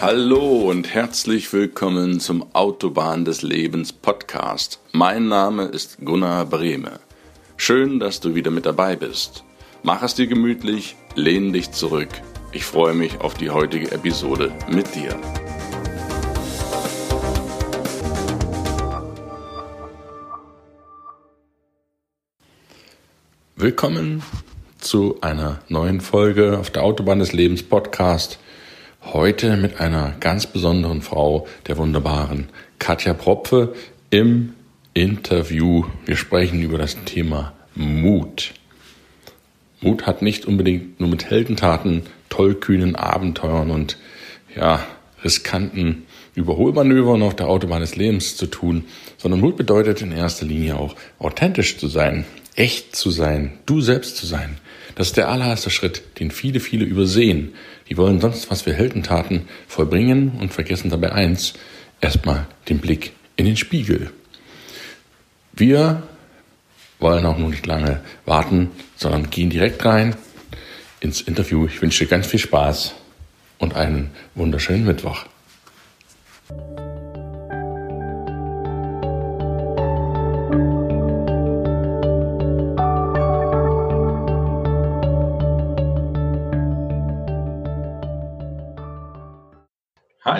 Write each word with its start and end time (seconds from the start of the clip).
Hallo 0.00 0.70
und 0.70 0.94
herzlich 0.94 1.52
willkommen 1.52 2.20
zum 2.20 2.54
Autobahn 2.54 3.26
des 3.26 3.42
Lebens 3.42 3.92
Podcast. 3.92 4.80
Mein 4.92 5.28
Name 5.28 5.64
ist 5.64 5.98
Gunnar 6.02 6.46
Brehme. 6.46 7.00
Schön, 7.58 8.00
dass 8.00 8.18
du 8.18 8.34
wieder 8.34 8.50
mit 8.50 8.64
dabei 8.64 8.96
bist. 8.96 9.44
Mach 9.82 10.02
es 10.02 10.14
dir 10.14 10.26
gemütlich, 10.26 10.96
lehn 11.16 11.52
dich 11.52 11.72
zurück. 11.72 12.08
Ich 12.52 12.64
freue 12.64 12.94
mich 12.94 13.20
auf 13.20 13.34
die 13.34 13.50
heutige 13.50 13.92
Episode 13.92 14.50
mit 14.70 14.94
dir. 14.94 15.20
Willkommen 23.54 24.22
zu 24.78 25.18
einer 25.20 25.60
neuen 25.68 26.00
Folge 26.00 26.58
auf 26.58 26.70
der 26.70 26.84
Autobahn 26.84 27.18
des 27.18 27.34
Lebens 27.34 27.62
Podcast. 27.62 28.38
Heute 29.02 29.56
mit 29.56 29.80
einer 29.80 30.14
ganz 30.20 30.46
besonderen 30.46 31.00
Frau, 31.00 31.48
der 31.66 31.78
wunderbaren 31.78 32.50
Katja 32.78 33.14
Propfe 33.14 33.74
im 34.10 34.52
Interview. 34.92 35.86
Wir 36.04 36.16
sprechen 36.16 36.62
über 36.62 36.76
das 36.76 37.02
Thema 37.06 37.54
Mut. 37.74 38.52
Mut 39.80 40.06
hat 40.06 40.20
nicht 40.20 40.44
unbedingt 40.44 41.00
nur 41.00 41.08
mit 41.08 41.30
Heldentaten, 41.30 42.02
tollkühnen 42.28 42.94
Abenteuern 42.94 43.70
und 43.70 43.96
ja, 44.54 44.84
riskanten 45.24 46.04
Überholmanövern 46.34 47.22
auf 47.22 47.34
der 47.34 47.48
Autobahn 47.48 47.80
des 47.80 47.96
Lebens 47.96 48.36
zu 48.36 48.46
tun, 48.46 48.84
sondern 49.16 49.40
Mut 49.40 49.56
bedeutet 49.56 50.02
in 50.02 50.12
erster 50.12 50.44
Linie 50.44 50.76
auch 50.76 50.94
authentisch 51.18 51.78
zu 51.78 51.88
sein, 51.88 52.26
echt 52.54 52.94
zu 52.94 53.10
sein, 53.10 53.58
du 53.64 53.80
selbst 53.80 54.18
zu 54.18 54.26
sein. 54.26 54.58
Das 54.94 55.08
ist 55.08 55.16
der 55.16 55.28
allererste 55.28 55.70
Schritt, 55.70 56.02
den 56.18 56.30
viele, 56.30 56.60
viele 56.60 56.84
übersehen. 56.84 57.54
Die 57.90 57.96
wollen 57.96 58.20
sonst 58.20 58.50
was 58.50 58.62
für 58.62 58.72
Heldentaten 58.72 59.48
vollbringen 59.66 60.38
und 60.40 60.54
vergessen 60.54 60.90
dabei 60.90 61.12
eins, 61.12 61.54
erstmal 62.00 62.46
den 62.68 62.78
Blick 62.78 63.12
in 63.36 63.46
den 63.46 63.56
Spiegel. 63.56 64.12
Wir 65.52 66.04
wollen 67.00 67.26
auch 67.26 67.36
nur 67.36 67.50
nicht 67.50 67.66
lange 67.66 68.00
warten, 68.24 68.70
sondern 68.96 69.28
gehen 69.30 69.50
direkt 69.50 69.84
rein 69.84 70.14
ins 71.00 71.20
Interview. 71.20 71.66
Ich 71.66 71.82
wünsche 71.82 72.04
dir 72.04 72.10
ganz 72.10 72.26
viel 72.28 72.38
Spaß 72.38 72.94
und 73.58 73.74
einen 73.74 74.10
wunderschönen 74.34 74.84
Mittwoch. 74.84 75.26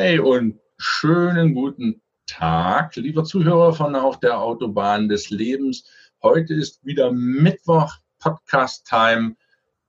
Hi 0.00 0.18
und 0.18 0.58
schönen 0.78 1.52
guten 1.52 2.00
Tag, 2.26 2.96
lieber 2.96 3.22
Zuhörer 3.22 3.74
von 3.74 3.94
auf 3.94 4.18
der 4.18 4.40
Autobahn 4.40 5.10
des 5.10 5.28
Lebens. 5.28 5.84
Heute 6.22 6.54
ist 6.54 6.82
wieder 6.86 7.12
Mittwoch, 7.12 7.92
Podcast 8.18 8.86
Time 8.88 9.36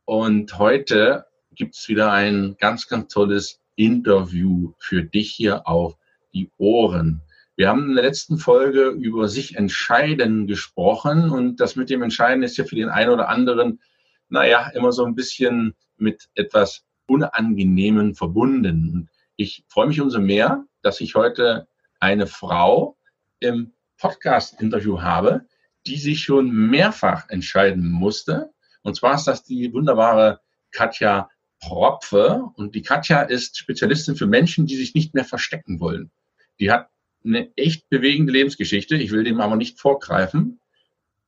und 0.04 0.60
heute 0.60 1.28
gibt 1.56 1.78
es 1.78 1.88
wieder 1.88 2.12
ein 2.12 2.58
ganz, 2.60 2.90
ganz 2.90 3.14
tolles 3.14 3.62
Interview 3.78 4.74
für 4.80 5.02
dich 5.02 5.32
hier 5.32 5.66
auf 5.66 5.96
die 6.34 6.52
Ohren. 6.58 7.22
Wir 7.56 7.70
haben 7.70 7.88
in 7.88 7.96
der 7.96 8.04
letzten 8.04 8.38
Folge 8.38 8.90
über 8.90 9.30
sich 9.30 9.56
entscheiden 9.56 10.46
gesprochen 10.46 11.30
und 11.30 11.62
das 11.62 11.78
mit 11.78 11.90
dem 11.90 12.04
Entscheiden 12.04 12.44
ist 12.44 12.58
ja 12.58 12.66
für 12.66 12.76
den 12.76 12.90
einen 12.90 13.12
oder 13.12 13.30
anderen, 13.30 13.80
naja, 14.28 14.72
immer 14.76 14.92
so 14.92 15.06
ein 15.06 15.16
bisschen 15.16 15.74
mit 15.96 16.28
etwas 16.36 16.84
Unangenehmen 17.08 18.14
verbunden. 18.14 19.08
Ich 19.42 19.66
freue 19.70 19.88
mich 19.88 20.00
umso 20.00 20.20
mehr, 20.20 20.66
dass 20.84 21.02
ich 21.02 21.16
heute 21.16 21.68
eine 22.00 22.28
Frau 22.28 22.96
im 23.40 23.74
Podcast-Interview 23.98 25.02
habe, 25.02 25.48
die 25.88 25.98
sich 25.98 26.22
schon 26.22 26.52
mehrfach 26.52 27.28
entscheiden 27.28 27.90
musste. 27.90 28.52
Und 28.84 28.96
zwar 28.96 29.16
ist 29.16 29.26
das 29.26 29.44
die 29.44 29.74
wunderbare 29.74 30.42
Katja 30.70 31.28
Propfe. 31.60 32.44
Und 32.54 32.76
die 32.76 32.84
Katja 32.84 33.24
ist 33.24 33.58
Spezialistin 33.58 34.16
für 34.16 34.28
Menschen, 34.28 34.68
die 34.68 34.76
sich 34.76 34.94
nicht 34.94 35.16
mehr 35.16 35.26
verstecken 35.26 35.80
wollen. 35.80 36.12
Die 36.60 36.70
hat 36.70 36.90
eine 37.26 37.52
echt 37.56 37.90
bewegende 37.90 38.34
Lebensgeschichte. 38.34 38.96
Ich 38.96 39.12
will 39.12 39.24
dem 39.24 39.42
aber 39.42 39.56
nicht 39.56 39.80
vorgreifen. 39.80 40.60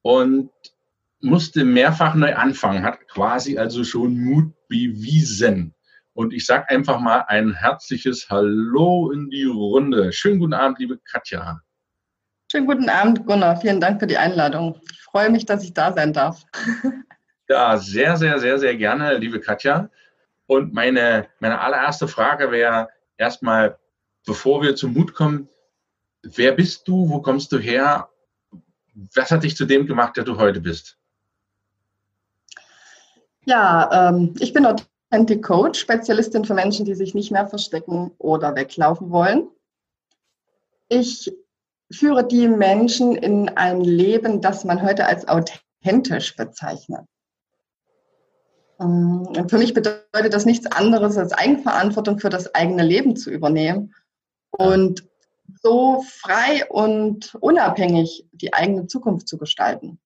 Und 0.04 0.52
musste 1.20 1.66
mehrfach 1.66 2.14
neu 2.14 2.36
anfangen, 2.36 2.84
hat 2.84 3.08
quasi 3.08 3.58
also 3.58 3.84
schon 3.84 4.20
Mut 4.20 4.54
bewiesen. 4.68 5.74
Und 6.14 6.34
ich 6.34 6.46
sage 6.46 6.70
einfach 6.70 7.00
mal 7.00 7.26
ein 7.28 7.54
herzliches 7.54 8.30
Hallo 8.30 9.12
in 9.12 9.30
die 9.30 9.46
Runde. 9.46 10.14
Schönen 10.14 10.40
guten 10.40 10.54
Abend, 10.54 10.80
liebe 10.80 11.00
Katja. 11.00 11.60
Schönen 12.52 12.68
guten 12.68 12.88
Abend, 12.88 13.26
Gunnar. 13.26 13.58
Vielen 13.58 13.82
Dank 13.82 14.00
für 14.00 14.06
die 14.06 14.18
Einladung. 14.18 14.80
Ich 14.92 15.02
freue 15.02 15.32
mich, 15.32 15.46
dass 15.46 15.64
ich 15.64 15.74
da 15.74 15.92
sein 15.94 16.14
darf. 16.14 16.44
Ja, 17.50 17.78
sehr, 17.78 18.16
sehr, 18.16 18.40
sehr, 18.40 18.58
sehr 18.58 18.76
gerne, 18.78 19.18
liebe 19.18 19.42
Katja. 19.42 19.90
Und 20.48 20.74
meine, 20.74 21.28
meine 21.40 21.60
allererste 21.60 22.08
Frage 22.08 22.52
wäre 22.52 22.88
erstmal, 23.18 23.78
bevor 24.26 24.62
wir 24.62 24.78
zum 24.78 24.94
Mut 24.94 25.14
kommen, 25.14 25.50
wer 26.24 26.54
bist 26.54 26.88
du, 26.88 27.10
wo 27.10 27.22
kommst 27.22 27.52
du 27.52 27.60
her, 27.60 28.10
was 29.14 29.30
hat 29.30 29.44
dich 29.44 29.58
zu 29.58 29.66
dem 29.66 29.86
gemacht, 29.86 30.16
der 30.16 30.24
du 30.24 30.38
heute 30.38 30.62
bist? 30.62 30.98
Ja, 33.46 34.10
ähm, 34.10 34.34
ich 34.40 34.54
bin 34.54 34.66
Authentic 35.14 35.44
Coach, 35.44 35.80
Spezialistin 35.80 36.44
für 36.44 36.56
Menschen, 36.56 36.86
die 36.86 36.96
sich 36.96 37.14
nicht 37.14 37.30
mehr 37.30 37.46
verstecken 37.46 38.10
oder 38.18 38.56
weglaufen 38.56 39.12
wollen. 39.12 39.48
Ich 40.90 41.32
führe 41.92 42.26
die 42.26 42.48
Menschen 42.48 43.16
in 43.16 43.50
ein 43.50 43.82
Leben, 43.82 44.42
das 44.42 44.66
man 44.66 44.82
heute 44.82 45.06
als 45.06 45.28
authentisch 45.28 46.36
bezeichnet. 46.36 47.02
Ähm, 48.80 49.28
und 49.28 49.52
für 49.52 49.60
mich 49.60 49.76
bedeutet 49.76 50.34
das 50.34 50.48
nichts 50.48 50.66
anderes, 50.66 51.16
als 51.16 51.32
Eigenverantwortung 51.32 52.18
für 52.18 52.30
das 52.30 52.56
eigene 52.56 52.82
Leben 52.82 53.16
zu 53.16 53.30
übernehmen 53.30 53.94
und 54.50 55.08
so 55.62 56.04
frei 56.08 56.68
und 56.72 57.36
unabhängig 57.36 58.28
die 58.32 58.52
eigene 58.52 58.88
Zukunft 58.88 59.28
zu 59.28 59.38
gestalten. 59.38 60.00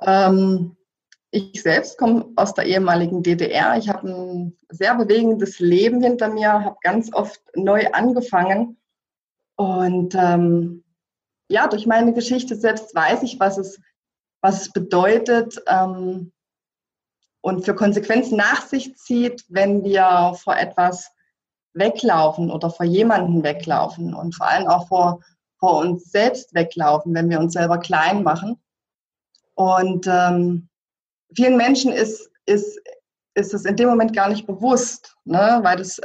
Ähm, 0.00 0.78
ich 1.30 1.62
selbst 1.62 1.98
komme 1.98 2.32
aus 2.36 2.54
der 2.54 2.66
ehemaligen 2.66 3.22
DDR. 3.22 3.76
Ich 3.76 3.88
habe 3.88 4.08
ein 4.08 4.58
sehr 4.68 4.94
bewegendes 4.94 5.58
Leben 5.58 6.00
hinter 6.00 6.28
mir, 6.28 6.52
habe 6.52 6.76
ganz 6.82 7.12
oft 7.12 7.40
neu 7.54 7.86
angefangen. 7.92 8.78
Und 9.56 10.14
ähm, 10.14 10.84
ja, 11.48 11.66
durch 11.68 11.86
meine 11.86 12.12
Geschichte 12.12 12.56
selbst 12.56 12.94
weiß 12.94 13.22
ich, 13.22 13.40
was 13.40 13.58
es, 13.58 13.80
was 14.40 14.62
es 14.62 14.72
bedeutet 14.72 15.60
ähm, 15.66 16.32
und 17.40 17.64
für 17.64 17.74
Konsequenzen 17.74 18.36
nach 18.36 18.62
sich 18.62 18.96
zieht, 18.96 19.44
wenn 19.48 19.84
wir 19.84 20.34
vor 20.42 20.56
etwas 20.56 21.12
weglaufen 21.74 22.50
oder 22.50 22.70
vor 22.70 22.86
jemanden 22.86 23.42
weglaufen 23.42 24.14
und 24.14 24.34
vor 24.34 24.48
allem 24.48 24.66
auch 24.66 24.88
vor, 24.88 25.20
vor 25.58 25.78
uns 25.78 26.10
selbst 26.10 26.54
weglaufen, 26.54 27.14
wenn 27.14 27.30
wir 27.30 27.38
uns 27.38 27.52
selber 27.52 27.78
klein 27.78 28.22
machen. 28.22 28.60
Und 29.54 30.06
ähm, 30.08 30.68
vielen 31.36 31.56
Menschen 31.56 31.92
ist, 31.92 32.30
ist, 32.46 32.80
ist 33.34 33.54
es 33.54 33.64
in 33.64 33.76
dem 33.76 33.88
Moment 33.88 34.14
gar 34.14 34.28
nicht 34.28 34.46
bewusst, 34.46 35.14
ne? 35.24 35.60
weil 35.62 35.80
es 35.80 36.00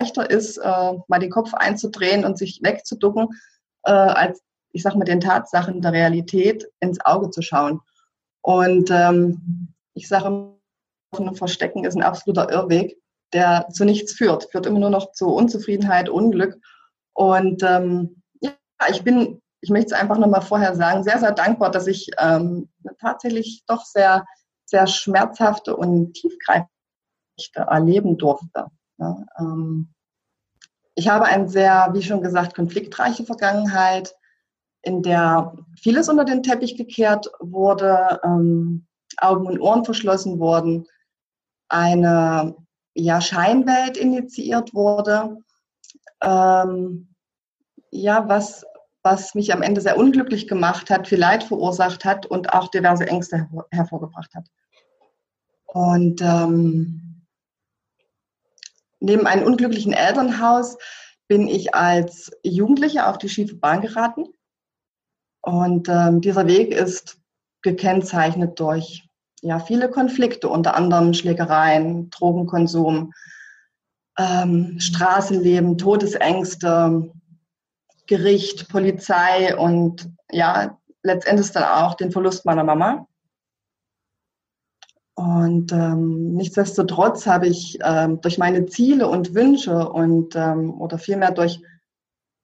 leichter 0.00 0.30
ist, 0.30 0.58
äh, 0.58 0.92
mal 1.08 1.18
den 1.18 1.30
Kopf 1.30 1.52
einzudrehen 1.54 2.24
und 2.24 2.38
sich 2.38 2.60
wegzuducken, 2.62 3.28
äh, 3.84 3.90
als, 3.90 4.40
ich 4.72 4.82
sag 4.82 4.94
mal, 4.94 5.04
den 5.04 5.20
Tatsachen 5.20 5.82
der 5.82 5.92
Realität 5.92 6.68
ins 6.80 7.00
Auge 7.04 7.30
zu 7.30 7.42
schauen. 7.42 7.80
Und 8.42 8.90
ähm, 8.90 9.74
ich 9.94 10.08
sage, 10.08 10.54
Verstecken 11.34 11.84
ist 11.84 11.96
ein 11.96 12.02
absoluter 12.02 12.50
Irrweg, 12.50 12.96
der 13.32 13.66
zu 13.72 13.84
nichts 13.84 14.12
führt, 14.12 14.50
führt 14.50 14.66
immer 14.66 14.78
nur 14.78 14.90
noch 14.90 15.12
zu 15.12 15.28
Unzufriedenheit, 15.28 16.08
Unglück. 16.08 16.58
Und 17.14 17.62
ähm, 17.62 18.22
ja, 18.40 18.52
ich 18.90 19.02
bin, 19.02 19.42
ich 19.60 19.70
möchte 19.70 19.94
es 19.94 20.00
einfach 20.00 20.18
nochmal 20.18 20.42
vorher 20.42 20.76
sagen, 20.76 21.02
sehr, 21.02 21.18
sehr 21.18 21.32
dankbar, 21.32 21.70
dass 21.70 21.86
ich 21.86 22.10
ähm, 22.18 22.68
tatsächlich 23.00 23.64
doch 23.66 23.84
sehr 23.84 24.24
sehr 24.68 24.86
schmerzhafte 24.86 25.74
und 25.74 26.12
tiefgreifende 26.12 26.68
erleben 27.54 28.18
durfte. 28.18 28.66
Ja, 28.98 29.24
ähm, 29.38 29.94
ich 30.94 31.08
habe 31.08 31.26
eine 31.26 31.48
sehr, 31.48 31.90
wie 31.92 32.02
schon 32.02 32.22
gesagt, 32.22 32.54
konfliktreiche 32.54 33.24
Vergangenheit, 33.24 34.14
in 34.82 35.02
der 35.02 35.54
vieles 35.80 36.08
unter 36.08 36.24
den 36.24 36.42
Teppich 36.42 36.76
gekehrt 36.76 37.30
wurde, 37.40 38.20
ähm, 38.24 38.86
Augen 39.16 39.46
und 39.46 39.60
Ohren 39.60 39.84
verschlossen 39.84 40.38
wurden, 40.38 40.86
eine 41.68 42.56
ja, 42.94 43.20
Scheinwelt 43.20 43.96
initiiert 43.96 44.74
wurde, 44.74 45.38
ähm, 46.20 47.14
ja, 47.90 48.28
was, 48.28 48.66
was 49.10 49.34
mich 49.34 49.52
am 49.54 49.62
Ende 49.62 49.80
sehr 49.80 49.96
unglücklich 49.96 50.46
gemacht 50.48 50.90
hat, 50.90 51.08
viel 51.08 51.18
Leid 51.18 51.42
verursacht 51.42 52.04
hat 52.04 52.26
und 52.26 52.52
auch 52.52 52.68
diverse 52.68 53.06
Ängste 53.06 53.48
hervorgebracht 53.70 54.34
hat. 54.34 54.46
Und 55.64 56.20
ähm, 56.20 57.26
neben 59.00 59.26
einem 59.26 59.46
unglücklichen 59.46 59.94
Elternhaus 59.94 60.76
bin 61.26 61.48
ich 61.48 61.74
als 61.74 62.30
Jugendliche 62.42 63.06
auf 63.06 63.16
die 63.16 63.30
schiefe 63.30 63.56
Bahn 63.56 63.80
geraten. 63.80 64.24
Und 65.40 65.88
ähm, 65.88 66.20
dieser 66.20 66.46
Weg 66.46 66.72
ist 66.72 67.18
gekennzeichnet 67.62 68.60
durch 68.60 69.08
ja, 69.40 69.58
viele 69.58 69.88
Konflikte, 69.88 70.48
unter 70.48 70.74
anderem 70.74 71.14
Schlägereien, 71.14 72.10
Drogenkonsum, 72.10 73.12
ähm, 74.18 74.80
Straßenleben, 74.80 75.78
Todesängste, 75.78 77.10
Gericht, 78.08 78.68
Polizei 78.68 79.56
und 79.56 80.10
ja, 80.30 80.78
letztendlich 81.02 81.52
dann 81.52 81.64
auch 81.64 81.94
den 81.94 82.10
Verlust 82.10 82.44
meiner 82.44 82.64
Mama. 82.64 83.06
Und 85.14 85.72
ähm, 85.72 86.34
nichtsdestotrotz 86.34 87.26
habe 87.26 87.48
ich 87.48 87.78
ähm, 87.82 88.20
durch 88.20 88.38
meine 88.38 88.66
Ziele 88.66 89.08
und 89.08 89.34
Wünsche 89.34 89.88
und 89.88 90.34
ähm, 90.36 90.80
oder 90.80 90.98
vielmehr 90.98 91.32
durch, 91.32 91.60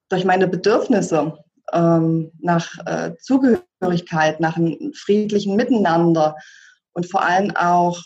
durch 0.09 0.25
meine 0.25 0.47
Bedürfnisse 0.47 1.37
ähm, 1.71 2.31
nach 2.39 2.77
äh, 2.85 3.15
Zugehörigkeit, 3.17 4.39
nach 4.39 4.57
einem 4.57 4.93
friedlichen 4.93 5.55
Miteinander 5.55 6.35
und 6.93 7.09
vor 7.09 7.23
allem 7.23 7.55
auch 7.55 8.01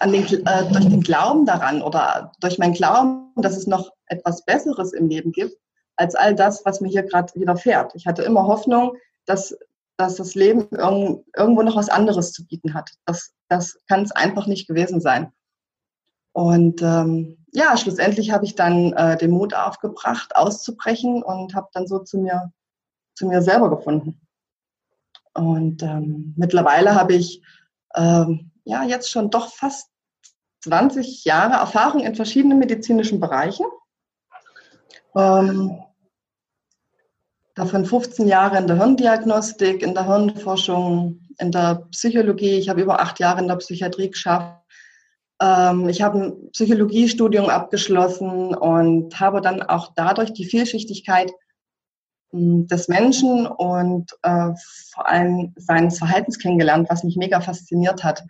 an 0.00 0.12
den, 0.12 0.24
äh, 0.24 0.72
durch 0.72 0.88
den 0.88 1.02
Glauben 1.02 1.46
daran 1.46 1.82
oder 1.82 2.32
durch 2.40 2.58
meinen 2.58 2.74
Glauben, 2.74 3.32
dass 3.36 3.56
es 3.56 3.66
noch 3.66 3.90
etwas 4.06 4.44
Besseres 4.44 4.92
im 4.92 5.08
Leben 5.08 5.32
gibt, 5.32 5.56
als 5.96 6.14
all 6.14 6.34
das, 6.34 6.64
was 6.64 6.80
mir 6.80 6.88
hier 6.88 7.02
gerade 7.02 7.32
widerfährt. 7.34 7.94
Ich 7.94 8.06
hatte 8.06 8.22
immer 8.22 8.46
Hoffnung, 8.46 8.96
dass 9.24 9.56
dass 9.96 10.16
das 10.16 10.34
Leben 10.34 10.68
irg 10.72 11.24
irgendwo 11.34 11.62
noch 11.62 11.76
was 11.76 11.88
anderes 11.88 12.32
zu 12.32 12.46
bieten 12.46 12.74
hat. 12.74 12.90
Das, 13.04 13.32
das 13.48 13.78
kann 13.88 14.02
es 14.02 14.12
einfach 14.12 14.46
nicht 14.46 14.68
gewesen 14.68 15.00
sein. 15.00 15.32
Und 16.32 16.82
ähm, 16.82 17.38
ja, 17.52 17.76
schlussendlich 17.78 18.30
habe 18.30 18.44
ich 18.44 18.54
dann 18.54 18.92
äh, 18.92 19.16
den 19.16 19.30
Mut 19.30 19.54
aufgebracht, 19.54 20.36
auszubrechen 20.36 21.22
und 21.22 21.54
habe 21.54 21.68
dann 21.72 21.86
so 21.86 22.00
zu 22.00 22.18
mir, 22.18 22.52
zu 23.14 23.26
mir 23.26 23.40
selber 23.40 23.70
gefunden. 23.70 24.20
Und 25.32 25.82
ähm, 25.82 26.34
mittlerweile 26.36 26.94
habe 26.94 27.14
ich 27.14 27.42
ähm, 27.94 28.50
ja 28.64 28.84
jetzt 28.84 29.10
schon 29.10 29.30
doch 29.30 29.54
fast 29.54 29.88
20 30.60 31.24
Jahre 31.24 31.54
Erfahrung 31.54 32.00
in 32.00 32.14
verschiedenen 32.14 32.58
medizinischen 32.58 33.20
Bereichen. 33.20 33.64
Ähm, 35.14 35.82
davon 37.56 37.86
15 37.86 38.28
Jahre 38.28 38.58
in 38.58 38.66
der 38.66 38.76
Hirndiagnostik, 38.76 39.82
in 39.82 39.94
der 39.94 40.06
Hirnforschung, 40.06 41.20
in 41.38 41.50
der 41.50 41.86
Psychologie. 41.90 42.58
Ich 42.58 42.68
habe 42.68 42.82
über 42.82 43.00
acht 43.00 43.18
Jahre 43.18 43.40
in 43.40 43.48
der 43.48 43.56
Psychiatrie 43.56 44.10
geschafft. 44.10 44.62
Ähm, 45.40 45.88
ich 45.88 46.02
habe 46.02 46.18
ein 46.20 46.50
Psychologiestudium 46.52 47.48
abgeschlossen 47.48 48.54
und 48.54 49.18
habe 49.18 49.40
dann 49.40 49.62
auch 49.62 49.92
dadurch 49.96 50.34
die 50.34 50.44
Vielschichtigkeit 50.44 51.32
hm, 52.30 52.66
des 52.66 52.88
Menschen 52.88 53.46
und 53.46 54.12
äh, 54.22 54.50
vor 54.92 55.08
allem 55.08 55.54
seines 55.56 55.98
Verhaltens 55.98 56.38
kennengelernt, 56.38 56.88
was 56.90 57.04
mich 57.04 57.16
mega 57.16 57.40
fasziniert 57.40 58.04
hat. 58.04 58.22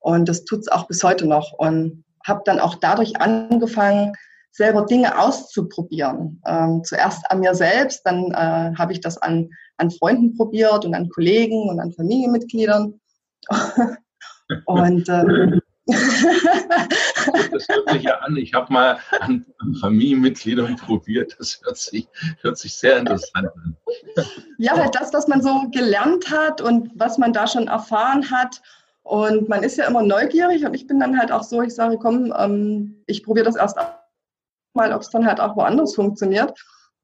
Und 0.00 0.28
das 0.28 0.44
tut 0.44 0.60
es 0.60 0.68
auch 0.68 0.88
bis 0.88 1.02
heute 1.04 1.26
noch. 1.26 1.52
Und 1.52 2.04
habe 2.26 2.42
dann 2.44 2.58
auch 2.58 2.74
dadurch 2.74 3.20
angefangen, 3.20 4.14
selber 4.54 4.86
Dinge 4.86 5.18
auszuprobieren. 5.18 6.40
Ähm, 6.46 6.82
zuerst 6.84 7.28
an 7.30 7.40
mir 7.40 7.54
selbst, 7.56 8.02
dann 8.04 8.30
äh, 8.30 8.76
habe 8.76 8.92
ich 8.92 9.00
das 9.00 9.18
an, 9.18 9.50
an 9.78 9.90
Freunden 9.90 10.36
probiert 10.36 10.84
und 10.84 10.94
an 10.94 11.08
Kollegen 11.08 11.68
und 11.68 11.80
an 11.80 11.92
Familienmitgliedern. 11.92 13.00
und 14.66 15.08
ähm, 15.08 15.60
das 15.86 17.68
hört 17.68 17.90
sich 17.90 18.02
ja 18.04 18.18
an. 18.20 18.36
Ich 18.36 18.54
habe 18.54 18.72
mal 18.72 18.98
an, 19.20 19.44
Familienmitgliedern 19.80 20.76
probiert. 20.76 21.34
Das 21.38 21.60
hört 21.64 21.76
sich, 21.76 22.06
hört 22.40 22.56
sich 22.56 22.74
sehr 22.74 22.98
interessant 22.98 23.48
an. 23.56 23.76
Ja, 24.58 24.76
halt 24.76 24.94
das, 24.94 25.12
was 25.12 25.26
man 25.26 25.42
so 25.42 25.68
gelernt 25.72 26.30
hat 26.30 26.60
und 26.60 26.90
was 26.94 27.18
man 27.18 27.32
da 27.32 27.48
schon 27.48 27.66
erfahren 27.66 28.30
hat. 28.30 28.62
Und 29.02 29.48
man 29.48 29.64
ist 29.64 29.76
ja 29.76 29.86
immer 29.86 30.02
neugierig 30.02 30.64
und 30.64 30.74
ich 30.74 30.86
bin 30.86 31.00
dann 31.00 31.18
halt 31.18 31.32
auch 31.32 31.42
so, 31.42 31.60
ich 31.60 31.74
sage, 31.74 31.98
komm, 31.98 32.32
ähm, 32.38 33.02
ich 33.06 33.24
probiere 33.24 33.44
das 33.44 33.56
erst 33.56 33.76
mal, 34.74 34.92
ob 34.92 35.02
es 35.02 35.10
dann 35.10 35.26
halt 35.26 35.40
auch 35.40 35.56
woanders 35.56 35.94
funktioniert. 35.94 36.52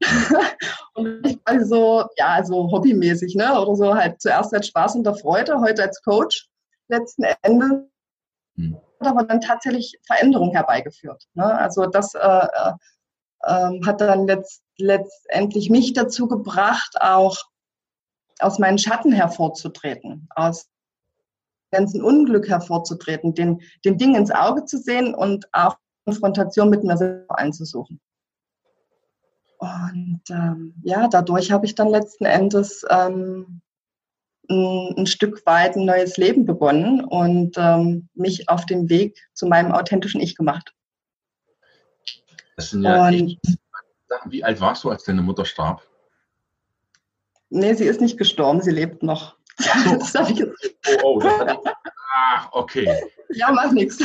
und 0.95 1.27
ich 1.27 1.39
war 1.45 1.65
so, 1.65 2.05
ja, 2.17 2.43
so 2.43 2.71
hobbymäßig, 2.71 3.35
ne? 3.35 3.61
Oder 3.61 3.77
so 3.77 3.95
halt 3.95 4.21
zuerst 4.21 4.55
als 4.55 4.67
Spaß 4.69 4.97
und 4.97 5.05
der 5.05 5.15
Freude, 5.15 5.61
heute 5.61 5.83
als 5.83 6.03
Coach 6.03 6.49
letzten 6.89 7.25
Endes. 7.43 7.83
Hm. 8.57 8.79
Aber 9.01 9.25
dann 9.25 9.41
tatsächlich 9.41 9.99
Veränderung 10.07 10.51
herbeigeführt. 10.51 11.25
Ne? 11.35 11.45
Also 11.45 11.87
das 11.87 12.15
äh, 12.15 12.19
äh, 12.19 12.73
ähm, 13.47 13.81
hat 13.87 14.01
dann 14.01 14.27
letzt, 14.27 14.63
letztendlich 14.77 15.71
mich 15.71 15.95
dazu 15.95 16.29
gebracht, 16.29 16.97
auch 17.01 17.39
aus 18.41 18.59
meinen 18.59 18.79
Schatten 18.79 19.13
hervorzutreten, 19.13 20.29
aus 20.35 20.69
ganzen 21.71 22.03
Unglück 22.03 22.49
hervorzutreten, 22.49 23.35
den, 23.35 23.63
den 23.85 23.97
Dingen 23.97 24.17
ins 24.17 24.31
Auge 24.31 24.65
zu 24.65 24.79
sehen 24.79 25.15
und 25.15 25.47
auch 25.53 25.77
Konfrontation 26.05 26.71
mit 26.71 26.85
mir 26.85 26.97
selber 26.97 27.39
einzusuchen. 27.39 28.01
Und 29.59 30.23
ähm, 30.31 30.75
ja, 30.83 31.07
dadurch 31.09 31.53
habe 31.53 31.67
ich 31.67 31.75
dann 31.75 31.89
letzten 31.89 32.25
Endes 32.25 32.85
ähm, 32.89 33.61
ein, 34.49 34.95
ein, 34.97 35.07
Stück 35.07 35.45
weit 35.45 35.77
ein 35.77 35.85
neues 35.85 36.17
Leben 36.17 36.47
begonnen 36.47 37.05
und 37.05 37.57
ähm, 37.59 38.09
mich 38.15 38.49
auf 38.49 38.65
den 38.65 38.89
Weg 38.89 39.29
zu 39.35 39.47
meinem 39.47 39.73
authentischen 39.73 40.21
Ich 40.21 40.35
gemacht. 40.35 40.75
Das 42.57 42.71
sind 42.71 42.83
ja 42.83 43.07
und, 43.07 43.39
wie 44.27 44.43
alt 44.43 44.61
warst 44.61 44.85
du, 44.85 44.91
als 44.91 45.05
deine 45.05 45.23
Mutter 45.23 45.45
starb? 45.45 45.83
Nee, 47.51 47.75
sie 47.75 47.85
ist 47.85 48.01
nicht 48.01 48.17
gestorben, 48.17 48.63
sie 48.63 48.71
lebt 48.71 49.03
noch. 49.03 49.37
das 49.59 50.15
habe 50.15 50.33
ich 50.33 50.39
jetzt. 50.39 50.75
Oh, 51.03 51.17
oh, 51.17 51.21
das 51.21 51.59
Ach, 52.15 52.49
okay. 52.53 53.03
Ja, 53.33 53.53
macht 53.53 53.73
nichts. 53.73 53.99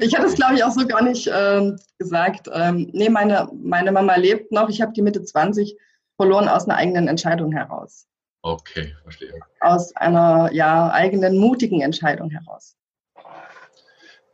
Ich 0.00 0.14
hatte 0.14 0.26
es, 0.26 0.34
glaube 0.34 0.54
ich, 0.54 0.64
auch 0.64 0.70
so 0.70 0.86
gar 0.86 1.02
nicht 1.02 1.28
ähm, 1.32 1.78
gesagt. 1.98 2.48
Ähm, 2.52 2.90
nee, 2.92 3.08
meine, 3.08 3.48
meine 3.62 3.92
Mama 3.92 4.16
lebt 4.16 4.52
noch. 4.52 4.68
Ich 4.68 4.80
habe 4.80 4.92
die 4.92 5.02
Mitte 5.02 5.22
20 5.22 5.76
verloren 6.16 6.48
aus 6.48 6.66
einer 6.66 6.76
eigenen 6.76 7.08
Entscheidung 7.08 7.52
heraus. 7.52 8.06
Okay, 8.42 8.94
verstehe. 9.02 9.32
Aus 9.60 9.94
einer 9.96 10.50
ja, 10.52 10.90
eigenen 10.90 11.38
mutigen 11.38 11.80
Entscheidung 11.80 12.30
heraus. 12.30 12.76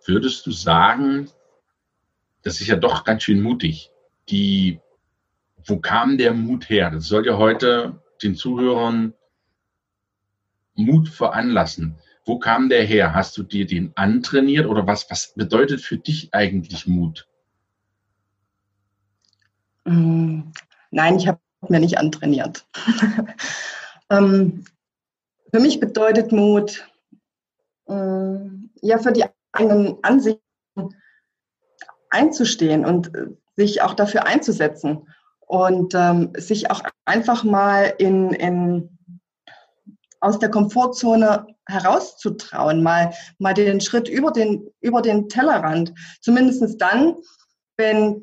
Würdest 0.04 0.47
du 0.47 0.50
sagen, 0.50 1.30
das 2.42 2.61
ist 2.61 2.66
ja 2.66 2.76
doch 2.76 3.04
ganz 3.04 3.23
schön 3.23 3.40
mutig. 3.40 3.90
Die, 4.28 4.80
wo 5.64 5.78
kam 5.78 6.18
der 6.18 6.35
Mut 6.35 6.68
her? 6.68 6.90
Das 6.90 7.06
soll 7.06 7.26
ja 7.26 7.38
heute 7.38 8.00
den 8.23 8.35
Zuhörern 8.35 9.14
Mut 10.75 11.09
veranlassen. 11.09 11.97
Wo 12.25 12.38
kam 12.38 12.69
der 12.69 12.85
her? 12.85 13.14
Hast 13.14 13.37
du 13.37 13.43
dir 13.43 13.66
den 13.66 13.93
antrainiert 13.97 14.66
oder 14.66 14.87
was, 14.87 15.11
was 15.11 15.35
bedeutet 15.35 15.81
für 15.83 15.99
dich 15.99 16.33
eigentlich 16.33 16.87
Mut? 16.87 17.28
Mm, 19.85 20.40
nein, 20.90 21.16
ich 21.16 21.28
habe 21.28 21.38
mir 21.69 21.81
nicht 21.81 21.99
antrainiert. 21.99 22.66
ähm, 24.11 24.64
für 25.52 25.61
mich 25.61 25.81
bedeutet 25.81 26.33
Mut, 26.33 26.88
äh, 27.88 28.37
ja, 28.83 28.99
für 28.99 29.12
die 29.12 29.25
eigenen 29.52 29.99
Ansichten 30.02 30.40
einzustehen 32.09 32.87
und 32.87 33.14
äh, 33.14 33.26
sich 33.57 33.83
auch 33.83 33.95
dafür 33.95 34.26
einzusetzen 34.26 35.09
und 35.40 35.95
ähm, 35.95 36.33
sich 36.37 36.71
auch 36.71 36.83
einfach 37.04 37.45
mal 37.45 37.93
in, 37.99 38.31
in 38.33 38.93
aus 40.21 40.38
der 40.38 40.50
Komfortzone 40.50 41.47
herauszutrauen, 41.66 42.83
mal, 42.83 43.12
mal 43.38 43.54
den 43.54 43.80
Schritt 43.80 44.09
über 44.09 44.30
den, 44.30 44.68
über 44.80 45.02
den 45.02 45.28
Tellerrand. 45.28 45.92
Zumindest 46.21 46.80
dann, 46.80 47.16
wenn, 47.76 48.23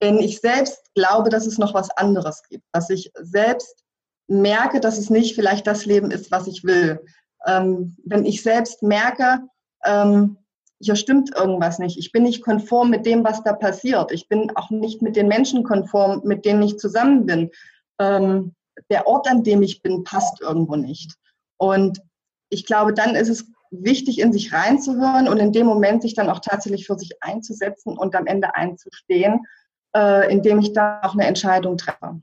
wenn 0.00 0.18
ich 0.18 0.40
selbst 0.40 0.92
glaube, 0.94 1.30
dass 1.30 1.46
es 1.46 1.58
noch 1.58 1.74
was 1.74 1.90
anderes 1.90 2.42
gibt, 2.48 2.64
dass 2.72 2.90
ich 2.90 3.10
selbst 3.20 3.84
merke, 4.28 4.80
dass 4.80 4.98
es 4.98 5.10
nicht 5.10 5.34
vielleicht 5.34 5.66
das 5.66 5.86
Leben 5.86 6.10
ist, 6.10 6.30
was 6.30 6.46
ich 6.46 6.64
will. 6.64 7.04
Ähm, 7.46 7.96
wenn 8.04 8.24
ich 8.24 8.42
selbst 8.42 8.82
merke, 8.82 9.40
ähm, 9.84 10.38
hier 10.80 10.96
stimmt 10.96 11.34
irgendwas 11.34 11.78
nicht. 11.78 11.98
Ich 11.98 12.12
bin 12.12 12.24
nicht 12.24 12.42
konform 12.42 12.90
mit 12.90 13.06
dem, 13.06 13.24
was 13.24 13.42
da 13.42 13.52
passiert. 13.52 14.12
Ich 14.12 14.28
bin 14.28 14.54
auch 14.56 14.70
nicht 14.70 15.00
mit 15.00 15.16
den 15.16 15.28
Menschen 15.28 15.64
konform, 15.64 16.22
mit 16.24 16.44
denen 16.44 16.62
ich 16.62 16.78
zusammen 16.78 17.24
bin. 17.24 17.50
Ähm, 17.98 18.54
der 18.90 19.06
Ort, 19.06 19.28
an 19.28 19.42
dem 19.42 19.62
ich 19.62 19.80
bin, 19.80 20.04
passt 20.04 20.40
irgendwo 20.42 20.76
nicht. 20.76 21.14
Und 21.56 22.00
ich 22.48 22.66
glaube, 22.66 22.92
dann 22.92 23.14
ist 23.14 23.28
es 23.28 23.46
wichtig, 23.70 24.20
in 24.20 24.32
sich 24.32 24.52
reinzuhören 24.52 25.28
und 25.28 25.38
in 25.38 25.52
dem 25.52 25.66
Moment 25.66 26.02
sich 26.02 26.14
dann 26.14 26.30
auch 26.30 26.40
tatsächlich 26.40 26.86
für 26.86 26.98
sich 26.98 27.12
einzusetzen 27.20 27.96
und 27.96 28.14
am 28.14 28.26
Ende 28.26 28.54
einzustehen, 28.54 29.46
äh, 29.94 30.30
indem 30.32 30.60
ich 30.60 30.72
da 30.72 31.00
auch 31.02 31.14
eine 31.14 31.26
Entscheidung 31.26 31.76
treffe. 31.76 32.20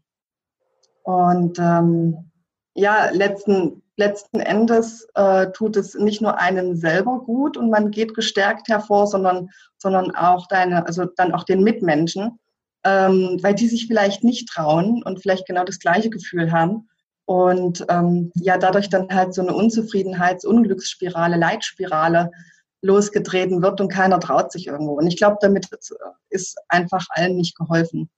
Und 1.04 1.60
ähm, 1.60 2.32
ja, 2.76 3.10
letzten, 3.12 3.84
letzten 3.98 4.40
Endes 4.40 5.08
äh, 5.16 5.52
tut 5.52 5.76
es 5.76 5.96
nicht 5.96 6.22
nur 6.22 6.40
einen 6.40 6.76
selber 6.76 7.20
gut 7.20 7.58
und 7.58 7.70
man 7.70 7.92
geht 7.92 8.14
gestärkt 8.14 8.70
hervor, 8.70 9.08
sondern, 9.08 9.50
sondern 9.78 10.16
auch 10.16 10.48
deine, 10.48 10.86
also 10.88 11.06
dann 11.06 11.34
auch 11.34 11.44
den 11.44 11.62
Mitmenschen, 11.62 12.40
ähm, 12.86 13.38
weil 13.42 13.54
die 13.54 13.68
sich 13.68 13.88
vielleicht 13.88 14.24
nicht 14.24 14.48
trauen 14.50 15.04
und 15.04 15.22
vielleicht 15.22 15.46
genau 15.46 15.64
das 15.64 15.80
gleiche 15.80 16.10
Gefühl 16.10 16.52
haben. 16.52 16.90
Und 17.26 17.86
ähm, 17.90 18.32
ja, 18.36 18.58
dadurch 18.58 18.90
dann 18.90 19.08
halt 19.10 19.34
so 19.34 19.42
eine 19.42 19.54
Unzufriedenheits-, 19.54 20.46
Unglücksspirale, 20.46 21.38
Leitspirale 21.38 22.32
losgetreten 22.82 23.62
wird 23.62 23.80
und 23.80 23.88
keiner 23.88 24.20
traut 24.20 24.52
sich 24.52 24.68
irgendwo. 24.68 24.94
Und 24.94 25.08
ich 25.08 25.18
glaube, 25.18 25.38
damit 25.40 25.70
ist 26.30 26.58
einfach 26.68 27.06
allen 27.10 27.38
nicht 27.38 27.58
geholfen. 27.58 28.10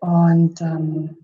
Und 0.00 0.60
ähm, 0.60 1.18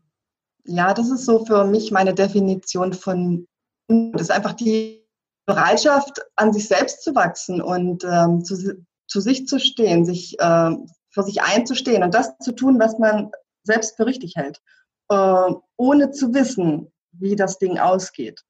ja, 0.64 0.94
das 0.94 1.10
ist 1.10 1.24
so 1.24 1.44
für 1.44 1.64
mich 1.64 1.90
meine 1.90 2.14
Definition 2.14 2.92
von, 2.92 3.46
das 3.88 4.22
ist 4.22 4.30
einfach 4.30 4.52
die 4.52 5.04
Bereitschaft, 5.46 6.20
an 6.36 6.52
sich 6.52 6.68
selbst 6.68 7.02
zu 7.02 7.14
wachsen 7.14 7.60
und 7.60 8.04
ähm, 8.04 8.44
zu, 8.44 8.84
zu 9.06 9.20
sich 9.20 9.46
zu 9.46 9.58
stehen, 9.58 10.04
sich 10.04 10.38
äh, 10.40 10.70
für 11.10 11.22
sich 11.22 11.42
einzustehen 11.42 12.02
und 12.02 12.14
das 12.14 12.38
zu 12.38 12.52
tun, 12.52 12.78
was 12.78 12.98
man 12.98 13.30
selbst 13.62 13.96
für 13.96 14.06
richtig 14.06 14.36
hält, 14.36 14.60
äh, 15.08 15.54
ohne 15.76 16.10
zu 16.10 16.32
wissen, 16.34 16.92
wie 17.12 17.36
das 17.36 17.58
Ding 17.58 17.78
ausgeht. 17.78 18.42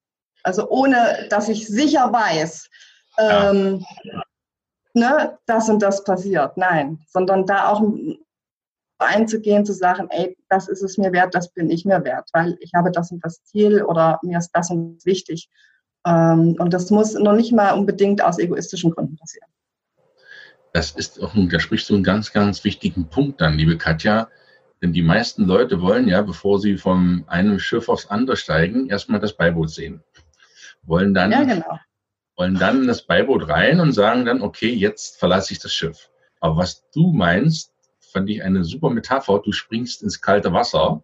Also 0.42 0.68
ohne, 0.68 1.26
dass 1.30 1.48
ich 1.48 1.66
sicher 1.66 2.12
weiß, 2.12 2.68
ähm, 3.18 3.84
ja. 4.02 4.22
ne, 4.92 5.38
das 5.46 5.68
und 5.68 5.80
das 5.80 6.04
passiert. 6.04 6.56
Nein, 6.56 6.98
sondern 7.08 7.46
da 7.46 7.68
auch 7.68 7.82
einzugehen, 8.98 9.64
zu 9.64 9.72
sagen, 9.72 10.08
ey, 10.10 10.36
das 10.48 10.68
ist 10.68 10.82
es 10.82 10.98
mir 10.98 11.12
wert, 11.12 11.34
das 11.34 11.52
bin 11.52 11.70
ich 11.70 11.84
mir 11.84 12.04
wert, 12.04 12.28
weil 12.32 12.56
ich 12.60 12.72
habe 12.74 12.90
das 12.90 13.10
und 13.10 13.24
das 13.24 13.42
Ziel 13.44 13.82
oder 13.82 14.18
mir 14.22 14.38
ist 14.38 14.50
das 14.52 14.70
und 14.70 14.96
das 14.96 15.06
wichtig. 15.06 15.48
Ähm, 16.06 16.56
und 16.58 16.72
das 16.72 16.90
muss 16.90 17.14
noch 17.14 17.32
nicht 17.32 17.52
mal 17.52 17.72
unbedingt 17.72 18.22
aus 18.22 18.38
egoistischen 18.38 18.90
Gründen 18.90 19.16
passieren. 19.16 19.48
Das 20.72 20.90
ist 20.90 21.22
auch, 21.22 21.32
da 21.34 21.60
sprichst 21.60 21.88
du 21.88 21.94
einen 21.94 22.04
ganz, 22.04 22.32
ganz 22.32 22.64
wichtigen 22.64 23.08
Punkt 23.08 23.40
dann, 23.40 23.56
liebe 23.56 23.78
Katja. 23.78 24.28
Denn 24.84 24.92
die 24.92 25.00
meisten 25.00 25.46
Leute 25.46 25.80
wollen 25.80 26.08
ja, 26.08 26.20
bevor 26.20 26.60
sie 26.60 26.76
vom 26.76 27.24
einem 27.26 27.58
Schiff 27.58 27.88
aufs 27.88 28.04
andere 28.04 28.36
steigen, 28.36 28.90
erstmal 28.90 29.18
das 29.18 29.34
Beiboot 29.34 29.70
sehen. 29.70 30.02
Wollen 30.82 31.14
dann, 31.14 31.32
ja, 31.32 31.42
genau. 31.42 31.78
wollen 32.36 32.56
dann 32.56 32.82
in 32.82 32.86
das 32.86 33.00
Beiboot 33.06 33.48
rein 33.48 33.80
und 33.80 33.92
sagen 33.92 34.26
dann, 34.26 34.42
okay, 34.42 34.68
jetzt 34.68 35.18
verlasse 35.18 35.54
ich 35.54 35.58
das 35.58 35.72
Schiff. 35.72 36.10
Aber 36.38 36.58
was 36.58 36.84
du 36.90 37.12
meinst, 37.12 37.72
fand 37.98 38.28
ich 38.28 38.42
eine 38.42 38.62
super 38.62 38.90
Metapher. 38.90 39.40
Du 39.42 39.52
springst 39.52 40.02
ins 40.02 40.20
kalte 40.20 40.52
Wasser 40.52 41.02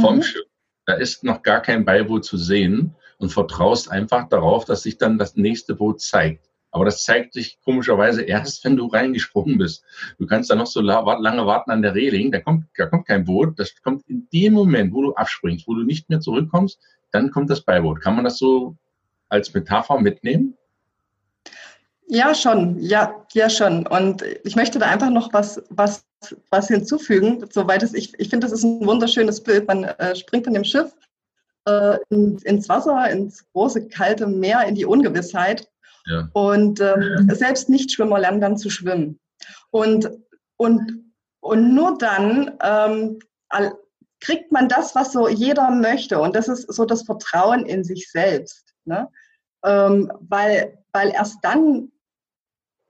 vom 0.00 0.16
mhm. 0.16 0.22
Schiff. 0.22 0.46
Da 0.86 0.94
ist 0.94 1.24
noch 1.24 1.42
gar 1.42 1.60
kein 1.60 1.84
Beiboot 1.84 2.24
zu 2.24 2.38
sehen 2.38 2.94
und 3.18 3.30
vertraust 3.30 3.90
einfach 3.90 4.30
darauf, 4.30 4.64
dass 4.64 4.82
sich 4.82 4.96
dann 4.96 5.18
das 5.18 5.36
nächste 5.36 5.74
Boot 5.74 6.00
zeigt. 6.00 6.47
Aber 6.78 6.84
das 6.84 7.02
zeigt 7.02 7.32
sich 7.32 7.58
komischerweise 7.64 8.22
erst, 8.22 8.64
wenn 8.64 8.76
du 8.76 8.86
reingesprungen 8.86 9.58
bist. 9.58 9.82
Du 10.16 10.26
kannst 10.26 10.48
da 10.48 10.54
noch 10.54 10.68
so 10.68 10.80
lange 10.80 11.44
warten 11.44 11.72
an 11.72 11.82
der 11.82 11.96
Reling, 11.96 12.30
da 12.30 12.38
kommt, 12.38 12.66
da 12.76 12.86
kommt 12.86 13.08
kein 13.08 13.24
Boot. 13.24 13.58
Das 13.58 13.74
kommt 13.82 14.08
in 14.08 14.28
dem 14.32 14.52
Moment, 14.52 14.94
wo 14.94 15.02
du 15.02 15.12
abspringst, 15.12 15.66
wo 15.66 15.74
du 15.74 15.82
nicht 15.82 16.08
mehr 16.08 16.20
zurückkommst, 16.20 16.78
dann 17.10 17.32
kommt 17.32 17.50
das 17.50 17.62
Beiboot. 17.62 18.00
Kann 18.00 18.14
man 18.14 18.22
das 18.22 18.38
so 18.38 18.76
als 19.28 19.52
Metapher 19.52 19.98
mitnehmen? 19.98 20.56
Ja, 22.06 22.32
schon. 22.32 22.78
Ja, 22.78 23.26
ja, 23.32 23.50
schon. 23.50 23.84
Und 23.88 24.22
ich 24.44 24.54
möchte 24.54 24.78
da 24.78 24.86
einfach 24.86 25.10
noch 25.10 25.32
was, 25.32 25.60
was, 25.70 26.06
was 26.50 26.68
hinzufügen, 26.68 27.44
soweit 27.50 27.82
es, 27.82 27.92
ich, 27.92 28.14
ich 28.20 28.28
finde, 28.28 28.46
das 28.46 28.52
ist 28.52 28.62
ein 28.62 28.86
wunderschönes 28.86 29.42
Bild. 29.42 29.66
Man 29.66 29.82
äh, 29.82 30.14
springt 30.14 30.44
von 30.44 30.54
dem 30.54 30.62
Schiff 30.62 30.94
äh, 31.66 31.98
in, 32.10 32.38
ins 32.44 32.68
Wasser, 32.68 33.10
ins 33.10 33.44
große, 33.52 33.88
kalte 33.88 34.28
Meer, 34.28 34.64
in 34.68 34.76
die 34.76 34.84
Ungewissheit. 34.84 35.68
Ja. 36.08 36.28
Und 36.32 36.80
ähm, 36.80 37.28
selbst 37.32 37.68
Nichtschwimmer 37.68 38.18
lernen 38.18 38.40
dann 38.40 38.56
zu 38.56 38.70
schwimmen. 38.70 39.20
Und, 39.70 40.10
und, 40.56 41.12
und 41.40 41.74
nur 41.74 41.96
dann 41.98 42.52
ähm, 42.62 43.18
kriegt 44.20 44.50
man 44.50 44.68
das, 44.68 44.94
was 44.94 45.12
so 45.12 45.28
jeder 45.28 45.70
möchte. 45.70 46.18
Und 46.18 46.34
das 46.34 46.48
ist 46.48 46.72
so 46.72 46.84
das 46.84 47.02
Vertrauen 47.02 47.66
in 47.66 47.84
sich 47.84 48.10
selbst. 48.10 48.74
Ne? 48.84 49.08
Ähm, 49.64 50.10
weil, 50.20 50.78
weil 50.92 51.10
erst 51.10 51.38
dann 51.42 51.90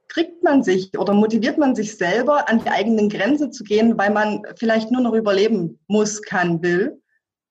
kriegt 0.08 0.42
man 0.42 0.62
sich 0.62 0.98
oder 0.98 1.12
motiviert 1.12 1.58
man 1.58 1.74
sich 1.74 1.96
selber, 1.96 2.48
an 2.48 2.60
die 2.60 2.70
eigenen 2.70 3.10
Grenze 3.10 3.50
zu 3.50 3.62
gehen, 3.62 3.98
weil 3.98 4.10
man 4.10 4.42
vielleicht 4.56 4.90
nur 4.90 5.02
noch 5.02 5.12
überleben 5.12 5.78
muss, 5.86 6.22
kann, 6.22 6.62
will. 6.62 7.00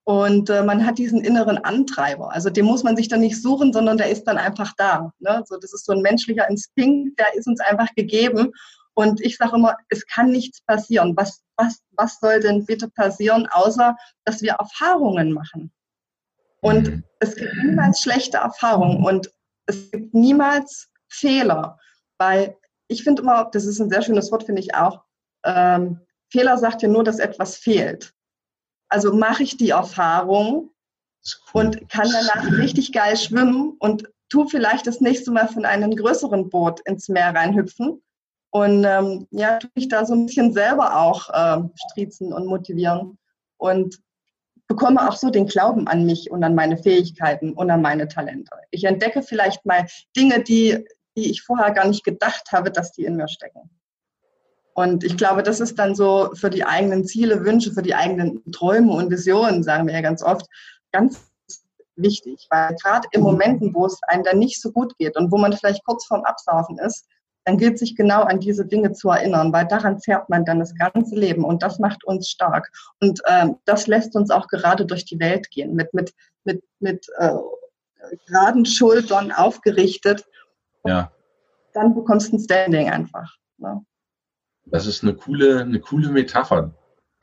Und 0.07 0.49
äh, 0.49 0.63
man 0.63 0.85
hat 0.85 0.99
diesen 0.99 1.21
inneren 1.21 1.57
Antreiber. 1.57 2.31
Also 2.31 2.49
den 2.49 2.63
muss 2.63 2.81
man 2.81 2.95
sich 2.95 3.09
dann 3.09 3.19
nicht 3.19 3.41
suchen, 3.41 3.73
sondern 3.73 3.97
der 3.97 4.09
ist 4.09 4.23
dann 4.23 4.37
einfach 4.37 4.73
da. 4.77 5.11
Ne? 5.19 5.43
So, 5.45 5.57
das 5.57 5.73
ist 5.73 5.85
so 5.85 5.91
ein 5.91 6.01
menschlicher 6.01 6.49
Instinkt, 6.49 7.19
der 7.19 7.35
ist 7.35 7.45
uns 7.45 7.59
einfach 7.59 7.93
gegeben. 7.93 8.53
Und 8.93 9.19
ich 9.19 9.35
sage 9.35 9.57
immer, 9.57 9.75
es 9.89 10.05
kann 10.07 10.31
nichts 10.31 10.61
passieren. 10.61 11.13
Was, 11.17 11.41
was, 11.57 11.81
was 11.91 12.21
soll 12.21 12.39
denn 12.39 12.65
bitte 12.65 12.89
passieren, 12.89 13.49
außer 13.51 13.97
dass 14.23 14.41
wir 14.41 14.53
Erfahrungen 14.53 15.33
machen? 15.33 15.73
Und 16.61 16.87
mhm. 16.87 17.03
es 17.19 17.35
gibt 17.35 17.53
niemals 17.65 17.99
schlechte 17.99 18.37
Erfahrungen 18.37 19.03
und 19.03 19.29
es 19.65 19.91
gibt 19.91 20.13
niemals 20.13 20.87
Fehler. 21.09 21.77
Weil 22.17 22.55
ich 22.87 23.03
finde 23.03 23.23
immer, 23.23 23.49
das 23.51 23.65
ist 23.65 23.81
ein 23.81 23.89
sehr 23.89 24.03
schönes 24.03 24.31
Wort, 24.31 24.45
finde 24.45 24.61
ich 24.61 24.73
auch, 24.73 25.03
ähm, 25.43 25.99
Fehler 26.31 26.57
sagt 26.57 26.81
ja 26.81 26.87
nur, 26.87 27.03
dass 27.03 27.19
etwas 27.19 27.57
fehlt. 27.57 28.13
Also 28.89 29.13
mache 29.13 29.43
ich 29.43 29.57
die 29.57 29.71
Erfahrung 29.71 30.71
und 31.53 31.89
kann 31.89 32.09
danach 32.11 32.51
richtig 32.57 32.93
geil 32.93 33.17
schwimmen 33.17 33.75
und 33.79 34.07
tu 34.29 34.47
vielleicht 34.47 34.87
das 34.87 35.01
nächste 35.01 35.31
Mal 35.31 35.47
von 35.47 35.65
einem 35.65 35.95
größeren 35.95 36.49
Boot 36.49 36.79
ins 36.81 37.09
Meer 37.09 37.35
reinhüpfen 37.35 38.01
und 38.51 38.83
ähm, 38.85 39.27
ja, 39.31 39.57
tu 39.57 39.67
mich 39.75 39.89
da 39.89 40.05
so 40.05 40.13
ein 40.13 40.25
bisschen 40.25 40.53
selber 40.53 40.97
auch 40.97 41.29
ähm, 41.33 41.71
striezen 41.89 42.31
und 42.31 42.45
motivieren 42.45 43.17
und 43.57 43.99
bekomme 44.67 45.07
auch 45.07 45.15
so 45.15 45.29
den 45.29 45.47
Glauben 45.47 45.87
an 45.87 46.05
mich 46.05 46.31
und 46.31 46.43
an 46.43 46.55
meine 46.55 46.77
Fähigkeiten 46.77 47.53
und 47.53 47.71
an 47.71 47.81
meine 47.81 48.07
Talente. 48.07 48.51
Ich 48.71 48.83
entdecke 48.83 49.21
vielleicht 49.21 49.65
mal 49.65 49.85
Dinge, 50.15 50.43
die 50.43 50.85
die 51.17 51.31
ich 51.31 51.41
vorher 51.41 51.71
gar 51.71 51.87
nicht 51.87 52.03
gedacht 52.03 52.51
habe, 52.51 52.71
dass 52.71 52.91
die 52.91 53.03
in 53.03 53.15
mir 53.15 53.27
stecken. 53.27 53.71
Und 54.77 55.03
ich 55.03 55.17
glaube, 55.17 55.41
das 55.41 55.59
ist 55.59 55.79
dann 55.79 55.95
so 55.95 56.29
für 56.35 56.51
die 56.51 56.63
eigenen 56.63 57.03
Ziele, 57.03 57.43
Wünsche, 57.43 57.71
für 57.71 57.81
die 57.81 57.95
eigenen 57.95 58.43
Träume 58.51 58.93
und 58.93 59.09
Visionen, 59.09 59.63
sagen 59.63 59.87
wir 59.87 59.95
ja 59.95 60.01
ganz 60.01 60.21
oft, 60.21 60.45
ganz 60.91 61.19
wichtig. 61.95 62.45
Weil 62.51 62.75
gerade 62.75 63.07
in 63.11 63.21
Momenten, 63.21 63.73
wo 63.73 63.87
es 63.87 63.99
einem 64.03 64.23
dann 64.23 64.37
nicht 64.37 64.61
so 64.61 64.71
gut 64.71 64.95
geht 64.99 65.17
und 65.17 65.31
wo 65.31 65.37
man 65.37 65.53
vielleicht 65.53 65.83
kurz 65.83 66.05
vorm 66.05 66.23
Absaufen 66.25 66.77
ist, 66.77 67.07
dann 67.45 67.57
gilt 67.57 67.79
sich 67.79 67.95
genau 67.95 68.21
an 68.21 68.39
diese 68.39 68.67
Dinge 68.67 68.91
zu 68.91 69.09
erinnern, 69.09 69.51
weil 69.51 69.65
daran 69.65 69.99
zerrt 69.99 70.29
man 70.29 70.45
dann 70.45 70.59
das 70.59 70.75
ganze 70.75 71.15
Leben 71.15 71.43
und 71.43 71.63
das 71.63 71.79
macht 71.79 72.03
uns 72.03 72.29
stark. 72.29 72.69
Und 73.01 73.19
ähm, 73.25 73.55
das 73.65 73.87
lässt 73.87 74.15
uns 74.15 74.29
auch 74.29 74.47
gerade 74.47 74.85
durch 74.85 75.05
die 75.05 75.19
Welt 75.19 75.49
gehen, 75.49 75.73
mit, 75.73 75.91
mit, 75.95 76.13
mit, 76.43 76.63
mit 76.79 77.07
äh, 77.17 77.31
geraden 78.27 78.65
Schultern 78.65 79.31
aufgerichtet 79.31 80.23
ja. 80.85 81.11
dann 81.73 81.95
bekommst 81.95 82.31
du 82.31 82.37
ein 82.37 82.39
Standing 82.39 82.89
einfach. 82.89 83.35
Ne? 83.57 83.83
Das 84.69 84.85
ist 84.85 85.03
eine 85.03 85.13
coole, 85.13 85.61
eine 85.61 85.79
coole 85.79 86.09
Metapher. 86.09 86.73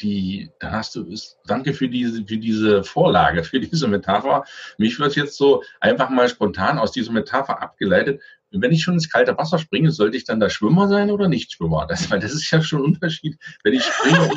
Die, 0.01 0.51
da 0.59 0.73
hast 0.73 0.97
du, 0.97 1.05
ist, 1.05 1.39
danke 1.47 1.73
für 1.73 1.89
diese, 1.89 2.25
für 2.27 2.39
diese 2.39 2.83
Vorlage, 2.83 3.45
für 3.45 3.61
diese 3.61 3.87
Metapher. 3.87 4.45
Mich 4.79 4.99
wird 4.99 5.15
jetzt 5.15 5.37
so 5.37 5.63
einfach 5.81 6.11
mal 6.11 6.29
spontan 6.29 6.79
aus 6.79 6.93
dieser 6.93 7.13
Metapher 7.13 7.63
abgeleitet. 7.63 8.21
Wenn 8.51 8.73
ich 8.73 8.83
schon 8.83 8.95
ins 8.95 9.11
kalte 9.11 9.37
Wasser 9.37 9.59
springe, 9.59 9.91
sollte 9.91 10.17
ich 10.17 10.25
dann 10.25 10.41
da 10.41 10.49
Schwimmer 10.49 10.89
sein 10.89 11.11
oder 11.11 11.29
nicht 11.29 11.53
Schwimmer? 11.53 11.87
Das, 11.87 12.11
weil 12.11 12.21
das 12.21 12.33
ist 12.33 12.51
ja 12.51 12.63
schon 12.63 12.81
ein 12.81 12.85
Unterschied. 12.87 13.37
Wenn 13.63 13.75
ich 13.75 13.83
springe, 13.83 14.31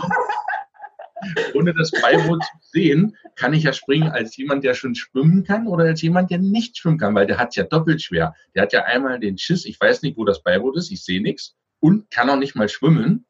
ohne 1.54 1.74
das 1.74 1.92
Beiboot 1.92 2.44
zu 2.44 2.58
sehen, 2.72 3.16
kann 3.36 3.54
ich 3.54 3.64
ja 3.64 3.74
springen 3.74 4.10
als 4.10 4.36
jemand, 4.38 4.64
der 4.64 4.74
schon 4.74 4.96
schwimmen 4.96 5.44
kann 5.44 5.68
oder 5.68 5.86
als 5.86 6.02
jemand, 6.02 6.30
der 6.30 6.40
nicht 6.40 6.78
schwimmen 6.78 6.98
kann, 6.98 7.16
weil 7.16 7.28
der 7.28 7.38
hat 7.38 7.50
es 7.50 7.56
ja 7.56 7.64
doppelt 7.64 8.02
schwer. 8.02 8.36
Der 8.54 8.64
hat 8.64 8.74
ja 8.74 8.84
einmal 8.84 9.20
den 9.20 9.38
Schiss, 9.38 9.66
ich 9.66 9.80
weiß 9.80 10.02
nicht, 10.02 10.18
wo 10.18 10.26
das 10.26 10.42
Beiboot 10.42 10.78
ist, 10.78 10.92
ich 10.92 11.04
sehe 11.04 11.22
nichts 11.22 11.56
und 11.80 12.10
kann 12.12 12.30
auch 12.30 12.38
nicht 12.38 12.56
mal 12.56 12.70
schwimmen. 12.70 13.26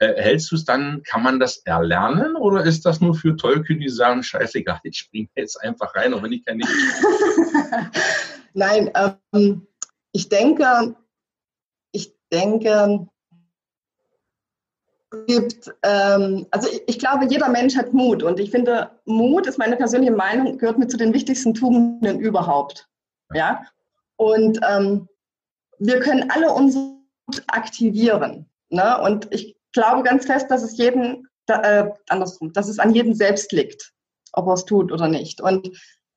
Äh, 0.00 0.14
hältst 0.14 0.52
du 0.52 0.54
es 0.54 0.64
dann, 0.64 1.02
kann 1.02 1.24
man 1.24 1.40
das 1.40 1.58
erlernen 1.64 2.36
oder 2.36 2.64
ist 2.64 2.86
das 2.86 3.00
nur 3.00 3.14
für 3.14 3.36
Tollkühne, 3.36 3.80
die 3.80 3.88
sagen, 3.88 4.22
scheißegal, 4.22 4.78
ich 4.84 4.98
springe 4.98 5.28
jetzt 5.34 5.56
einfach 5.56 5.94
rein, 5.96 6.14
auch 6.14 6.22
wenn 6.22 6.32
ich 6.32 6.44
kein 6.44 6.58
nicht 6.58 6.68
Nein, 8.54 8.90
ähm, 9.32 9.66
ich 10.12 10.28
denke, 10.28 10.94
ich 11.90 12.14
denke, 12.32 13.08
gibt, 15.26 15.74
ähm, 15.82 16.46
also 16.50 16.68
ich, 16.68 16.82
ich, 16.86 16.98
glaube, 16.98 17.26
jeder 17.28 17.48
Mensch 17.48 17.76
hat 17.76 17.92
Mut 17.92 18.22
und 18.22 18.38
ich 18.38 18.50
finde, 18.50 18.90
Mut 19.04 19.46
ist 19.46 19.58
meine 19.58 19.76
persönliche 19.76 20.12
Meinung, 20.12 20.58
gehört 20.58 20.78
mir 20.78 20.86
zu 20.86 20.96
den 20.96 21.14
wichtigsten 21.14 21.54
Tugenden 21.54 22.20
überhaupt. 22.20 22.88
Ja, 23.34 23.64
und 24.16 24.58
ähm, 24.68 25.08
wir 25.78 26.00
können 26.00 26.30
alle 26.30 26.52
unseren 26.52 26.82
Mut 26.82 26.97
aktivieren. 27.46 28.48
Ne? 28.70 29.00
Und 29.00 29.28
ich 29.32 29.56
glaube 29.72 30.02
ganz 30.02 30.26
fest, 30.26 30.50
dass 30.50 30.62
es 30.62 30.76
jeden, 30.76 31.28
äh, 31.48 31.88
andersrum, 32.08 32.52
dass 32.52 32.68
es 32.68 32.78
an 32.78 32.94
jedem 32.94 33.14
selbst 33.14 33.52
liegt, 33.52 33.92
ob 34.32 34.46
er 34.46 34.54
es 34.54 34.64
tut 34.64 34.92
oder 34.92 35.08
nicht. 35.08 35.40
Und 35.40 35.70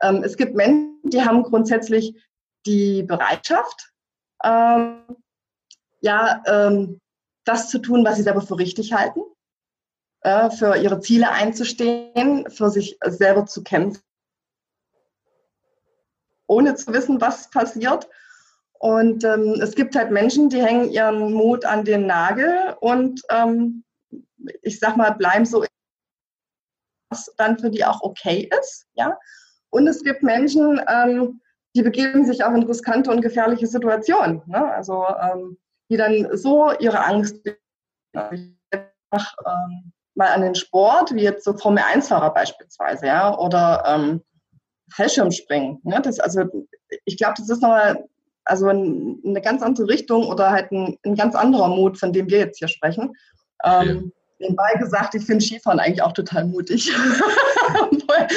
Ähm, 0.03 0.23
es 0.23 0.35
gibt 0.35 0.55
Menschen, 0.55 0.99
die 1.03 1.21
haben 1.21 1.43
grundsätzlich 1.43 2.15
die 2.65 3.03
Bereitschaft, 3.03 3.93
ähm, 4.43 5.05
ja, 6.01 6.41
ähm, 6.47 6.99
das 7.45 7.69
zu 7.69 7.77
tun, 7.77 8.03
was 8.03 8.15
sie 8.15 8.23
selber 8.23 8.41
für 8.41 8.57
richtig 8.57 8.93
halten, 8.93 9.21
äh, 10.21 10.49
für 10.49 10.75
ihre 10.77 11.01
Ziele 11.01 11.29
einzustehen, 11.29 12.49
für 12.49 12.71
sich 12.71 12.97
selber 13.05 13.45
zu 13.45 13.61
kämpfen, 13.63 14.01
ohne 16.47 16.73
zu 16.73 16.91
wissen, 16.93 17.21
was 17.21 17.51
passiert. 17.51 18.09
Und 18.81 19.23
ähm, 19.23 19.59
es 19.61 19.75
gibt 19.75 19.95
halt 19.95 20.09
Menschen, 20.09 20.49
die 20.49 20.59
hängen 20.59 20.89
ihren 20.89 21.33
Mut 21.33 21.65
an 21.65 21.85
den 21.85 22.07
Nagel 22.07 22.75
und 22.79 23.21
ähm, 23.29 23.83
ich 24.63 24.79
sag 24.79 24.97
mal, 24.97 25.11
bleiben 25.11 25.45
so, 25.45 25.63
was 27.11 27.31
dann 27.37 27.59
für 27.59 27.69
die 27.69 27.85
auch 27.85 28.01
okay 28.01 28.49
ist. 28.59 28.87
Ja? 28.95 29.19
Und 29.69 29.85
es 29.85 30.03
gibt 30.03 30.23
Menschen, 30.23 30.81
ähm, 30.87 31.41
die 31.75 31.83
begeben 31.83 32.25
sich 32.25 32.43
auch 32.43 32.55
in 32.55 32.63
riskante 32.63 33.11
und 33.11 33.21
gefährliche 33.21 33.67
Situationen. 33.67 34.41
Ne? 34.47 34.73
Also 34.73 35.05
ähm, 35.21 35.59
die 35.91 35.97
dann 35.97 36.35
so 36.35 36.71
ihre 36.79 37.05
Angst 37.05 37.35
einfach, 38.13 39.35
ähm, 39.45 39.91
mal 40.15 40.29
an 40.29 40.41
den 40.41 40.55
Sport, 40.55 41.13
wie 41.13 41.21
jetzt 41.21 41.43
so 41.43 41.55
Formel 41.55 41.83
1-Fahrer 41.83 42.33
beispielsweise, 42.33 43.05
ja, 43.05 43.37
oder 43.37 43.83
ähm, 43.85 44.23
Fallschirmspringen. 44.91 45.81
Ne? 45.83 46.01
Das, 46.01 46.19
also 46.19 46.45
ich 47.05 47.17
glaube, 47.17 47.35
das 47.37 47.47
ist 47.47 47.61
nochmal 47.61 48.07
also 48.45 48.67
eine 48.67 49.41
ganz 49.41 49.61
andere 49.61 49.87
Richtung 49.87 50.25
oder 50.25 50.51
halt 50.51 50.71
ein, 50.71 50.97
ein, 51.05 51.15
ganz 51.15 51.35
anderer 51.35 51.67
Mut, 51.67 51.97
von 51.97 52.11
dem 52.11 52.29
wir 52.29 52.39
jetzt 52.39 52.59
hier 52.59 52.67
sprechen. 52.67 53.13
Ähm, 53.63 53.87
ja. 53.87 54.01
Nebenbei 54.39 54.73
gesagt, 54.79 55.13
ich 55.13 55.25
finde 55.25 55.45
Skifahren 55.45 55.79
eigentlich 55.79 56.01
auch 56.01 56.13
total 56.13 56.45
mutig. 56.45 56.91
Keine 56.91 58.27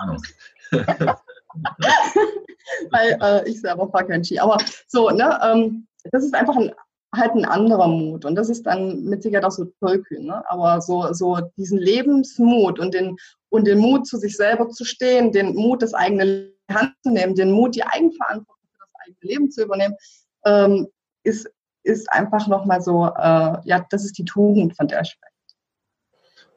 Ahnung. 0.00 0.22
Weil 2.90 3.18
äh, 3.22 3.48
ich 3.48 3.60
selber 3.60 3.88
fahre 3.88 4.06
kein 4.06 4.24
Ski. 4.24 4.38
Aber 4.38 4.58
so, 4.86 5.08
ne, 5.10 5.38
ähm, 5.42 5.86
das 6.12 6.24
ist 6.24 6.34
einfach 6.34 6.56
ein, 6.56 6.72
halt 7.14 7.32
ein 7.34 7.44
anderer 7.44 7.88
Mut. 7.88 8.24
Und 8.24 8.34
das 8.34 8.48
ist 8.50 8.64
dann 8.66 9.04
mit 9.04 9.22
Sicherheit 9.22 9.44
auch 9.44 9.50
so 9.50 9.64
tollkühn. 9.80 10.26
Ne? 10.26 10.42
Aber 10.50 10.80
so, 10.80 11.12
so 11.12 11.38
diesen 11.56 11.78
Lebensmut 11.78 12.78
und 12.78 12.92
den, 12.92 13.16
und 13.48 13.66
den 13.66 13.78
Mut, 13.78 14.06
zu 14.06 14.18
sich 14.18 14.36
selber 14.36 14.68
zu 14.68 14.84
stehen, 14.84 15.32
den 15.32 15.54
Mut, 15.54 15.82
das 15.82 15.94
eigene 15.94 16.53
Hand 16.70 16.94
zu 17.02 17.10
nehmen, 17.10 17.34
den 17.34 17.50
Mut, 17.50 17.74
die 17.74 17.84
Eigenverantwortung 17.84 18.64
für 18.72 18.78
das 18.78 18.90
eigene 19.04 19.32
Leben 19.32 19.50
zu 19.50 19.62
übernehmen, 19.62 19.96
ähm, 20.44 20.88
ist, 21.22 21.50
ist 21.82 22.10
einfach 22.12 22.46
nochmal 22.48 22.80
so, 22.80 23.06
äh, 23.06 23.58
ja, 23.64 23.86
das 23.90 24.04
ist 24.04 24.18
die 24.18 24.24
Tugend, 24.24 24.76
von 24.76 24.88
der 24.88 25.02
ich 25.02 25.10
spreche. 25.10 25.32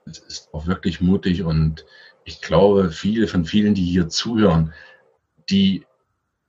Es 0.06 0.20
ist 0.20 0.54
auch 0.54 0.68
wirklich 0.68 1.02
mutig 1.02 1.44
und 1.44 1.86
ich 2.24 2.42
glaube, 2.42 2.92
viele 2.92 3.28
von 3.28 3.46
vielen, 3.46 3.74
die 3.74 3.86
hier 3.86 4.10
zuhören, 4.10 4.74
die 5.50 5.86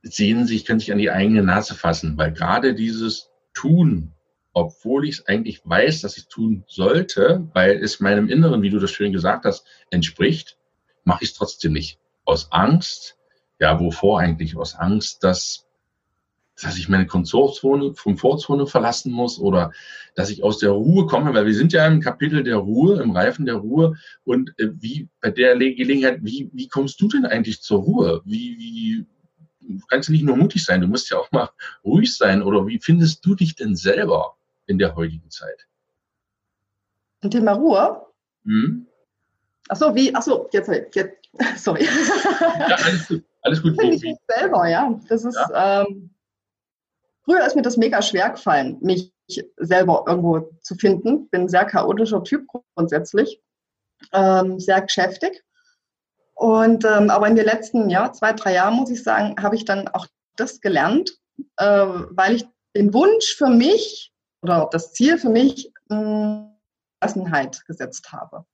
sehen 0.02 0.46
sich, 0.46 0.64
können 0.64 0.80
sich 0.80 0.92
an 0.92 0.98
die 0.98 1.10
eigene 1.10 1.42
Nase 1.42 1.74
fassen, 1.74 2.16
weil 2.16 2.32
gerade 2.32 2.74
dieses 2.74 3.30
Tun, 3.52 4.14
obwohl 4.52 5.06
ich 5.06 5.18
es 5.18 5.26
eigentlich 5.26 5.60
weiß, 5.64 6.00
dass 6.00 6.16
ich 6.16 6.24
es 6.24 6.28
tun 6.28 6.64
sollte, 6.66 7.48
weil 7.52 7.72
es 7.82 8.00
meinem 8.00 8.28
Inneren, 8.28 8.62
wie 8.62 8.70
du 8.70 8.78
das 8.78 8.90
schön 8.90 9.12
gesagt 9.12 9.44
hast, 9.44 9.66
entspricht, 9.90 10.56
mache 11.04 11.24
ich 11.24 11.30
es 11.30 11.36
trotzdem 11.36 11.72
nicht. 11.72 11.98
Aus 12.24 12.52
Angst, 12.52 13.17
ja, 13.58 13.78
wovor 13.80 14.20
eigentlich? 14.20 14.56
Aus 14.56 14.74
Angst, 14.74 15.24
dass, 15.24 15.66
dass 16.60 16.76
ich 16.76 16.88
meine 16.88 17.06
Komfortzone, 17.06 17.92
Komfortzone 17.92 18.66
verlassen 18.66 19.12
muss 19.12 19.38
oder 19.38 19.72
dass 20.14 20.30
ich 20.30 20.42
aus 20.42 20.58
der 20.58 20.70
Ruhe 20.70 21.06
komme, 21.06 21.34
weil 21.34 21.46
wir 21.46 21.54
sind 21.54 21.72
ja 21.72 21.86
im 21.86 22.00
Kapitel 22.00 22.42
der 22.42 22.56
Ruhe, 22.56 23.00
im 23.02 23.10
Reifen 23.10 23.46
der 23.46 23.56
Ruhe. 23.56 23.96
Und 24.24 24.52
äh, 24.58 24.68
wie 24.80 25.08
bei 25.20 25.30
der 25.30 25.56
Gelegenheit, 25.56 26.20
wie, 26.22 26.50
wie 26.52 26.68
kommst 26.68 27.00
du 27.00 27.08
denn 27.08 27.26
eigentlich 27.26 27.62
zur 27.62 27.80
Ruhe? 27.80 28.22
Wie, 28.24 28.56
wie, 28.58 29.06
du 29.60 29.86
kannst 29.86 30.10
nicht 30.10 30.24
nur 30.24 30.36
mutig 30.36 30.64
sein, 30.64 30.80
du 30.80 30.86
musst 30.86 31.10
ja 31.10 31.18
auch 31.18 31.30
mal 31.32 31.50
ruhig 31.84 32.16
sein. 32.16 32.42
Oder 32.42 32.66
wie 32.66 32.78
findest 32.80 33.24
du 33.24 33.34
dich 33.34 33.54
denn 33.54 33.76
selber 33.76 34.36
in 34.66 34.78
der 34.78 34.94
heutigen 34.94 35.30
Zeit? 35.30 35.66
Zum 37.22 37.30
Thema 37.30 37.52
Ruhe? 37.52 38.06
Hm? 38.44 38.86
Ach 39.68 39.76
so, 39.76 39.94
wie, 39.94 40.14
ach 40.14 40.22
so, 40.22 40.48
jetzt, 40.52 40.70
jetzt 40.94 41.28
sorry. 41.56 41.84
Ja, 41.84 42.76
alles 42.76 43.08
gut. 43.08 43.24
Alles 43.42 43.62
gut. 43.62 43.80
Finde 43.80 43.96
ich 43.96 44.16
selber, 44.28 44.68
ja. 44.68 44.98
Das 45.08 45.24
ist, 45.24 45.36
ja. 45.36 45.82
Ähm, 45.82 46.10
früher 47.24 47.44
ist 47.46 47.56
mir 47.56 47.62
das 47.62 47.76
mega 47.76 48.02
schwer 48.02 48.30
gefallen, 48.30 48.78
mich 48.80 49.12
selber 49.56 50.04
irgendwo 50.06 50.50
zu 50.60 50.74
finden. 50.74 51.28
Bin 51.28 51.42
ein 51.42 51.48
sehr 51.48 51.64
chaotischer 51.64 52.24
Typ 52.24 52.46
grundsätzlich, 52.74 53.40
ähm, 54.12 54.58
sehr 54.58 54.80
geschäftig. 54.82 55.44
Und 56.34 56.84
ähm, 56.84 57.10
aber 57.10 57.26
in 57.26 57.36
den 57.36 57.46
letzten 57.46 57.90
ja, 57.90 58.12
zwei, 58.12 58.32
drei 58.32 58.54
Jahren, 58.54 58.74
muss 58.74 58.90
ich 58.90 59.02
sagen, 59.02 59.34
habe 59.42 59.56
ich 59.56 59.64
dann 59.64 59.88
auch 59.88 60.06
das 60.36 60.60
gelernt, 60.60 61.18
äh, 61.56 61.64
weil 61.64 62.36
ich 62.36 62.46
den 62.76 62.94
Wunsch 62.94 63.34
für 63.36 63.48
mich 63.48 64.12
oder 64.42 64.68
das 64.70 64.92
Ziel 64.92 65.18
für 65.18 65.30
mich 65.30 65.72
Gelassenheit 67.00 67.64
gesetzt 67.66 68.12
habe. 68.12 68.44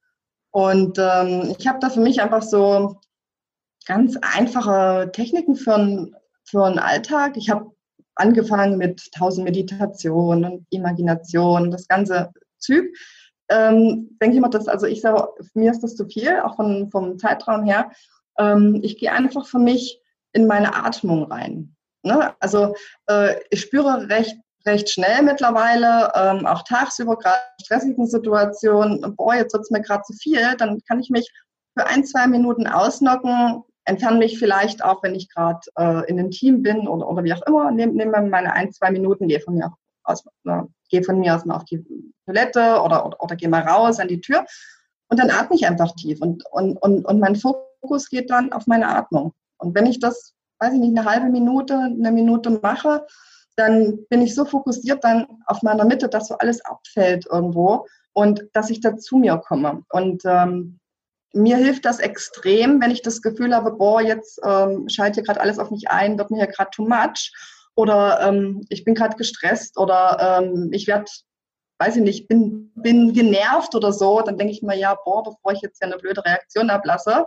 Und 0.50 0.98
ähm, 0.98 1.54
ich 1.58 1.66
habe 1.66 1.78
da 1.80 1.90
für 1.90 2.00
mich 2.00 2.22
einfach 2.22 2.42
so 2.42 3.00
ganz 3.86 4.16
einfache 4.20 5.10
Techniken 5.12 5.56
für, 5.56 5.74
ein, 5.74 6.16
für 6.44 6.64
einen 6.64 6.78
Alltag. 6.78 7.36
Ich 7.36 7.50
habe 7.50 7.70
angefangen 8.16 8.78
mit 8.78 9.12
tausend 9.12 9.44
Meditationen 9.44 10.44
und 10.44 10.66
Imagination, 10.70 11.70
das 11.70 11.88
ganze 11.88 12.30
Zug. 12.58 12.84
Ähm, 13.50 14.16
denke 14.20 14.36
ich 14.36 14.40
mal, 14.40 14.48
dass, 14.48 14.68
also 14.68 14.86
ich 14.86 15.00
sage, 15.00 15.28
mir 15.54 15.70
ist 15.70 15.80
das 15.80 15.96
zu 15.96 16.06
viel, 16.06 16.40
auch 16.40 16.56
von, 16.56 16.90
vom 16.90 17.18
Zeitraum 17.18 17.64
her. 17.64 17.90
Ähm, 18.38 18.80
ich 18.82 18.98
gehe 18.98 19.12
einfach 19.12 19.46
für 19.46 19.58
mich 19.58 20.00
in 20.32 20.46
meine 20.46 20.74
Atmung 20.74 21.24
rein. 21.30 21.76
Ne? 22.02 22.34
Also 22.40 22.74
äh, 23.06 23.36
ich 23.50 23.60
spüre 23.60 24.08
recht, 24.08 24.36
recht 24.66 24.88
schnell 24.88 25.22
mittlerweile, 25.22 26.10
ähm, 26.14 26.46
auch 26.46 26.62
tagsüber, 26.62 27.16
gerade 27.18 27.38
in 27.58 27.64
stressigen 27.64 28.06
Situationen, 28.06 29.14
boah, 29.16 29.34
jetzt 29.34 29.52
wird 29.52 29.64
es 29.64 29.70
mir 29.70 29.82
gerade 29.82 30.02
zu 30.04 30.14
viel, 30.14 30.56
dann 30.56 30.80
kann 30.88 31.00
ich 31.00 31.10
mich 31.10 31.30
für 31.76 31.86
ein, 31.86 32.04
zwei 32.04 32.26
Minuten 32.26 32.66
ausnocken, 32.66 33.62
entferne 33.84 34.18
mich 34.18 34.38
vielleicht 34.38 34.84
auch, 34.84 35.02
wenn 35.02 35.14
ich 35.14 35.28
gerade 35.28 35.60
äh, 35.78 36.08
in 36.08 36.18
einem 36.18 36.30
Team 36.30 36.62
bin 36.62 36.88
oder, 36.88 37.08
oder 37.08 37.24
wie 37.24 37.34
auch 37.34 37.42
immer, 37.46 37.70
nehme 37.70 37.92
nehm 37.92 38.30
meine 38.30 38.52
ein, 38.52 38.72
zwei 38.72 38.90
Minuten, 38.90 39.28
gehe 39.28 39.40
von 39.40 39.54
mir 39.54 39.72
aus, 40.04 40.24
äh, 40.46 40.62
gehe 40.90 41.02
von 41.02 41.18
mir 41.20 41.34
aus 41.34 41.44
mal 41.44 41.56
auf 41.56 41.64
die 41.64 41.84
Toilette 42.26 42.80
oder, 42.80 43.06
oder, 43.06 43.22
oder 43.22 43.36
gehe 43.36 43.48
mal 43.48 43.62
raus 43.62 43.98
an 43.98 44.08
die 44.08 44.20
Tür 44.20 44.44
und 45.08 45.18
dann 45.18 45.30
atme 45.30 45.56
ich 45.56 45.66
einfach 45.66 45.94
tief 45.94 46.20
und, 46.20 46.44
und, 46.50 46.76
und, 46.78 47.04
und 47.04 47.20
mein 47.20 47.36
Fokus 47.36 48.08
geht 48.08 48.30
dann 48.30 48.52
auf 48.52 48.66
meine 48.66 48.88
Atmung. 48.88 49.32
Und 49.58 49.74
wenn 49.74 49.86
ich 49.86 50.00
das, 50.00 50.34
weiß 50.58 50.72
ich 50.74 50.80
nicht, 50.80 50.96
eine 50.96 51.08
halbe 51.08 51.30
Minute, 51.30 51.74
eine 51.74 52.10
Minute 52.10 52.50
mache, 52.62 53.06
dann 53.56 54.04
bin 54.08 54.22
ich 54.22 54.34
so 54.34 54.44
fokussiert 54.44 55.04
dann 55.04 55.26
auf 55.46 55.62
meiner 55.62 55.84
Mitte, 55.84 56.08
dass 56.08 56.28
so 56.28 56.36
alles 56.38 56.64
abfällt 56.64 57.26
irgendwo 57.30 57.86
und 58.12 58.48
dass 58.52 58.70
ich 58.70 58.80
da 58.80 58.96
zu 58.96 59.18
mir 59.18 59.36
komme. 59.38 59.82
Und 59.90 60.22
ähm, 60.24 60.80
mir 61.34 61.56
hilft 61.56 61.84
das 61.84 61.98
extrem, 61.98 62.80
wenn 62.80 62.90
ich 62.90 63.02
das 63.02 63.20
Gefühl 63.20 63.54
habe, 63.54 63.72
boah, 63.72 64.00
jetzt 64.00 64.40
ähm, 64.44 64.88
schaltet 64.88 65.16
hier 65.16 65.24
gerade 65.24 65.40
alles 65.40 65.58
auf 65.58 65.70
mich 65.70 65.90
ein, 65.90 66.16
wird 66.16 66.30
mir 66.30 66.38
hier 66.38 66.46
gerade 66.46 66.70
too 66.70 66.86
much. 66.86 67.32
Oder 67.74 68.20
ähm, 68.22 68.64
ich 68.68 68.84
bin 68.84 68.94
gerade 68.94 69.16
gestresst 69.16 69.76
oder 69.76 70.40
ähm, 70.42 70.70
ich 70.72 70.86
werde, 70.86 71.10
weiß 71.80 71.96
ich 71.96 72.02
nicht, 72.02 72.28
bin, 72.28 72.70
bin 72.76 73.12
genervt 73.12 73.74
oder 73.74 73.92
so, 73.92 74.20
dann 74.20 74.38
denke 74.38 74.52
ich 74.52 74.62
mir, 74.62 74.76
ja, 74.76 74.96
boah, 75.04 75.24
bevor 75.24 75.52
ich 75.52 75.60
jetzt 75.60 75.78
hier 75.78 75.88
eine 75.88 75.98
blöde 75.98 76.24
Reaktion 76.24 76.70
ablasse, 76.70 77.26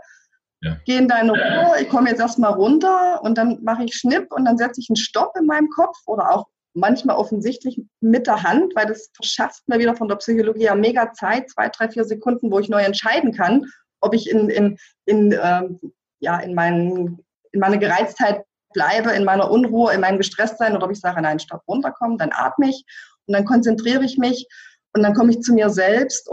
ja. 0.61 0.77
gehe 0.85 0.99
in 0.99 1.09
deine 1.09 1.31
Ruhe, 1.31 1.81
ich 1.81 1.89
komme 1.89 2.09
jetzt 2.09 2.21
erstmal 2.21 2.53
runter 2.53 3.21
und 3.23 3.37
dann 3.37 3.61
mache 3.63 3.83
ich 3.83 3.93
Schnipp 3.93 4.31
und 4.31 4.45
dann 4.45 4.57
setze 4.57 4.79
ich 4.79 4.89
einen 4.89 4.95
Stopp 4.95 5.35
in 5.37 5.45
meinem 5.45 5.69
Kopf 5.69 5.97
oder 6.05 6.33
auch 6.33 6.47
manchmal 6.73 7.17
offensichtlich 7.17 7.81
mit 7.99 8.27
der 8.27 8.43
Hand, 8.43 8.73
weil 8.75 8.85
das 8.85 9.09
verschafft 9.13 9.67
mir 9.67 9.79
wieder 9.79 9.95
von 9.95 10.07
der 10.07 10.15
Psychologie 10.15 10.63
ja 10.63 10.75
mega 10.75 11.11
Zeit, 11.11 11.49
zwei, 11.49 11.67
drei, 11.69 11.89
vier 11.89 12.05
Sekunden, 12.05 12.51
wo 12.51 12.59
ich 12.59 12.69
neu 12.69 12.81
entscheiden 12.81 13.33
kann 13.33 13.65
ob 14.01 14.13
ich 14.13 14.29
in, 14.29 14.49
in, 14.49 14.77
in, 15.05 15.37
ähm, 15.41 15.79
ja, 16.19 16.39
in, 16.39 16.53
mein, 16.53 17.19
in 17.51 17.59
meiner 17.59 17.77
Gereiztheit 17.77 18.43
bleibe, 18.73 19.11
in 19.11 19.23
meiner 19.23 19.49
Unruhe, 19.49 19.93
in 19.93 20.01
meinem 20.01 20.17
Gestresstsein 20.17 20.75
oder 20.75 20.85
ob 20.85 20.91
ich 20.91 20.99
sage, 20.99 21.21
nein, 21.21 21.39
stopp, 21.39 21.61
runterkommen, 21.67 22.17
dann 22.17 22.31
atme 22.33 22.69
ich 22.69 22.83
und 23.25 23.33
dann 23.33 23.45
konzentriere 23.45 24.03
ich 24.03 24.17
mich 24.17 24.47
und 24.93 25.03
dann 25.03 25.13
komme 25.13 25.31
ich 25.31 25.41
zu 25.41 25.53
mir 25.53 25.69
selbst 25.69 26.29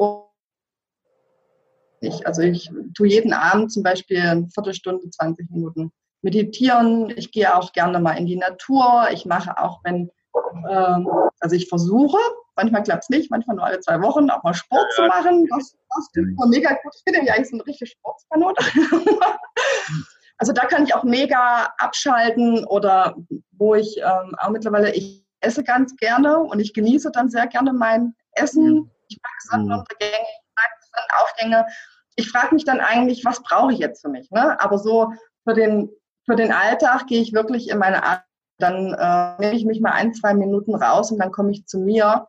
ich, 2.04 2.26
also 2.26 2.42
ich 2.42 2.70
tue 2.94 3.08
jeden 3.08 3.32
Abend 3.32 3.72
zum 3.72 3.82
Beispiel 3.82 4.20
eine 4.20 4.48
Viertelstunde, 4.48 5.10
20 5.10 5.50
Minuten 5.50 5.92
meditieren. 6.22 7.12
Ich 7.16 7.32
gehe 7.32 7.54
auch 7.54 7.72
gerne 7.72 8.00
mal 8.00 8.14
in 8.14 8.26
die 8.26 8.36
Natur. 8.36 9.08
Ich 9.12 9.26
mache 9.26 9.58
auch, 9.58 9.80
wenn, 9.84 10.10
ähm, 10.70 11.08
also 11.40 11.56
ich 11.56 11.68
versuche, 11.68 12.18
Manchmal 12.56 12.82
klappt 12.82 13.04
es 13.04 13.08
nicht, 13.08 13.30
manchmal 13.30 13.56
nur 13.56 13.66
alle 13.66 13.80
zwei 13.80 14.00
Wochen 14.00 14.30
auch 14.30 14.42
mal 14.42 14.54
Sport 14.54 14.92
zu 14.92 15.02
machen. 15.06 15.46
Das, 15.50 15.76
das 15.94 16.08
tut 16.12 16.24
mir 16.24 16.46
mega 16.48 16.70
gut. 16.82 16.94
Ich 16.96 17.04
bin 17.04 17.14
ja 17.24 17.34
eigentlich 17.34 17.50
so 17.50 17.56
eine 17.56 17.66
richtige 17.66 17.90
Sportskanone. 17.90 18.54
also 20.38 20.52
da 20.52 20.64
kann 20.66 20.84
ich 20.84 20.94
auch 20.94 21.02
mega 21.02 21.72
abschalten 21.78 22.64
oder 22.64 23.16
wo 23.52 23.74
ich 23.74 23.98
ähm, 23.98 24.34
auch 24.38 24.50
mittlerweile, 24.50 24.92
ich 24.92 25.24
esse 25.40 25.64
ganz 25.64 25.94
gerne 25.96 26.38
und 26.38 26.60
ich 26.60 26.72
genieße 26.74 27.10
dann 27.12 27.28
sehr 27.28 27.46
gerne 27.46 27.72
mein 27.72 28.14
Essen. 28.32 28.90
Ich 29.08 29.18
mag 29.22 29.32
Sonnenaufgänge, 29.50 30.12
ich 30.12 30.54
mag 30.56 30.70
Sonnenaufgänge. 30.92 31.66
ich 32.16 32.30
frage 32.30 32.54
mich 32.54 32.64
dann 32.64 32.80
eigentlich, 32.80 33.24
was 33.24 33.42
brauche 33.42 33.72
ich 33.72 33.78
jetzt 33.78 34.00
für 34.00 34.08
mich? 34.08 34.30
Ne? 34.30 34.58
Aber 34.60 34.78
so 34.78 35.12
für 35.46 35.54
den, 35.54 35.90
für 36.24 36.36
den 36.36 36.52
Alltag 36.52 37.06
gehe 37.06 37.20
ich 37.20 37.32
wirklich 37.32 37.68
in 37.68 37.78
meine 37.78 38.02
Art. 38.04 38.24
Dann 38.58 38.94
äh, 38.94 39.40
nehme 39.40 39.56
ich 39.56 39.64
mich 39.64 39.80
mal 39.80 39.90
ein, 39.90 40.14
zwei 40.14 40.32
Minuten 40.32 40.76
raus 40.76 41.10
und 41.10 41.18
dann 41.18 41.32
komme 41.32 41.50
ich 41.50 41.66
zu 41.66 41.80
mir. 41.80 42.28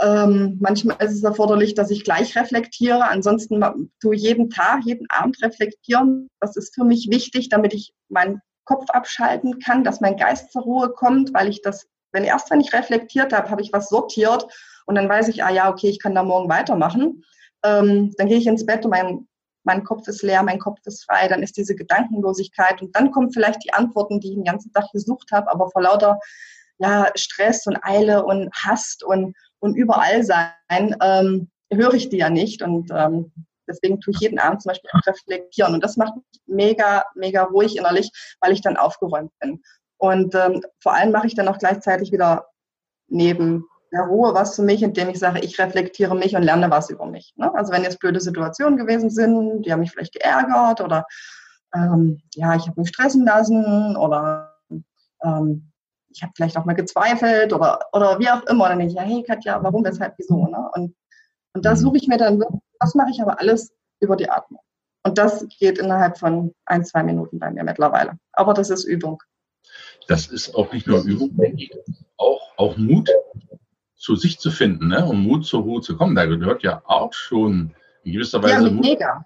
Ähm, 0.00 0.58
manchmal 0.60 0.96
ist 1.00 1.12
es 1.12 1.24
erforderlich, 1.24 1.74
dass 1.74 1.90
ich 1.90 2.04
gleich 2.04 2.36
reflektiere. 2.36 3.08
Ansonsten 3.08 3.64
tue 4.00 4.14
ich 4.14 4.22
jeden 4.22 4.48
Tag, 4.50 4.84
jeden 4.84 5.06
Abend 5.10 5.42
reflektieren. 5.42 6.28
Das 6.40 6.56
ist 6.56 6.74
für 6.74 6.84
mich 6.84 7.08
wichtig, 7.10 7.48
damit 7.48 7.74
ich 7.74 7.92
meinen 8.08 8.40
Kopf 8.64 8.90
abschalten 8.90 9.58
kann, 9.58 9.82
dass 9.82 10.00
mein 10.00 10.16
Geist 10.16 10.52
zur 10.52 10.62
Ruhe 10.62 10.90
kommt, 10.90 11.32
weil 11.34 11.48
ich 11.48 11.62
das, 11.62 11.86
wenn 12.12 12.24
erst 12.24 12.50
wenn 12.50 12.60
ich 12.60 12.72
reflektiert 12.72 13.32
habe, 13.32 13.50
habe 13.50 13.62
ich 13.62 13.72
was 13.72 13.88
sortiert 13.88 14.46
und 14.86 14.94
dann 14.94 15.08
weiß 15.08 15.28
ich, 15.28 15.42
ah 15.42 15.50
ja, 15.50 15.70
okay, 15.70 15.88
ich 15.88 15.98
kann 15.98 16.14
da 16.14 16.22
morgen 16.22 16.48
weitermachen. 16.48 17.24
Ähm, 17.64 18.14
dann 18.18 18.28
gehe 18.28 18.38
ich 18.38 18.46
ins 18.46 18.66
Bett 18.66 18.84
und 18.84 18.90
mein, 18.90 19.26
mein 19.64 19.84
Kopf 19.84 20.06
ist 20.06 20.22
leer, 20.22 20.42
mein 20.42 20.58
Kopf 20.58 20.78
ist 20.84 21.04
frei, 21.04 21.28
dann 21.28 21.42
ist 21.42 21.56
diese 21.56 21.74
Gedankenlosigkeit 21.74 22.82
und 22.82 22.94
dann 22.94 23.10
kommen 23.10 23.32
vielleicht 23.32 23.64
die 23.64 23.72
Antworten, 23.72 24.20
die 24.20 24.28
ich 24.28 24.34
den 24.34 24.44
ganzen 24.44 24.72
Tag 24.72 24.92
gesucht 24.92 25.32
habe, 25.32 25.50
aber 25.50 25.70
vor 25.70 25.82
lauter 25.82 26.20
ja, 26.78 27.10
Stress 27.16 27.66
und 27.66 27.78
Eile 27.82 28.24
und 28.24 28.50
Hast 28.54 29.02
und, 29.02 29.34
und 29.60 29.76
überall 29.76 30.24
sein, 30.24 30.96
ähm, 31.02 31.50
höre 31.72 31.94
ich 31.94 32.08
die 32.08 32.18
ja 32.18 32.30
nicht 32.30 32.62
und 32.62 32.90
ähm, 32.90 33.32
Deswegen 33.68 34.00
tue 34.00 34.12
ich 34.14 34.20
jeden 34.20 34.38
Abend 34.38 34.62
zum 34.62 34.70
Beispiel 34.70 34.90
reflektieren. 35.06 35.74
Und 35.74 35.84
das 35.84 35.96
macht 35.96 36.16
mich 36.16 36.40
mega, 36.46 37.04
mega 37.14 37.44
ruhig 37.44 37.76
innerlich, 37.76 38.10
weil 38.40 38.52
ich 38.52 38.62
dann 38.62 38.76
aufgeräumt 38.76 39.30
bin. 39.38 39.62
Und 39.98 40.34
ähm, 40.34 40.62
vor 40.80 40.94
allem 40.94 41.12
mache 41.12 41.26
ich 41.26 41.34
dann 41.34 41.48
auch 41.48 41.58
gleichzeitig 41.58 42.10
wieder 42.12 42.46
neben 43.08 43.66
der 43.92 44.02
Ruhe 44.02 44.34
was 44.34 44.56
für 44.56 44.62
mich, 44.62 44.82
indem 44.82 45.08
ich 45.08 45.18
sage, 45.18 45.40
ich 45.40 45.58
reflektiere 45.58 46.14
mich 46.14 46.36
und 46.36 46.42
lerne 46.42 46.70
was 46.70 46.90
über 46.90 47.06
mich. 47.06 47.32
Ne? 47.36 47.52
Also 47.54 47.72
wenn 47.72 47.84
jetzt 47.84 48.00
blöde 48.00 48.20
Situationen 48.20 48.76
gewesen 48.76 49.10
sind, 49.10 49.62
die 49.62 49.72
haben 49.72 49.80
mich 49.80 49.90
vielleicht 49.90 50.12
geärgert 50.12 50.80
oder 50.80 51.06
ähm, 51.74 52.20
ja, 52.34 52.54
ich 52.54 52.66
habe 52.66 52.80
mich 52.80 52.90
stressen 52.90 53.24
lassen 53.24 53.96
oder 53.96 54.54
ähm, 55.22 55.72
ich 56.18 56.22
habe 56.24 56.32
vielleicht 56.34 56.56
auch 56.56 56.64
mal 56.64 56.74
gezweifelt 56.74 57.52
oder, 57.52 57.78
oder 57.92 58.18
wie 58.18 58.28
auch 58.28 58.44
immer. 58.46 58.68
Dann 58.68 58.80
denke 58.80 58.92
ich, 58.92 58.98
ja, 58.98 59.04
hey 59.04 59.22
Katja, 59.22 59.62
warum, 59.62 59.84
weshalb, 59.84 60.14
wieso? 60.18 60.46
Ne? 60.46 60.68
Und, 60.74 60.94
und 61.54 61.64
da 61.64 61.70
mhm. 61.72 61.76
suche 61.76 61.96
ich 61.96 62.08
mir 62.08 62.18
dann 62.18 62.40
wirklich 62.40 62.60
das 62.80 62.94
mache 62.94 63.10
ich 63.10 63.20
aber 63.20 63.40
alles 63.40 63.72
über 64.00 64.16
die 64.16 64.30
Atmung. 64.30 64.60
Und 65.02 65.18
das 65.18 65.46
geht 65.58 65.78
innerhalb 65.78 66.18
von 66.18 66.54
ein, 66.66 66.84
zwei 66.84 67.02
Minuten 67.02 67.38
bei 67.38 67.50
mir 67.50 67.64
mittlerweile. 67.64 68.18
Aber 68.32 68.54
das 68.54 68.70
ist 68.70 68.84
Übung. 68.84 69.22
Das 70.06 70.26
ist 70.26 70.54
auch 70.54 70.72
nicht 70.72 70.86
nur 70.86 71.02
Übung, 71.02 71.36
auch, 72.16 72.40
auch 72.56 72.76
Mut 72.76 73.10
zu 73.94 74.16
sich 74.16 74.38
zu 74.38 74.50
finden 74.50 74.88
ne? 74.88 75.04
um 75.04 75.22
Mut 75.22 75.44
zur 75.44 75.62
Ruhe 75.62 75.80
zu 75.80 75.96
kommen. 75.96 76.14
Da 76.14 76.26
gehört 76.26 76.62
ja 76.62 76.82
auch 76.84 77.12
schon 77.12 77.74
in 78.04 78.12
gewisser 78.12 78.42
Weise 78.42 78.68
ja, 78.68 78.70
mega. 78.70 79.24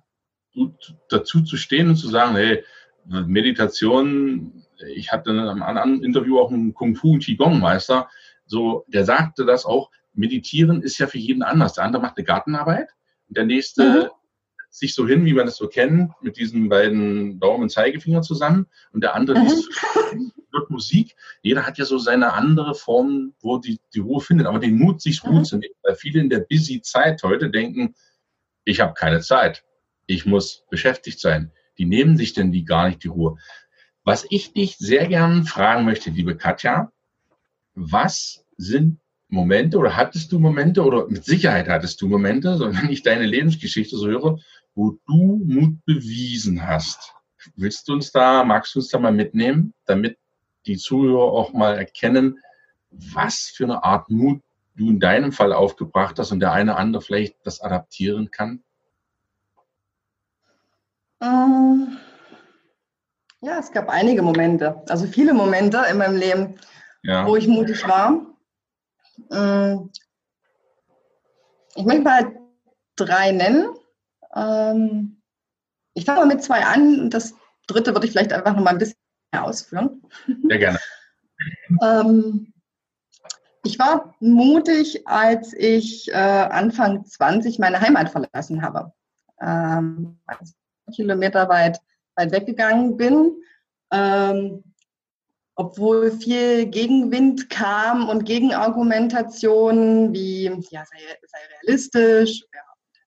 Mut 0.54 0.94
dazu 1.08 1.42
zu 1.42 1.56
stehen 1.56 1.88
und 1.88 1.96
zu 1.96 2.08
sagen, 2.08 2.34
hey, 2.34 2.64
Meditation, 3.04 4.64
ich 4.82 5.12
hatte 5.12 5.30
in 5.30 5.38
einem 5.38 5.62
anderen 5.62 6.02
Interview 6.02 6.38
auch 6.38 6.50
einen 6.50 6.74
Kung 6.74 6.94
Fu 6.96 7.18
Qigong-Meister, 7.18 8.08
so, 8.46 8.84
der 8.88 9.04
sagte 9.04 9.44
das 9.44 9.64
auch, 9.64 9.90
meditieren 10.12 10.82
ist 10.82 10.98
ja 10.98 11.06
für 11.06 11.18
jeden 11.18 11.42
anders. 11.42 11.74
Der 11.74 11.84
andere 11.84 12.02
macht 12.02 12.18
eine 12.18 12.24
Gartenarbeit 12.24 12.88
der 13.34 13.44
nächste 13.44 13.84
mhm. 13.84 14.08
sich 14.70 14.94
so 14.94 15.06
hin, 15.06 15.24
wie 15.24 15.32
man 15.32 15.46
das 15.46 15.56
so 15.56 15.68
kennt, 15.68 16.12
mit 16.20 16.36
diesen 16.36 16.68
beiden 16.68 17.40
Daumen 17.40 17.64
und 17.64 17.70
Zeigefinger 17.70 18.22
zusammen. 18.22 18.66
Und 18.92 19.02
der 19.02 19.14
andere 19.14 19.38
mhm. 19.38 19.44
liest 19.44 19.68
wird 20.52 20.70
Musik. 20.70 21.16
Jeder 21.42 21.66
hat 21.66 21.78
ja 21.78 21.84
so 21.84 21.98
seine 21.98 22.34
andere 22.34 22.74
Form, 22.74 23.34
wo 23.40 23.58
die, 23.58 23.80
die 23.94 24.00
Ruhe 24.00 24.20
findet. 24.20 24.46
Aber 24.46 24.58
den 24.58 24.76
Mut, 24.76 25.00
sich 25.00 25.24
Ruhe 25.24 25.40
mhm. 25.40 25.44
zu 25.44 25.56
nehmen. 25.56 25.74
Weil 25.82 25.94
viele 25.94 26.20
in 26.20 26.30
der 26.30 26.40
busy 26.40 26.82
Zeit 26.82 27.22
heute 27.22 27.50
denken, 27.50 27.94
ich 28.64 28.80
habe 28.80 28.94
keine 28.94 29.20
Zeit. 29.20 29.64
Ich 30.06 30.26
muss 30.26 30.64
beschäftigt 30.70 31.20
sein. 31.20 31.52
Die 31.78 31.86
nehmen 31.86 32.16
sich 32.16 32.34
denn 32.34 32.52
die 32.52 32.64
gar 32.64 32.88
nicht 32.88 33.02
die 33.02 33.08
Ruhe. 33.08 33.38
Was 34.04 34.26
ich 34.30 34.52
dich 34.52 34.76
sehr 34.78 35.06
gern 35.06 35.44
fragen 35.44 35.84
möchte, 35.84 36.10
liebe 36.10 36.36
Katja, 36.36 36.90
was 37.74 38.44
sind 38.56 38.98
Momente 39.28 39.78
oder 39.78 39.96
hattest 39.96 40.30
du 40.32 40.38
Momente 40.38 40.84
oder 40.84 41.08
mit 41.08 41.24
Sicherheit 41.24 41.68
hattest 41.68 42.00
du 42.02 42.08
Momente, 42.08 42.56
so 42.58 42.74
wenn 42.74 42.90
ich 42.90 43.02
deine 43.02 43.26
Lebensgeschichte 43.26 43.96
so 43.96 44.06
höre, 44.06 44.38
wo 44.74 44.98
du 45.06 45.40
Mut 45.44 45.84
bewiesen 45.84 46.66
hast. 46.66 47.14
Willst 47.56 47.88
du 47.88 47.94
uns 47.94 48.12
da, 48.12 48.44
magst 48.44 48.74
du 48.74 48.80
uns 48.80 48.88
da 48.88 48.98
mal 48.98 49.12
mitnehmen, 49.12 49.74
damit 49.86 50.18
die 50.66 50.76
Zuhörer 50.76 51.32
auch 51.32 51.52
mal 51.52 51.76
erkennen, 51.76 52.38
was 52.90 53.52
für 53.54 53.64
eine 53.64 53.82
Art 53.82 54.10
Mut 54.10 54.42
du 54.76 54.90
in 54.90 55.00
deinem 55.00 55.32
Fall 55.32 55.52
aufgebracht 55.52 56.18
hast 56.18 56.30
und 56.32 56.40
der 56.40 56.52
eine 56.52 56.76
andere 56.76 57.02
vielleicht 57.02 57.36
das 57.44 57.60
adaptieren 57.60 58.30
kann? 58.30 58.62
Ähm, 61.20 61.98
ja, 63.42 63.58
es 63.58 63.72
gab 63.72 63.88
einige 63.88 64.22
Momente, 64.22 64.82
also 64.88 65.06
viele 65.06 65.34
Momente 65.34 65.82
in 65.90 65.98
meinem 65.98 66.16
Leben, 66.16 66.54
ja. 67.02 67.26
wo 67.26 67.34
ich 67.34 67.48
mutig 67.48 67.86
war. 67.86 68.24
Ähm, 69.32 69.90
ich 71.74 71.84
möchte 71.84 72.02
mal 72.02 72.36
drei 72.94 73.32
nennen. 73.32 73.68
Ähm, 74.34 75.20
ich 75.94 76.04
fange 76.04 76.20
mal 76.20 76.26
mit 76.26 76.44
zwei 76.44 76.64
an. 76.64 77.10
Das 77.10 77.34
dritte 77.66 77.92
würde 77.92 78.06
ich 78.06 78.12
vielleicht 78.12 78.32
einfach 78.32 78.54
noch 78.54 78.62
mal 78.62 78.70
ein 78.70 78.78
bisschen 78.78 78.96
mehr 79.32 79.44
ausführen. 79.44 80.02
Sehr 80.48 80.58
gerne. 80.58 80.78
ähm, 81.82 82.52
ich 83.64 83.76
war 83.78 84.14
mutig, 84.20 85.06
als 85.08 85.52
ich 85.52 86.08
äh, 86.12 86.14
Anfang 86.14 87.04
20 87.04 87.58
meine 87.58 87.80
Heimat 87.80 88.10
verlassen 88.10 88.62
habe. 88.62 88.92
Als 89.36 90.54
ich 90.86 90.94
Kilometer 90.94 91.48
weit, 91.48 91.80
weit 92.16 92.32
weggegangen 92.32 92.96
bin. 92.96 93.42
Ähm, 93.92 94.64
obwohl 95.54 96.10
viel 96.12 96.66
Gegenwind 96.66 97.50
kam 97.50 98.08
und 98.08 98.24
Gegenargumentationen 98.24 100.12
wie, 100.12 100.44
ja, 100.44 100.84
sei, 100.84 100.98
sei 101.26 101.38
realistisch, 101.60 102.42
ja, 102.54 102.60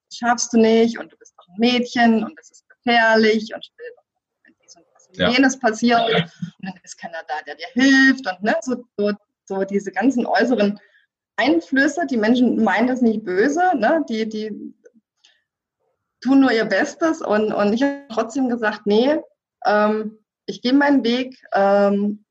das 0.08 0.18
schaffst 0.18 0.54
du 0.54 0.58
nicht 0.58 1.00
und 1.00 1.12
du 1.12 1.18
bist 1.18 1.34
doch 1.38 1.48
ein 1.48 1.56
Mädchen 1.58 2.24
und 2.24 2.38
das 2.38 2.52
ist 2.52 2.70
gefährlich 2.70 3.52
und 3.54 3.68
will 3.78 4.54
dies 4.62 4.76
und 4.76 4.86
was 4.94 5.08
und 5.08 5.18
ja. 5.18 5.30
jenes 5.30 5.58
passiert 5.58 6.02
und 6.08 6.32
dann 6.60 6.80
ist 6.84 6.98
keiner 6.98 7.24
da, 7.28 7.42
der 7.48 7.56
dir 7.56 7.68
hilft 7.74 8.28
und 8.28 8.44
ne, 8.44 8.56
so, 8.62 8.86
so, 8.96 9.12
so 9.46 9.64
diese 9.64 9.92
ganzen 9.92 10.28
äußeren 10.28 10.80
Einflüsse, 11.38 12.06
die 12.06 12.18
Menschen 12.18 12.64
meinen 12.64 12.88
das 12.88 13.02
nicht 13.02 13.24
böse, 13.24 13.72
ne, 13.76 14.06
die, 14.08 14.30
die 14.30 14.76
tun 16.26 16.40
nur 16.40 16.52
ihr 16.52 16.66
Bestes 16.66 17.22
und, 17.22 17.54
und 17.54 17.74
ich 17.74 17.84
habe 17.84 18.06
trotzdem 18.10 18.50
gesagt, 18.50 18.82
nee, 18.86 19.18
ähm, 19.66 20.18
ich 20.48 20.62
gehe 20.62 20.74
meinen 20.74 21.04
Weg, 21.04 21.38
ähm, 21.54 22.26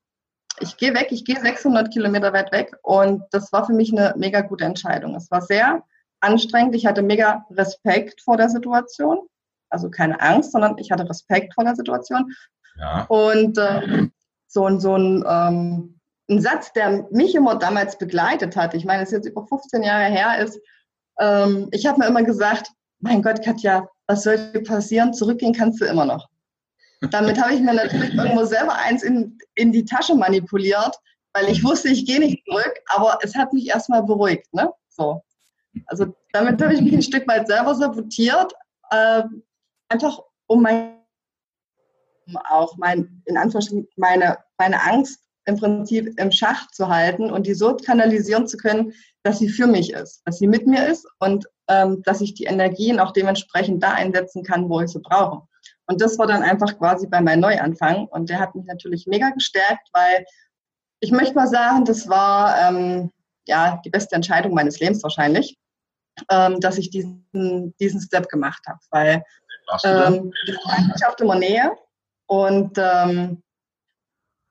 ich 0.59 0.77
gehe 0.77 0.93
weg, 0.93 1.07
ich 1.11 1.25
gehe 1.25 1.39
600 1.39 1.91
Kilometer 1.91 2.33
weit 2.33 2.51
weg 2.51 2.75
und 2.81 3.23
das 3.31 3.51
war 3.51 3.65
für 3.65 3.73
mich 3.73 3.91
eine 3.91 4.13
mega 4.17 4.41
gute 4.41 4.65
Entscheidung. 4.65 5.15
Es 5.15 5.31
war 5.31 5.41
sehr 5.41 5.83
anstrengend, 6.19 6.75
ich 6.75 6.85
hatte 6.85 7.01
mega 7.01 7.45
Respekt 7.51 8.21
vor 8.21 8.37
der 8.37 8.49
Situation, 8.49 9.19
also 9.69 9.89
keine 9.89 10.19
Angst, 10.21 10.51
sondern 10.51 10.77
ich 10.77 10.91
hatte 10.91 11.09
Respekt 11.09 11.53
vor 11.53 11.63
der 11.63 11.75
Situation. 11.75 12.33
Ja. 12.77 13.05
Und 13.05 13.57
äh, 13.57 14.07
so, 14.47 14.65
ein, 14.65 14.79
so 14.79 14.97
ein, 14.97 15.23
ähm, 15.27 15.99
ein 16.29 16.41
Satz, 16.41 16.73
der 16.73 17.07
mich 17.11 17.35
immer 17.35 17.55
damals 17.55 17.97
begleitet 17.97 18.55
hat, 18.55 18.73
ich 18.73 18.85
meine, 18.85 19.03
es 19.03 19.09
ist 19.09 19.25
jetzt 19.25 19.27
über 19.27 19.45
15 19.45 19.83
Jahre 19.83 20.05
her 20.05 20.43
ist, 20.43 20.59
ähm, 21.19 21.69
ich 21.71 21.85
habe 21.85 21.99
mir 21.99 22.07
immer 22.07 22.23
gesagt, 22.23 22.67
mein 22.99 23.21
Gott, 23.21 23.43
Katja, 23.43 23.87
was 24.07 24.23
soll 24.23 24.51
dir 24.51 24.63
passieren? 24.63 25.13
Zurückgehen 25.13 25.53
kannst 25.53 25.81
du 25.81 25.85
immer 25.85 26.05
noch. 26.05 26.27
Damit 27.11 27.41
habe 27.41 27.53
ich 27.53 27.61
mir 27.61 27.73
natürlich 27.73 28.13
irgendwo 28.15 28.45
selber 28.45 28.75
eins 28.75 29.03
in, 29.03 29.37
in 29.55 29.71
die 29.71 29.85
Tasche 29.85 30.15
manipuliert, 30.15 30.95
weil 31.33 31.49
ich 31.49 31.63
wusste, 31.63 31.89
ich 31.89 32.05
gehe 32.05 32.19
nicht 32.19 32.43
zurück, 32.45 32.73
aber 32.87 33.19
es 33.21 33.35
hat 33.35 33.53
mich 33.53 33.67
erstmal 33.67 34.03
beruhigt. 34.03 34.51
Ne? 34.53 34.71
So. 34.89 35.21
Also 35.87 36.15
damit 36.31 36.61
habe 36.61 36.73
ich 36.73 36.81
mich 36.81 36.93
ein 36.93 37.01
Stück 37.01 37.27
weit 37.27 37.47
selber 37.47 37.75
sabotiert, 37.75 38.53
äh, 38.91 39.23
einfach 39.89 40.19
um 40.47 40.61
mein, 40.61 40.99
auch 42.49 42.77
mein, 42.77 43.21
in 43.25 43.37
Anführungsstrichen, 43.37 43.87
meine, 43.97 44.37
meine 44.57 44.81
Angst 44.81 45.24
im 45.45 45.57
Prinzip 45.57 46.19
im 46.19 46.31
Schach 46.31 46.67
zu 46.71 46.89
halten 46.89 47.31
und 47.31 47.45
die 47.45 47.53
so 47.53 47.75
kanalisieren 47.75 48.47
zu 48.47 48.57
können, 48.57 48.93
dass 49.23 49.39
sie 49.39 49.49
für 49.49 49.67
mich 49.67 49.93
ist, 49.93 50.21
dass 50.25 50.39
sie 50.39 50.47
mit 50.47 50.67
mir 50.67 50.87
ist 50.87 51.07
und 51.19 51.45
ähm, 51.67 52.01
dass 52.03 52.21
ich 52.21 52.33
die 52.33 52.45
Energien 52.45 52.99
auch 52.99 53.11
dementsprechend 53.11 53.81
da 53.83 53.93
einsetzen 53.93 54.43
kann, 54.43 54.69
wo 54.69 54.81
ich 54.81 54.91
sie 54.91 54.99
brauche. 54.99 55.47
Und 55.87 56.01
das 56.01 56.17
war 56.17 56.27
dann 56.27 56.43
einfach 56.43 56.77
quasi 56.77 57.07
bei 57.07 57.21
meinem 57.21 57.41
Neuanfang. 57.41 58.07
Und 58.07 58.29
der 58.29 58.39
hat 58.39 58.55
mich 58.55 58.65
natürlich 58.65 59.05
mega 59.07 59.29
gestärkt, 59.29 59.87
weil 59.93 60.25
ich 60.99 61.11
möchte 61.11 61.35
mal 61.35 61.47
sagen, 61.47 61.85
das 61.85 62.07
war 62.07 62.57
ähm, 62.59 63.11
ja 63.47 63.81
die 63.85 63.89
beste 63.89 64.15
Entscheidung 64.15 64.53
meines 64.53 64.79
Lebens 64.79 65.03
wahrscheinlich, 65.03 65.57
ähm, 66.31 66.59
dass 66.59 66.77
ich 66.77 66.89
diesen, 66.89 67.75
diesen 67.79 68.01
Step 68.01 68.29
gemacht 68.29 68.63
habe. 68.67 68.79
Weil 68.89 69.23
ähm, 69.83 70.31
ich 70.95 71.05
auf 71.05 71.19
immer 71.19 71.35
Nähe 71.35 71.71
und 72.27 72.77
ähm, 72.77 73.43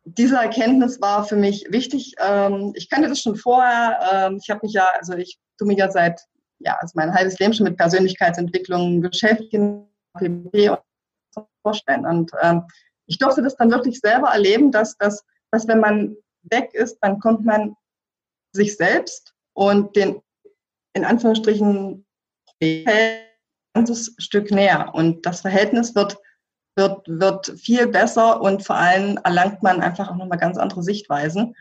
diese 0.04 0.36
Erkenntnis 0.36 1.00
war 1.00 1.24
für 1.24 1.36
mich 1.36 1.66
wichtig. 1.70 2.14
Ähm, 2.18 2.72
ich 2.74 2.90
kannte 2.90 3.08
das 3.08 3.20
schon 3.20 3.36
vorher. 3.36 3.98
Ähm, 4.12 4.38
ich 4.42 4.50
habe 4.50 4.60
mich 4.62 4.72
ja, 4.72 4.86
also 4.98 5.14
ich 5.14 5.38
tue 5.58 5.66
mich 5.66 5.78
ja 5.78 5.90
seit 5.90 6.20
ja, 6.58 6.76
also 6.80 6.92
mein 6.94 7.14
halbes 7.14 7.38
Leben 7.38 7.52
schon 7.52 7.64
mit 7.64 7.76
Persönlichkeitsentwicklung 7.76 9.00
beschäftigt, 9.00 9.52
PP 10.14 10.70
und 10.70 11.46
vorstellen. 11.62 12.06
Und 12.06 12.30
ähm, 12.42 12.62
ich 13.06 13.18
durfte 13.18 13.42
das 13.42 13.56
dann 13.56 13.70
wirklich 13.70 14.00
selber 14.00 14.28
erleben, 14.28 14.70
dass, 14.70 14.96
dass, 14.96 15.24
dass 15.50 15.68
wenn 15.68 15.80
man 15.80 16.16
weg 16.42 16.70
ist, 16.72 16.98
dann 17.00 17.18
kommt 17.20 17.44
man 17.44 17.76
sich 18.52 18.76
selbst 18.76 19.34
und 19.54 19.94
den 19.96 20.20
in 20.94 21.04
Anführungsstrichen 21.04 22.06
ein 22.62 22.84
ganzes 23.74 24.14
Stück 24.18 24.50
näher. 24.50 24.94
Und 24.94 25.26
das 25.26 25.40
Verhältnis 25.40 25.94
wird, 25.94 26.16
wird, 26.76 27.06
wird 27.06 27.46
viel 27.56 27.86
besser 27.86 28.40
und 28.40 28.64
vor 28.64 28.76
allem 28.76 29.18
erlangt 29.24 29.62
man 29.62 29.80
einfach 29.80 30.10
auch 30.10 30.16
nochmal 30.16 30.38
ganz 30.38 30.58
andere 30.58 30.82
Sichtweisen. 30.82 31.54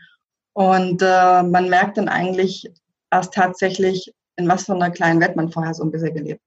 Und 0.52 1.02
äh, 1.02 1.42
man 1.42 1.68
merkt 1.68 1.96
dann 1.98 2.08
eigentlich 2.08 2.70
erst 3.10 3.34
tatsächlich, 3.34 4.12
in 4.36 4.48
was 4.48 4.64
für 4.64 4.74
einer 4.74 4.90
kleinen 4.90 5.20
Welt 5.20 5.36
man 5.36 5.50
vorher 5.50 5.74
so 5.74 5.84
ein 5.84 5.90
bisschen 5.90 6.14
gelebt 6.14 6.42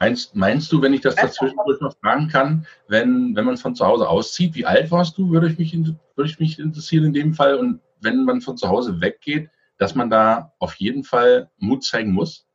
Meinst, 0.00 0.34
meinst 0.34 0.72
du, 0.72 0.82
wenn 0.82 0.92
ich 0.92 1.00
das 1.00 1.14
dazwischen 1.14 1.56
noch 1.80 1.96
fragen 1.98 2.28
kann, 2.28 2.66
wenn, 2.88 3.34
wenn 3.36 3.44
man 3.44 3.56
von 3.56 3.74
zu 3.74 3.86
Hause 3.86 4.08
auszieht, 4.08 4.54
wie 4.54 4.66
alt 4.66 4.90
warst 4.90 5.16
du, 5.16 5.30
würde 5.30 5.48
ich, 5.48 5.58
mich, 5.58 5.72
würde 5.72 6.30
ich 6.30 6.38
mich 6.38 6.58
interessieren 6.58 7.04
in 7.04 7.12
dem 7.12 7.32
Fall. 7.32 7.54
Und 7.54 7.80
wenn 8.00 8.24
man 8.24 8.40
von 8.40 8.56
zu 8.56 8.68
Hause 8.68 9.00
weggeht, 9.00 9.50
dass 9.78 9.94
man 9.94 10.10
da 10.10 10.52
auf 10.58 10.74
jeden 10.74 11.04
Fall 11.04 11.50
Mut 11.58 11.84
zeigen 11.84 12.12
muss? 12.12 12.46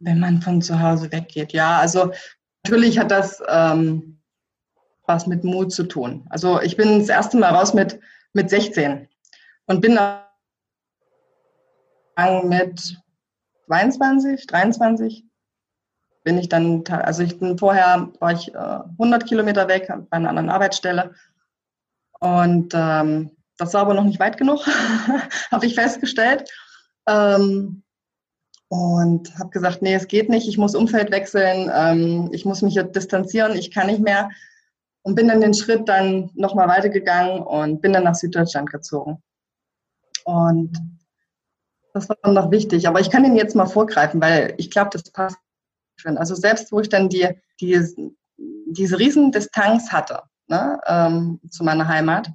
Wenn 0.00 0.20
man 0.20 0.42
von 0.42 0.60
zu 0.60 0.80
Hause 0.80 1.12
weggeht, 1.12 1.52
ja. 1.52 1.78
Also 1.78 2.10
natürlich 2.64 2.98
hat 2.98 3.10
das 3.10 3.42
ähm, 3.48 4.18
was 5.06 5.26
mit 5.26 5.44
Mut 5.44 5.72
zu 5.72 5.84
tun. 5.84 6.26
Also 6.30 6.60
ich 6.60 6.76
bin 6.76 6.98
das 6.98 7.08
erste 7.08 7.36
Mal 7.36 7.54
raus 7.54 7.74
mit, 7.74 8.00
mit 8.32 8.48
16 8.48 9.06
und 9.66 9.80
bin 9.80 9.98
mit 12.44 12.98
22, 13.66 14.46
23 14.46 15.24
bin 16.22 16.38
ich 16.38 16.48
dann, 16.48 16.82
also 16.86 17.22
ich 17.22 17.38
bin 17.38 17.58
vorher, 17.58 18.10
war 18.18 18.32
ich 18.32 18.54
äh, 18.54 18.80
100 18.92 19.26
Kilometer 19.26 19.68
weg 19.68 19.88
bei 19.88 20.16
einer 20.16 20.30
anderen 20.30 20.48
Arbeitsstelle 20.48 21.14
und 22.20 22.72
ähm, 22.74 23.36
das 23.58 23.74
war 23.74 23.82
aber 23.82 23.94
noch 23.94 24.04
nicht 24.04 24.20
weit 24.20 24.38
genug, 24.38 24.66
habe 25.50 25.66
ich 25.66 25.74
festgestellt. 25.74 26.50
Ähm, 27.06 27.83
und 28.74 29.38
habe 29.38 29.50
gesagt, 29.50 29.82
nee, 29.82 29.94
es 29.94 30.08
geht 30.08 30.28
nicht, 30.28 30.48
ich 30.48 30.58
muss 30.58 30.74
Umfeld 30.74 31.12
wechseln, 31.12 31.70
ähm, 31.72 32.28
ich 32.32 32.44
muss 32.44 32.60
mich 32.60 32.74
jetzt 32.74 32.96
distanzieren, 32.96 33.56
ich 33.56 33.70
kann 33.70 33.86
nicht 33.86 34.00
mehr. 34.00 34.30
Und 35.02 35.14
bin 35.14 35.28
dann 35.28 35.40
den 35.40 35.54
Schritt 35.54 35.88
dann 35.88 36.30
nochmal 36.34 36.66
weitergegangen 36.66 37.40
und 37.40 37.80
bin 37.80 37.92
dann 37.92 38.02
nach 38.02 38.16
Süddeutschland 38.16 38.72
gezogen. 38.72 39.22
Und 40.24 40.76
das 41.92 42.08
war 42.08 42.32
noch 42.32 42.50
wichtig. 42.50 42.88
Aber 42.88 42.98
ich 42.98 43.10
kann 43.10 43.22
den 43.22 43.36
jetzt 43.36 43.54
mal 43.54 43.66
vorgreifen, 43.66 44.20
weil 44.20 44.54
ich 44.56 44.72
glaube, 44.72 44.90
das 44.90 45.08
passt 45.10 45.36
schon. 45.94 46.18
Also 46.18 46.34
selbst 46.34 46.72
wo 46.72 46.80
ich 46.80 46.88
dann 46.88 47.08
die, 47.08 47.28
die, 47.60 47.78
diese 48.66 48.98
Riesendistanz 48.98 49.92
hatte 49.92 50.22
ne, 50.48 50.80
ähm, 50.86 51.38
zu 51.48 51.62
meiner 51.62 51.86
Heimat, 51.86 52.32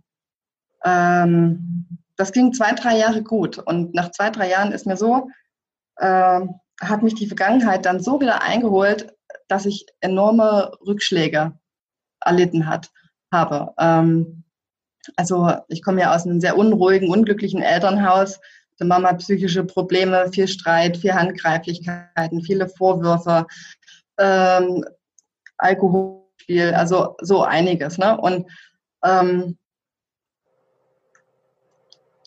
ähm, 0.86 2.00
das 2.16 2.32
ging 2.32 2.54
zwei, 2.54 2.72
drei 2.72 2.98
Jahre 2.98 3.24
gut. 3.24 3.58
Und 3.58 3.94
nach 3.94 4.12
zwei, 4.12 4.30
drei 4.30 4.50
Jahren 4.50 4.72
ist 4.72 4.86
mir 4.86 4.96
so, 4.96 5.28
äh, 6.00 6.42
hat 6.82 7.04
mich 7.04 7.16
die 7.16 7.28
Vergangenheit 7.28 7.86
dann 7.86 8.00
so 8.00 8.20
wieder 8.20 8.42
eingeholt, 8.42 9.14
dass 9.48 9.66
ich 9.66 9.86
enorme 10.00 10.72
Rückschläge 10.86 11.54
erlitten 12.22 12.68
hat, 12.68 12.90
habe. 13.32 13.74
Ähm, 13.78 14.44
also 15.16 15.52
ich 15.68 15.84
komme 15.84 16.02
ja 16.02 16.16
aus 16.16 16.26
einem 16.26 16.42
sehr 16.42 16.58
unruhigen, 16.58 17.10
unglücklichen 17.10 17.62
Elternhaus. 17.62 18.40
Die 18.80 18.86
Mama 18.86 19.10
hat 19.10 19.20
psychische 19.20 19.64
Probleme, 19.64 20.32
viel 20.32 20.48
Streit, 20.48 20.98
viel 20.98 21.14
Handgreiflichkeiten, 21.14 22.42
viele 22.42 22.70
Vorwürfe, 22.70 23.46
ähm, 24.18 24.86
Alkoholspiel, 25.58 26.74
also 26.74 27.16
so 27.22 27.44
einiges. 27.44 27.98
Ne? 27.98 28.18
Und 28.20 28.48
ähm, 29.04 29.58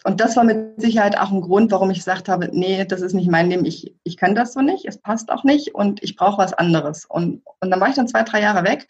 und 0.04 0.20
das 0.20 0.36
war 0.36 0.44
mit 0.44 0.80
Sicherheit 0.80 1.16
auch 1.16 1.30
ein 1.30 1.40
Grund, 1.40 1.70
warum 1.70 1.90
ich 1.90 1.98
gesagt 1.98 2.28
habe, 2.28 2.48
nee, 2.52 2.84
das 2.84 3.02
ist 3.02 3.12
nicht 3.12 3.30
mein 3.30 3.50
Leben, 3.50 3.64
ich, 3.64 3.94
ich 4.02 4.16
kann 4.16 4.34
das 4.34 4.52
so 4.52 4.60
nicht, 4.60 4.84
es 4.84 4.98
passt 4.98 5.30
auch 5.30 5.44
nicht. 5.44 5.74
Und 5.74 6.02
ich 6.02 6.16
brauche 6.16 6.38
was 6.38 6.52
anderes. 6.52 7.04
Und, 7.04 7.42
und 7.60 7.70
dann 7.70 7.80
war 7.80 7.88
ich 7.88 7.94
dann 7.94 8.08
zwei, 8.08 8.22
drei 8.22 8.40
Jahre 8.40 8.64
weg. 8.64 8.88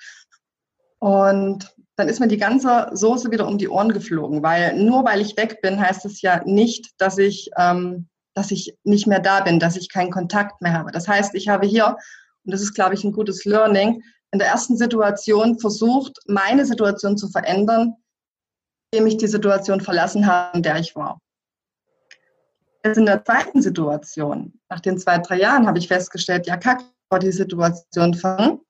Und 0.99 1.75
dann 1.97 2.09
ist 2.09 2.21
mir 2.21 2.29
die 2.29 2.39
ganze 2.39 2.89
Soße 2.93 3.31
wieder 3.31 3.47
um 3.47 3.59
die 3.59 3.69
Ohren 3.69 3.93
geflogen, 3.93 4.43
weil 4.43 4.79
nur 4.83 5.05
weil 5.05 5.21
ich 5.21 5.37
weg 5.37 5.61
bin, 5.61 5.79
heißt 5.79 6.07
es 6.07 6.23
ja 6.23 6.43
nicht, 6.45 6.93
dass 6.99 7.19
ich, 7.19 7.51
ähm, 7.59 8.09
dass 8.35 8.51
ich 8.51 8.75
nicht 8.85 9.07
mehr 9.07 9.21
da 9.21 9.41
bin, 9.41 9.61
dass 9.61 9.77
ich 9.77 9.91
keinen 9.91 10.11
Kontakt 10.11 10.63
mehr 10.63 10.73
habe. 10.73 10.93
Das 10.93 11.07
heißt, 11.07 11.35
ich 11.35 11.49
habe 11.49 11.67
hier, 11.67 11.99
und 12.45 12.55
das 12.55 12.63
ist, 12.63 12.73
glaube 12.73 12.95
ich, 12.95 13.05
ein 13.05 13.13
gutes 13.13 13.45
Learning, 13.45 14.03
in 14.31 14.39
der 14.39 14.49
ersten 14.49 14.79
Situation 14.79 15.59
versucht, 15.59 16.19
meine 16.27 16.65
Situation 16.65 17.19
zu 17.19 17.29
verändern, 17.29 17.97
indem 18.93 19.07
ich 19.07 19.17
die 19.17 19.27
Situation 19.27 19.81
verlassen 19.81 20.27
habe, 20.27 20.57
in 20.57 20.63
der 20.63 20.79
ich 20.79 20.95
war. 20.95 21.19
Jetzt 22.85 22.99
in 22.99 23.07
der 23.07 23.25
zweiten 23.25 23.63
Situation, 23.63 24.61
nach 24.69 24.81
den 24.81 24.99
zwei, 24.99 25.19
drei 25.19 25.39
Jahren, 25.39 25.67
habe 25.67 25.79
ich 25.79 25.89
festgestellt, 25.89 26.47
ja, 26.47 26.57
kack, 26.57 26.83
war 27.11 27.19
die 27.19 27.33
Situation 27.33 28.15
fangen. 28.15 28.61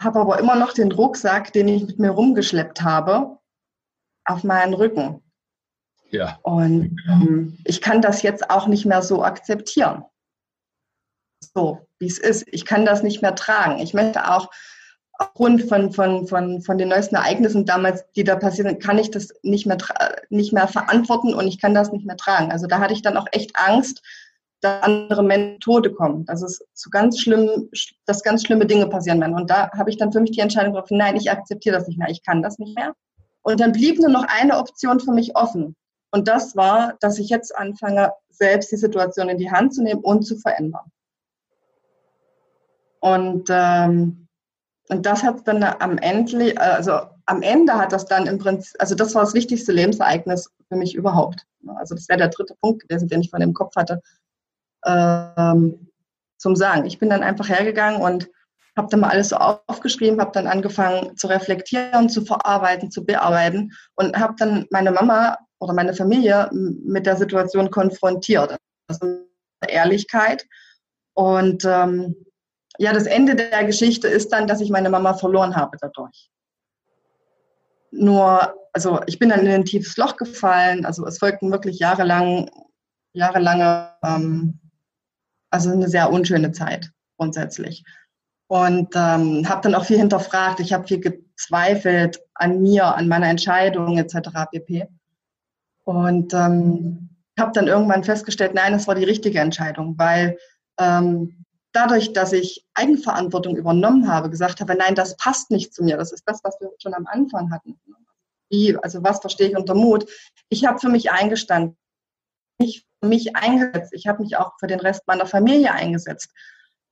Habe 0.00 0.20
aber 0.20 0.38
immer 0.38 0.56
noch 0.56 0.72
den 0.72 0.90
Rucksack, 0.90 1.52
den 1.52 1.68
ich 1.68 1.86
mit 1.86 1.98
mir 1.98 2.10
rumgeschleppt 2.10 2.82
habe, 2.82 3.38
auf 4.24 4.42
meinen 4.42 4.74
Rücken. 4.74 5.22
Ja. 6.10 6.38
Und 6.42 6.96
ähm, 7.08 7.58
ich 7.64 7.80
kann 7.80 8.02
das 8.02 8.22
jetzt 8.22 8.50
auch 8.50 8.66
nicht 8.66 8.84
mehr 8.84 9.02
so 9.02 9.22
akzeptieren. 9.22 10.04
So, 11.54 11.86
wie 11.98 12.06
es 12.06 12.18
ist. 12.18 12.46
Ich 12.48 12.64
kann 12.64 12.84
das 12.84 13.02
nicht 13.02 13.22
mehr 13.22 13.34
tragen. 13.34 13.78
Ich 13.78 13.94
möchte 13.94 14.30
auch 14.30 14.50
aufgrund 15.18 15.62
von, 15.62 15.92
von, 15.92 16.26
von, 16.26 16.60
von 16.62 16.78
den 16.78 16.88
neuesten 16.88 17.16
Ereignissen 17.16 17.64
damals, 17.64 18.04
die 18.12 18.24
da 18.24 18.36
passieren, 18.36 18.78
kann 18.78 18.98
ich 18.98 19.10
das 19.10 19.32
nicht 19.42 19.66
mehr, 19.66 19.78
nicht 20.30 20.52
mehr 20.52 20.68
verantworten 20.68 21.34
und 21.34 21.46
ich 21.46 21.60
kann 21.60 21.74
das 21.74 21.92
nicht 21.92 22.06
mehr 22.06 22.16
tragen. 22.16 22.52
Also 22.52 22.66
da 22.66 22.78
hatte 22.78 22.92
ich 22.92 23.02
dann 23.02 23.16
auch 23.16 23.26
echt 23.32 23.52
Angst, 23.56 24.02
dass 24.60 24.82
andere 24.82 25.22
Menschen 25.22 25.60
Tode 25.60 25.92
kommen, 25.92 26.24
dass 26.26 26.42
es 26.42 26.64
zu 26.74 26.90
ganz 26.90 27.20
schlimm, 27.20 27.70
dass 28.06 28.22
ganz 28.22 28.44
schlimme 28.44 28.66
Dinge 28.66 28.86
passieren 28.88 29.20
werden. 29.20 29.34
Und 29.34 29.50
da 29.50 29.70
habe 29.72 29.90
ich 29.90 29.96
dann 29.96 30.12
für 30.12 30.20
mich 30.20 30.32
die 30.32 30.40
Entscheidung 30.40 30.72
getroffen, 30.72 30.98
nein, 30.98 31.16
ich 31.16 31.30
akzeptiere 31.30 31.76
das 31.76 31.88
nicht 31.88 31.98
mehr, 31.98 32.08
ich 32.08 32.22
kann 32.22 32.42
das 32.42 32.58
nicht 32.58 32.76
mehr. 32.76 32.94
Und 33.42 33.60
dann 33.60 33.72
blieb 33.72 33.98
nur 33.98 34.10
noch 34.10 34.24
eine 34.28 34.58
Option 34.58 34.98
für 35.00 35.12
mich 35.12 35.36
offen. 35.36 35.76
Und 36.10 36.28
das 36.28 36.56
war, 36.56 36.94
dass 37.00 37.18
ich 37.18 37.28
jetzt 37.28 37.56
anfange, 37.56 38.12
selbst 38.30 38.72
die 38.72 38.76
Situation 38.76 39.28
in 39.28 39.38
die 39.38 39.50
Hand 39.50 39.74
zu 39.74 39.82
nehmen 39.82 40.00
und 40.00 40.24
zu 40.24 40.36
verändern. 40.36 40.90
Und 43.00 43.48
ähm, 43.50 44.25
und 44.88 45.04
das 45.04 45.22
hat 45.22 45.46
dann 45.48 45.62
am 45.62 45.98
Ende, 45.98 46.60
also 46.60 47.00
am 47.26 47.42
Ende 47.42 47.74
hat 47.74 47.92
das 47.92 48.06
dann 48.06 48.26
im 48.26 48.38
Prinzip, 48.38 48.74
also 48.78 48.94
das 48.94 49.14
war 49.14 49.22
das 49.22 49.34
wichtigste 49.34 49.72
Lebensereignis 49.72 50.50
für 50.68 50.76
mich 50.76 50.94
überhaupt. 50.94 51.44
Also 51.76 51.94
das 51.94 52.08
wäre 52.08 52.18
der 52.18 52.28
dritte 52.28 52.54
Punkt 52.60 52.88
gewesen, 52.88 53.08
den 53.08 53.20
ich 53.20 53.30
von 53.30 53.40
dem 53.40 53.52
Kopf 53.52 53.74
hatte, 53.76 54.00
ähm, 54.84 55.90
zum 56.38 56.54
Sagen. 56.54 56.86
Ich 56.86 56.98
bin 56.98 57.10
dann 57.10 57.22
einfach 57.22 57.48
hergegangen 57.48 58.00
und 58.00 58.28
habe 58.76 58.88
dann 58.90 59.00
mal 59.00 59.10
alles 59.10 59.30
so 59.30 59.36
aufgeschrieben, 59.36 60.20
habe 60.20 60.32
dann 60.32 60.46
angefangen 60.46 61.16
zu 61.16 61.26
reflektieren, 61.28 62.08
zu 62.08 62.24
verarbeiten, 62.24 62.90
zu 62.90 63.04
bearbeiten 63.04 63.72
und 63.94 64.16
habe 64.18 64.34
dann 64.38 64.66
meine 64.70 64.92
Mama 64.92 65.38
oder 65.58 65.72
meine 65.72 65.94
Familie 65.94 66.48
mit 66.52 67.06
der 67.06 67.16
Situation 67.16 67.70
konfrontiert. 67.70 68.56
Ist 68.88 69.02
Ehrlichkeit. 69.66 70.46
Und 71.14 71.64
ähm, 71.64 72.14
ja, 72.78 72.92
das 72.92 73.06
Ende 73.06 73.34
der 73.34 73.64
Geschichte 73.64 74.08
ist 74.08 74.32
dann, 74.32 74.46
dass 74.46 74.60
ich 74.60 74.70
meine 74.70 74.90
Mama 74.90 75.14
verloren 75.14 75.56
habe 75.56 75.76
dadurch. 75.80 76.30
Nur, 77.90 78.54
also 78.72 79.00
ich 79.06 79.18
bin 79.18 79.30
dann 79.30 79.40
in 79.40 79.52
ein 79.52 79.64
tiefes 79.64 79.96
Loch 79.96 80.16
gefallen. 80.16 80.84
Also 80.84 81.06
es 81.06 81.18
folgten 81.18 81.50
wirklich 81.50 81.78
jahrelang, 81.78 82.50
jahrelange, 83.12 83.90
ähm, 84.04 84.60
also 85.50 85.70
eine 85.70 85.88
sehr 85.88 86.10
unschöne 86.10 86.52
Zeit 86.52 86.90
grundsätzlich. 87.16 87.84
Und 88.48 88.94
ähm, 88.94 89.48
habe 89.48 89.62
dann 89.62 89.74
auch 89.74 89.86
viel 89.86 89.98
hinterfragt. 89.98 90.60
Ich 90.60 90.72
habe 90.72 90.86
viel 90.86 91.00
gezweifelt 91.00 92.20
an 92.34 92.60
mir, 92.60 92.94
an 92.94 93.08
meiner 93.08 93.28
Entscheidung 93.28 93.98
etc. 93.98 94.28
pp. 94.50 94.86
Und 95.84 96.34
ähm, 96.34 97.08
habe 97.38 97.52
dann 97.52 97.66
irgendwann 97.66 98.04
festgestellt, 98.04 98.54
nein, 98.54 98.74
es 98.74 98.86
war 98.86 98.94
die 98.94 99.04
richtige 99.04 99.40
Entscheidung, 99.40 99.98
weil 99.98 100.38
ähm, 100.78 101.45
dadurch, 101.76 102.14
dass 102.14 102.32
ich 102.32 102.64
Eigenverantwortung 102.74 103.54
übernommen 103.54 104.08
habe, 104.08 104.30
gesagt 104.30 104.60
habe, 104.60 104.74
nein, 104.74 104.94
das 104.94 105.16
passt 105.16 105.50
nicht 105.50 105.74
zu 105.74 105.84
mir. 105.84 105.98
Das 105.98 106.10
ist 106.10 106.24
das, 106.26 106.42
was 106.42 106.58
wir 106.58 106.70
schon 106.78 106.94
am 106.94 107.06
Anfang 107.06 107.52
hatten. 107.52 107.78
Wie, 108.48 108.76
also 108.78 109.02
was 109.02 109.20
verstehe 109.20 109.48
ich 109.48 109.56
unter 109.56 109.74
Mut? 109.74 110.10
Ich 110.48 110.64
habe 110.64 110.78
für 110.78 110.88
mich 110.88 111.10
eingestanden, 111.10 111.76
ich 112.58 112.86
für 113.00 113.08
mich 113.08 113.36
eingesetzt. 113.36 113.92
Ich 113.92 114.06
habe 114.06 114.22
mich 114.22 114.36
auch 114.36 114.52
für 114.58 114.66
den 114.66 114.80
Rest 114.80 115.02
meiner 115.06 115.26
Familie 115.26 115.72
eingesetzt. 115.72 116.30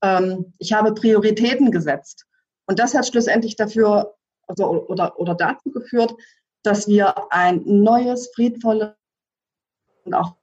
Ähm, 0.03 0.53
ich 0.59 0.75
habe 0.75 0.93
Prioritäten 0.93 1.71
gesetzt. 1.71 2.27
Und 2.67 2.79
das 2.79 2.95
hat 2.95 3.07
schlussendlich 3.07 3.57
dafür 3.57 4.15
also, 4.47 4.87
oder, 4.87 5.19
oder 5.19 5.35
dazu 5.35 5.71
geführt, 5.71 6.15
dass 6.63 6.87
wir 6.87 7.33
ein 7.33 7.63
neues, 7.65 8.31
friedvolles 8.35 8.95
und 10.05 10.15
auch 10.15 10.37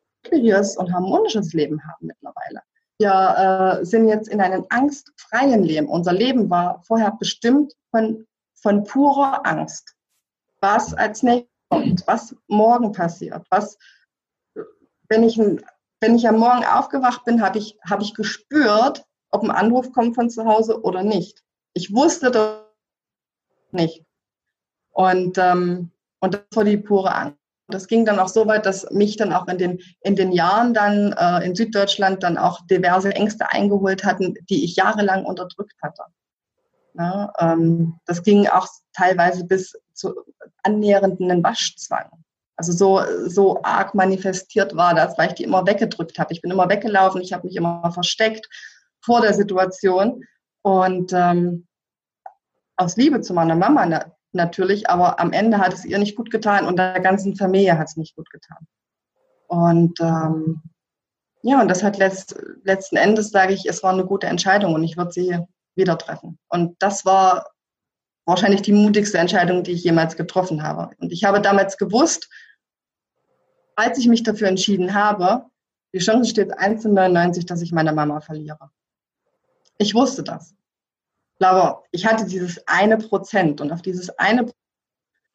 und 0.77 0.93
harmonisches 0.93 1.53
Leben 1.53 1.83
haben 1.83 2.07
mittlerweile. 2.07 2.61
Wir 3.01 3.79
äh, 3.81 3.83
sind 3.83 4.07
jetzt 4.07 4.29
in 4.29 4.41
einem 4.41 4.67
angstfreien 4.69 5.63
Leben. 5.63 5.87
Unser 5.87 6.13
Leben 6.13 6.51
war 6.51 6.83
vorher 6.83 7.11
bestimmt 7.19 7.73
von, 7.89 8.27
von 8.53 8.83
purer 8.83 9.43
Angst. 9.43 9.95
Was 10.61 10.93
als 10.93 11.23
nächstes 11.23 11.49
kommt, 11.71 12.05
was 12.05 12.35
morgen 12.45 12.91
passiert, 12.91 13.43
was, 13.49 13.79
wenn 15.09 15.23
ich, 15.23 15.39
wenn 15.39 16.15
ich 16.15 16.27
am 16.27 16.37
Morgen 16.37 16.63
aufgewacht 16.63 17.25
bin, 17.25 17.41
habe 17.41 17.57
ich, 17.57 17.75
hab 17.83 18.01
ich 18.01 18.13
gespürt, 18.13 19.03
ob 19.31 19.41
ein 19.41 19.49
Anruf 19.49 19.91
kommt 19.93 20.13
von 20.13 20.29
zu 20.29 20.45
Hause 20.45 20.83
oder 20.83 21.01
nicht. 21.01 21.43
Ich 21.73 21.91
wusste 21.95 22.29
das 22.29 22.61
nicht. 23.71 24.05
Und, 24.91 25.39
ähm, 25.39 25.89
und 26.19 26.35
das 26.35 26.43
war 26.53 26.65
die 26.65 26.77
pure 26.77 27.15
Angst. 27.15 27.40
Das 27.71 27.87
ging 27.87 28.05
dann 28.05 28.19
auch 28.19 28.27
so 28.27 28.45
weit, 28.47 28.65
dass 28.65 28.89
mich 28.91 29.17
dann 29.17 29.33
auch 29.33 29.47
in 29.47 29.57
den, 29.57 29.79
in 30.01 30.15
den 30.15 30.31
Jahren 30.31 30.73
dann 30.73 31.13
äh, 31.13 31.45
in 31.45 31.55
Süddeutschland 31.55 32.23
dann 32.23 32.37
auch 32.37 32.59
diverse 32.67 33.13
Ängste 33.15 33.49
eingeholt 33.51 34.03
hatten, 34.03 34.35
die 34.49 34.63
ich 34.63 34.75
jahrelang 34.75 35.25
unterdrückt 35.25 35.75
hatte. 35.81 36.03
Ja, 36.93 37.33
ähm, 37.39 37.99
das 38.05 38.21
ging 38.23 38.47
auch 38.47 38.67
teilweise 38.93 39.45
bis 39.45 39.73
zu 39.93 40.13
annähernden 40.63 41.43
Waschzwang. 41.43 42.09
Also 42.57 42.73
so, 42.73 43.01
so 43.27 43.63
arg 43.63 43.95
manifestiert 43.95 44.75
war 44.75 44.93
das, 44.93 45.17
weil 45.17 45.29
ich 45.29 45.35
die 45.35 45.43
immer 45.43 45.65
weggedrückt 45.65 46.19
habe. 46.19 46.33
Ich 46.33 46.41
bin 46.41 46.51
immer 46.51 46.69
weggelaufen, 46.69 47.21
ich 47.21 47.33
habe 47.33 47.47
mich 47.47 47.55
immer 47.55 47.91
versteckt 47.91 48.47
vor 49.03 49.21
der 49.21 49.33
Situation. 49.33 50.23
Und 50.61 51.11
ähm, 51.13 51.67
aus 52.75 52.97
Liebe 52.97 53.21
zu 53.21 53.33
meiner 53.33 53.55
Mama 53.55 53.85
na, 53.85 54.05
natürlich, 54.33 54.89
aber 54.89 55.19
am 55.19 55.33
Ende 55.33 55.57
hat 55.57 55.73
es 55.73 55.85
ihr 55.85 55.97
nicht 55.99 56.15
gut 56.15 56.31
getan 56.31 56.65
und 56.65 56.77
der 56.77 56.99
ganzen 56.99 57.35
Familie 57.35 57.77
hat 57.77 57.87
es 57.89 57.97
nicht 57.97 58.15
gut 58.15 58.29
getan. 58.29 58.67
Und 59.47 59.99
ähm, 59.99 60.61
ja, 61.43 61.61
und 61.61 61.67
das 61.67 61.83
hat 61.83 61.97
letzt, 61.97 62.35
letzten 62.63 62.97
Endes, 62.97 63.31
sage 63.31 63.53
ich, 63.53 63.65
es 63.65 63.83
war 63.83 63.91
eine 63.91 64.05
gute 64.05 64.27
Entscheidung 64.27 64.73
und 64.73 64.83
ich 64.83 64.97
würde 64.97 65.11
sie 65.11 65.37
wieder 65.75 65.97
treffen. 65.97 66.37
Und 66.49 66.75
das 66.79 67.05
war 67.05 67.47
wahrscheinlich 68.25 68.61
die 68.61 68.73
mutigste 68.73 69.17
Entscheidung, 69.17 69.63
die 69.63 69.71
ich 69.71 69.83
jemals 69.83 70.15
getroffen 70.15 70.63
habe. 70.63 70.95
Und 70.99 71.11
ich 71.11 71.23
habe 71.23 71.41
damals 71.41 71.77
gewusst, 71.77 72.29
als 73.75 73.97
ich 73.97 74.07
mich 74.07 74.23
dafür 74.23 74.47
entschieden 74.47 74.93
habe, 74.93 75.45
die 75.93 75.99
Chance 75.99 76.29
steht 76.29 76.57
1 76.57 76.85
in 76.85 76.93
99, 76.93 77.45
dass 77.45 77.61
ich 77.61 77.71
meine 77.71 77.91
Mama 77.91 78.21
verliere. 78.21 78.69
Ich 79.77 79.95
wusste 79.95 80.23
das. 80.23 80.55
Aber 81.43 81.83
ich 81.91 82.05
hatte 82.05 82.25
dieses 82.25 82.65
eine 82.67 82.97
Prozent 82.97 83.61
und 83.61 83.71
auf 83.71 83.81
dieses 83.81 84.09
eine 84.17 84.51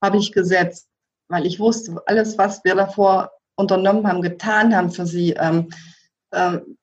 habe 0.02 0.18
ich 0.18 0.32
gesetzt, 0.32 0.88
weil 1.28 1.46
ich 1.46 1.58
wusste, 1.58 2.00
alles, 2.06 2.38
was 2.38 2.62
wir 2.64 2.74
davor 2.74 3.32
unternommen 3.56 4.06
haben, 4.06 4.22
getan 4.22 4.76
haben 4.76 4.90
für 4.90 5.06
sie, 5.06 5.32
ähm, 5.32 5.70
ähm, 6.32 6.76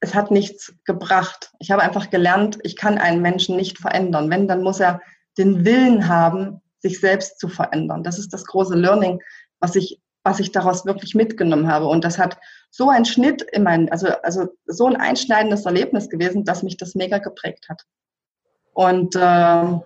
es 0.00 0.14
hat 0.14 0.30
nichts 0.30 0.74
gebracht. 0.84 1.52
Ich 1.58 1.70
habe 1.70 1.82
einfach 1.82 2.10
gelernt, 2.10 2.58
ich 2.62 2.76
kann 2.76 2.98
einen 2.98 3.22
Menschen 3.22 3.56
nicht 3.56 3.78
verändern. 3.78 4.30
Wenn, 4.30 4.46
dann 4.46 4.62
muss 4.62 4.80
er 4.80 5.00
den 5.36 5.64
Willen 5.64 6.08
haben, 6.08 6.60
sich 6.80 7.00
selbst 7.00 7.40
zu 7.40 7.48
verändern. 7.48 8.04
Das 8.04 8.18
ist 8.18 8.32
das 8.32 8.44
große 8.44 8.76
Learning, 8.76 9.20
was 9.60 9.74
ich, 9.74 10.00
was 10.22 10.40
ich 10.40 10.52
daraus 10.52 10.86
wirklich 10.86 11.14
mitgenommen 11.14 11.70
habe. 11.70 11.86
Und 11.86 12.04
das 12.04 12.18
hat 12.18 12.38
so 12.70 12.90
ein 12.90 13.04
Schnitt 13.04 13.42
in 13.42 13.64
meinen, 13.64 13.88
also, 13.90 14.08
also 14.22 14.48
so 14.66 14.86
ein 14.86 14.96
einschneidendes 14.96 15.64
Erlebnis 15.64 16.08
gewesen, 16.08 16.44
dass 16.44 16.62
mich 16.62 16.76
das 16.76 16.94
mega 16.94 17.18
geprägt 17.18 17.68
hat. 17.68 17.84
Und 18.78 19.16
äh, 19.16 19.80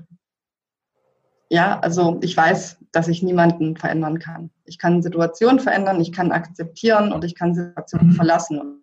ja, 1.49 1.81
also 1.81 2.21
ich 2.21 2.37
weiß, 2.37 2.77
dass 2.93 3.09
ich 3.09 3.23
niemanden 3.23 3.75
verändern 3.75 4.19
kann. 4.19 4.51
Ich 4.67 4.79
kann 4.79 5.01
Situationen 5.01 5.61
verändern, 5.61 5.99
ich 5.99 6.13
kann 6.13 6.31
akzeptieren 6.31 7.11
und 7.11 7.25
ich 7.25 7.35
kann 7.35 7.55
Situationen 7.55 8.09
mhm. 8.09 8.17
verlassen. 8.17 8.83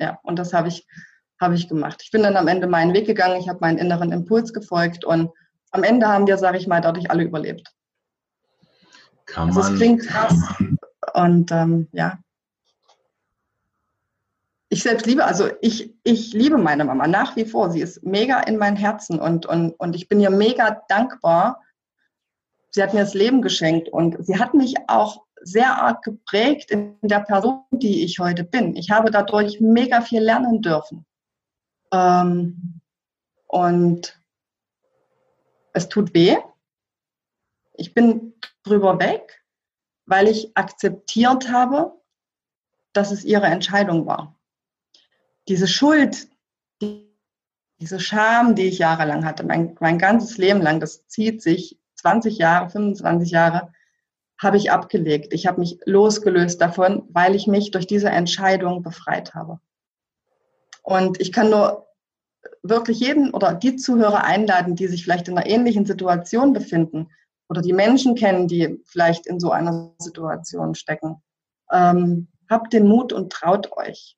Ja, 0.00 0.18
und 0.24 0.40
das 0.40 0.52
habe 0.52 0.66
ich, 0.66 0.88
habe 1.40 1.54
ich 1.54 1.68
gemacht. 1.68 2.00
Ich 2.02 2.10
bin 2.10 2.24
dann 2.24 2.36
am 2.36 2.48
Ende 2.48 2.66
meinen 2.66 2.94
Weg 2.94 3.06
gegangen, 3.06 3.40
ich 3.40 3.48
habe 3.48 3.60
meinen 3.60 3.78
inneren 3.78 4.10
Impuls 4.10 4.52
gefolgt 4.52 5.04
und 5.04 5.30
am 5.70 5.84
Ende 5.84 6.08
haben 6.08 6.26
wir, 6.26 6.36
sage 6.36 6.58
ich 6.58 6.66
mal, 6.66 6.80
dadurch 6.80 7.08
alle 7.08 7.22
überlebt. 7.22 7.72
Kann 9.26 9.50
also 9.50 9.60
es 9.60 9.72
klingt 9.76 10.02
krass. 10.02 10.34
Und 11.14 11.52
ähm, 11.52 11.86
ja, 11.92 12.18
ich 14.70 14.82
selbst 14.82 15.06
liebe, 15.06 15.24
also 15.24 15.48
ich, 15.60 15.94
ich 16.04 16.32
liebe 16.34 16.58
meine 16.58 16.84
Mama 16.84 17.06
nach 17.06 17.36
wie 17.36 17.46
vor. 17.46 17.70
Sie 17.70 17.80
ist 17.80 18.02
mega 18.02 18.40
in 18.40 18.58
mein 18.58 18.76
Herzen 18.76 19.18
und, 19.18 19.46
und, 19.46 19.72
und 19.72 19.96
ich 19.96 20.08
bin 20.08 20.20
ihr 20.20 20.30
mega 20.30 20.82
dankbar. 20.88 21.62
Sie 22.70 22.82
hat 22.82 22.92
mir 22.92 23.00
das 23.00 23.14
Leben 23.14 23.40
geschenkt 23.40 23.88
und 23.88 24.24
sie 24.26 24.38
hat 24.38 24.52
mich 24.52 24.74
auch 24.88 25.24
sehr 25.40 25.80
arg 25.80 26.02
geprägt 26.02 26.70
in 26.70 26.98
der 27.00 27.20
Person, 27.20 27.62
die 27.70 28.04
ich 28.04 28.18
heute 28.18 28.44
bin. 28.44 28.76
Ich 28.76 28.90
habe 28.90 29.10
dadurch 29.10 29.58
mega 29.60 30.02
viel 30.02 30.20
lernen 30.20 30.60
dürfen. 30.60 31.06
Ähm, 31.90 32.80
und 33.46 34.20
es 35.72 35.88
tut 35.88 36.12
weh. 36.12 36.36
Ich 37.72 37.94
bin 37.94 38.34
drüber 38.64 38.98
weg, 38.98 39.42
weil 40.04 40.28
ich 40.28 40.54
akzeptiert 40.56 41.50
habe, 41.50 41.98
dass 42.92 43.12
es 43.12 43.24
ihre 43.24 43.46
Entscheidung 43.46 44.04
war 44.04 44.37
diese 45.48 45.66
Schuld, 45.66 46.28
die, 46.82 47.08
diese 47.80 48.00
Scham, 48.00 48.54
die 48.54 48.66
ich 48.66 48.78
jahrelang 48.78 49.24
hatte, 49.24 49.44
mein, 49.44 49.76
mein 49.80 49.98
ganzes 49.98 50.36
Leben 50.36 50.60
lang, 50.60 50.80
das 50.80 51.06
zieht 51.06 51.42
sich 51.42 51.78
20 51.96 52.38
Jahre, 52.38 52.70
25 52.70 53.30
Jahre, 53.30 53.72
habe 54.40 54.56
ich 54.56 54.70
abgelegt. 54.70 55.32
Ich 55.32 55.46
habe 55.46 55.60
mich 55.60 55.78
losgelöst 55.84 56.60
davon, 56.60 57.04
weil 57.10 57.34
ich 57.34 57.46
mich 57.46 57.70
durch 57.70 57.86
diese 57.86 58.10
Entscheidung 58.10 58.82
befreit 58.82 59.34
habe. 59.34 59.58
Und 60.82 61.20
ich 61.20 61.32
kann 61.32 61.50
nur 61.50 61.88
wirklich 62.62 63.00
jeden 63.00 63.32
oder 63.32 63.54
die 63.54 63.76
Zuhörer 63.76 64.24
einladen, 64.24 64.76
die 64.76 64.86
sich 64.86 65.02
vielleicht 65.02 65.28
in 65.28 65.36
einer 65.36 65.48
ähnlichen 65.48 65.86
Situation 65.86 66.52
befinden 66.52 67.10
oder 67.48 67.62
die 67.62 67.72
Menschen 67.72 68.14
kennen, 68.14 68.46
die 68.46 68.80
vielleicht 68.84 69.26
in 69.26 69.40
so 69.40 69.50
einer 69.50 69.92
Situation 69.98 70.74
stecken. 70.74 71.22
Ähm, 71.72 72.28
habt 72.48 72.72
den 72.72 72.86
Mut 72.86 73.12
und 73.12 73.32
traut 73.32 73.72
euch 73.76 74.17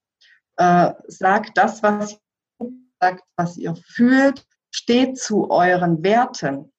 äh, 0.60 0.92
sagt 1.08 1.56
das, 1.56 1.82
was 1.82 2.20
ihr 2.60 2.68
sagt, 3.00 3.24
was 3.36 3.56
ihr 3.56 3.74
fühlt, 3.76 4.46
steht 4.70 5.18
zu 5.18 5.50
euren 5.50 6.02
Werten. 6.04 6.70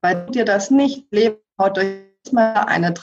Weil 0.00 0.30
ihr 0.34 0.44
das 0.44 0.70
nicht 0.70 1.12
lebt, 1.12 1.44
haut 1.60 1.76
euch 1.76 2.04
mal 2.30 2.52
eine 2.52 2.94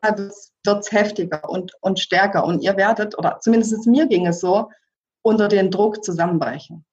wird 0.00 0.78
es 0.78 0.92
heftiger 0.92 1.50
und, 1.50 1.72
und 1.80 1.98
stärker. 1.98 2.44
Und 2.44 2.60
ihr 2.60 2.76
werdet, 2.76 3.18
oder 3.18 3.40
zumindest 3.40 3.84
mir 3.88 4.06
ging 4.06 4.28
es 4.28 4.38
so, 4.38 4.70
unter 5.22 5.48
den 5.48 5.72
Druck 5.72 6.04
zusammenbrechen. 6.04 6.86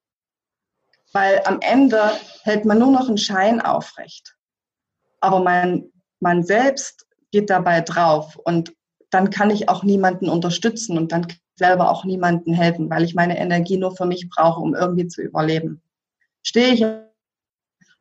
Weil 1.13 1.43
am 1.45 1.60
Ende 1.62 2.02
hält 2.41 2.65
man 2.65 2.80
nur 2.80 2.89
noch 2.89 3.08
einen 3.08 3.19
Schein 3.19 3.62
aufrecht. 3.62 4.36
Aber 5.21 5.39
man, 5.39 5.91
man 6.19 6.43
selbst 6.43 7.06
geht 7.32 7.52
dabei 7.52 7.82
drauf 7.82 8.38
und 8.38 8.74
dann 9.12 9.30
kann 9.30 9.52
ich 9.52 9.69
auch 9.69 9.84
niemanden 9.84 10.30
unterstützen 10.30 10.98
und 10.98 11.12
dann 11.12 11.28
selber 11.55 11.89
auch 11.91 12.05
niemandem 12.05 12.53
helfen, 12.53 12.89
weil 12.89 13.03
ich 13.03 13.15
meine 13.15 13.37
Energie 13.37 13.77
nur 13.77 13.95
für 13.95 14.05
mich 14.05 14.29
brauche, 14.29 14.61
um 14.61 14.75
irgendwie 14.75 15.07
zu 15.07 15.21
überleben. 15.21 15.81
Stehe 16.43 16.73
ich, 16.73 16.83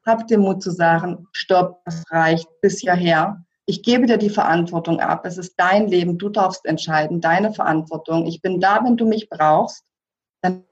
habe 0.06 0.26
den 0.26 0.40
Mut 0.40 0.62
zu 0.62 0.70
sagen, 0.70 1.26
stopp, 1.32 1.82
das 1.84 2.02
reicht 2.10 2.48
bis 2.60 2.80
hierher. 2.80 3.44
Ich 3.66 3.82
gebe 3.82 4.06
dir 4.06 4.18
die 4.18 4.30
Verantwortung 4.30 5.00
ab. 5.00 5.24
Es 5.24 5.38
ist 5.38 5.54
dein 5.56 5.88
Leben. 5.88 6.18
Du 6.18 6.28
darfst 6.28 6.66
entscheiden. 6.66 7.22
Deine 7.22 7.54
Verantwortung. 7.54 8.26
Ich 8.26 8.42
bin 8.42 8.60
da, 8.60 8.84
wenn 8.84 8.98
du 8.98 9.06
mich 9.06 9.30
brauchst. 9.30 9.84
Dann 10.42 10.64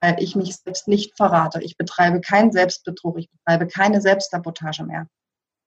weil 0.00 0.22
ich 0.22 0.36
mich 0.36 0.56
selbst 0.56 0.88
nicht 0.88 1.16
verrate. 1.16 1.62
Ich 1.62 1.76
betreibe 1.76 2.20
keinen 2.20 2.52
Selbstbetrug. 2.52 3.18
Ich 3.18 3.30
betreibe 3.30 3.66
keine 3.66 4.00
Selbstsabotage 4.00 4.84
mehr. 4.84 5.08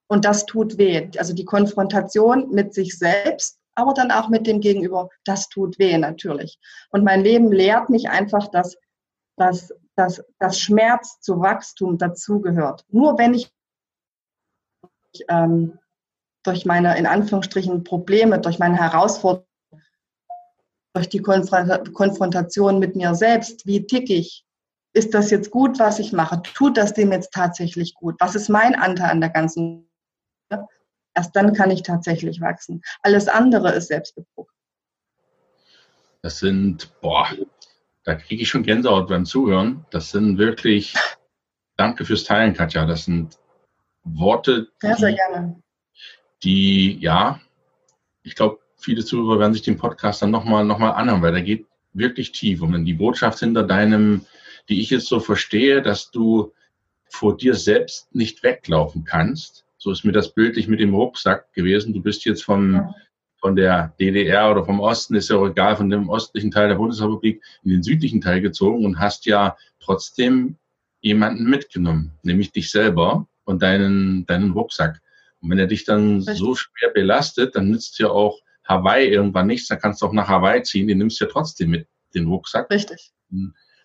Und 0.08 0.26
das 0.26 0.46
tut 0.46 0.78
weh. 0.78 1.10
Also 1.18 1.34
die 1.34 1.46
Konfrontation 1.46 2.50
mit 2.52 2.74
sich 2.74 2.98
selbst 2.98 3.59
aber 3.80 3.94
dann 3.94 4.12
auch 4.12 4.30
mit 4.30 4.46
dem 4.46 4.60
Gegenüber, 4.60 5.10
das 5.24 5.48
tut 5.48 5.80
weh 5.80 5.98
natürlich. 5.98 6.60
Und 6.90 7.04
mein 7.04 7.22
Leben 7.22 7.52
lehrt 7.52 7.90
mich 7.90 8.10
einfach, 8.10 8.50
dass, 8.50 8.78
dass, 9.38 9.74
dass, 9.96 10.24
dass 10.38 10.60
Schmerz 10.60 11.20
zu 11.22 11.40
Wachstum 11.40 11.98
dazugehört. 11.98 12.84
Nur 12.90 13.18
wenn 13.18 13.34
ich 13.34 13.52
ähm, 15.30 15.80
durch 16.44 16.66
meine, 16.66 16.98
in 16.98 17.06
Anführungsstrichen, 17.06 17.84
Probleme, 17.84 18.40
durch 18.40 18.60
meine 18.60 18.78
Herausforderungen, 18.78 19.46
durch 20.94 21.08
die 21.10 21.22
Konfrontation 21.22 22.80
mit 22.80 22.96
mir 22.96 23.16
selbst, 23.16 23.66
wie 23.66 23.86
tick 23.86 24.10
ich, 24.10 24.46
ist 24.94 25.14
das 25.14 25.30
jetzt 25.30 25.52
gut, 25.52 25.80
was 25.80 26.00
ich 26.00 26.12
mache? 26.12 26.42
Tut 26.42 26.76
das 26.78 26.94
dem 26.94 27.12
jetzt 27.12 27.32
tatsächlich 27.32 27.94
gut? 27.94 28.16
Was 28.20 28.36
ist 28.36 28.50
mein 28.50 28.76
Anteil 28.76 29.12
an 29.12 29.22
der 29.22 29.30
ganzen 29.30 29.90
Erst 31.20 31.36
dann 31.36 31.54
kann 31.54 31.70
ich 31.70 31.84
tatsächlich 31.84 32.40
wachsen. 32.40 32.82
Alles 33.02 33.28
andere 33.28 33.74
ist 33.74 33.90
Selbstbetrug. 33.90 34.50
Das 36.22 36.40
sind, 36.40 36.98
boah, 37.02 37.28
da 38.06 38.16
kriege 38.16 38.42
ich 38.42 38.48
schon 38.48 38.64
Gänsehaut 38.64 39.10
beim 39.10 39.26
Zuhören. 39.26 39.86
Das 39.92 40.12
sind 40.12 40.38
wirklich, 40.38 40.96
danke 41.76 42.06
fürs 42.06 42.24
Teilen, 42.24 42.54
Katja. 42.54 42.86
Das 42.86 43.04
sind 43.04 43.38
Worte, 44.06 44.70
die, 44.82 44.88
ja, 44.88 44.96
sehr 44.96 45.12
gerne. 45.12 45.62
die, 46.42 46.98
ja, 47.00 47.42
ich 48.24 48.36
glaube, 48.36 48.60
viele 48.78 49.04
Zuhörer 49.04 49.42
werden 49.42 49.54
sich 49.54 49.64
den 49.64 49.78
Podcast 49.78 50.22
dann 50.22 50.32
nochmal 50.32 50.64
noch 50.64 50.80
mal 50.80 50.92
anhören, 50.92 51.22
weil 51.22 51.34
der 51.34 51.42
geht 51.42 51.66
wirklich 51.92 52.32
tief. 52.32 52.62
Und 52.62 52.86
die 52.86 52.94
Botschaft 52.94 53.40
hinter 53.40 53.64
deinem, 53.64 54.26
die 54.70 54.80
ich 54.80 54.90
jetzt 54.90 55.08
so 55.08 55.20
verstehe, 55.20 55.82
dass 55.82 56.12
du 56.12 56.54
vor 57.10 57.36
dir 57.36 57.56
selbst 57.56 58.16
nicht 58.16 58.42
weglaufen 58.42 59.04
kannst. 59.04 59.66
So 59.80 59.92
ist 59.92 60.04
mir 60.04 60.12
das 60.12 60.34
bildlich 60.34 60.68
mit 60.68 60.82
dem 60.82 60.94
Rucksack 60.94 61.52
gewesen. 61.54 61.94
Du 61.94 62.02
bist 62.02 62.26
jetzt 62.26 62.44
vom, 62.44 62.74
ja. 62.74 62.94
von 63.40 63.56
der 63.56 63.96
DDR 64.00 64.52
oder 64.52 64.66
vom 64.66 64.82
Osten, 64.82 65.16
ist 65.16 65.30
ja 65.30 65.38
auch 65.38 65.48
egal, 65.48 65.78
von 65.78 65.90
dem 65.90 66.12
östlichen 66.12 66.52
Teil 66.52 66.68
der 66.68 66.76
Bundesrepublik 66.76 67.42
in 67.64 67.72
den 67.72 67.82
südlichen 67.82 68.20
Teil 68.20 68.42
gezogen 68.42 68.86
und 68.86 69.00
hast 69.00 69.26
ja 69.26 69.58
trotzdem 69.80 70.58
jemanden 71.02 71.50
mitgenommen, 71.50 72.12
nämlich 72.24 72.52
dich 72.52 72.70
selber 72.70 73.26
und 73.46 73.62
deinen, 73.62 74.26
deinen 74.26 74.52
Rucksack. 74.52 75.02
Und 75.40 75.50
wenn 75.50 75.60
er 75.60 75.68
dich 75.68 75.86
dann 75.86 76.18
Richtig. 76.18 76.38
so 76.38 76.56
schwer 76.56 76.92
belastet, 76.94 77.56
dann 77.56 77.70
nützt 77.70 77.98
ja 78.00 78.10
auch 78.10 78.38
Hawaii 78.68 79.08
irgendwann 79.08 79.48
nichts, 79.48 79.70
dann 79.70 79.80
kannst 79.80 80.02
du 80.02 80.08
auch 80.08 80.14
nach 80.14 80.28
Hawaii 80.28 80.62
ziehen, 80.62 80.88
den 80.88 80.98
nimmst 80.98 81.22
du 81.22 81.26
ja 81.26 81.32
trotzdem 81.32 81.70
mit, 81.70 81.88
den 82.14 82.28
Rucksack. 82.28 82.70
Richtig. 82.70 83.12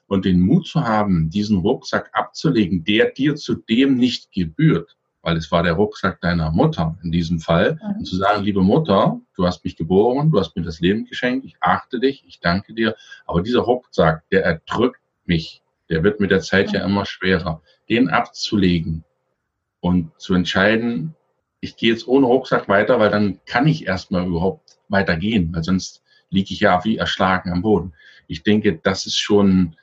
Und 0.07 0.25
den 0.25 0.41
Mut 0.41 0.67
zu 0.67 0.83
haben, 0.83 1.31
diesen 1.31 1.59
Rucksack 1.59 2.11
abzulegen, 2.13 2.85
der 2.85 3.11
dir 3.11 3.37
zudem 3.37 3.97
nicht 3.97 4.33
gebührt, 4.33 4.97
weil 5.25 5.39
es 5.39 5.51
war 5.51 5.63
der 5.63 5.73
Rucksack 5.73 6.21
deiner 6.21 6.51
Mutter 6.51 6.97
in 7.03 7.11
diesem 7.11 7.41
Fall, 7.41 7.81
mhm. 7.83 7.99
und 7.99 8.05
zu 8.05 8.17
sagen, 8.17 8.45
liebe 8.45 8.61
Mutter, 8.61 9.21
du 9.37 9.47
hast 9.47 9.65
mich 9.65 9.75
geboren, 9.75 10.31
du 10.31 10.39
hast 10.39 10.55
mir 10.55 10.63
das 10.63 10.81
Leben 10.81 11.07
geschenkt, 11.07 11.47
ich 11.47 11.57
achte 11.61 11.99
dich, 11.99 12.25
ich 12.29 12.41
danke 12.41 12.75
dir, 12.75 12.95
aber 13.27 13.43
dieser 13.43 13.61
Rucksack, 13.61 14.29
der 14.31 14.45
erdrückt 14.45 15.01
mich, 15.25 15.63
der 15.89 16.05
wird 16.05 16.21
mit 16.21 16.31
der 16.31 16.41
Zeit 16.41 16.69
mhm. 16.69 16.75
ja 16.75 16.85
immer 16.85 17.07
schwerer, 17.07 17.63
den 17.89 18.11
abzulegen 18.11 19.03
und 19.81 20.11
zu 20.19 20.35
entscheiden, 20.35 21.15
ich 21.61 21.77
gehe 21.77 21.91
jetzt 21.91 22.07
ohne 22.07 22.27
Rucksack 22.27 22.69
weiter, 22.69 23.01
weil 23.01 23.11
dann 23.11 23.41
kann 23.47 23.67
ich 23.67 23.87
erstmal 23.87 24.27
überhaupt 24.27 24.77
weitergehen, 24.89 25.55
weil 25.55 25.65
sonst 25.65 26.03
liege 26.29 26.53
ich 26.53 26.61
ja 26.61 26.85
wie 26.85 26.99
erschlagen 26.99 27.51
am 27.51 27.63
Boden. 27.63 27.95
Ich 28.27 28.43
denke, 28.43 28.79
das 28.83 29.07
ist 29.07 29.19
schon, 29.19 29.75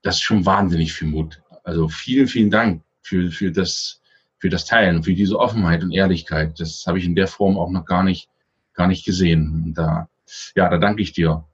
das 0.00 0.16
ist 0.16 0.22
schon 0.22 0.46
wahnsinnig 0.46 0.94
viel 0.94 1.08
Mut. 1.08 1.42
Also 1.64 1.88
vielen, 1.88 2.28
vielen 2.28 2.50
Dank 2.50 2.82
für, 3.02 3.30
für 3.30 3.52
das, 3.52 4.00
für 4.38 4.48
das 4.48 4.64
Teilen, 4.64 5.02
für 5.02 5.14
diese 5.14 5.38
Offenheit 5.38 5.82
und 5.82 5.92
Ehrlichkeit. 5.92 6.60
Das 6.60 6.84
habe 6.86 6.98
ich 6.98 7.04
in 7.04 7.14
der 7.14 7.26
Form 7.26 7.58
auch 7.58 7.70
noch 7.70 7.84
gar 7.84 8.04
nicht, 8.04 8.28
gar 8.74 8.86
nicht 8.86 9.04
gesehen. 9.04 9.64
Und 9.66 9.74
da, 9.74 10.08
ja, 10.54 10.68
da 10.68 10.78
danke 10.78 11.02
ich 11.02 11.12
dir 11.12 11.44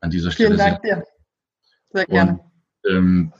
an 0.00 0.10
dieser 0.10 0.30
Stelle. 0.30 0.56
Vielen 0.56 0.58
Dank 0.58 0.80
sehr. 0.82 0.96
dir. 0.96 1.06
Sehr 1.92 2.06
gerne. 2.06 2.32
Und, 2.32 2.90
ähm, 2.90 3.32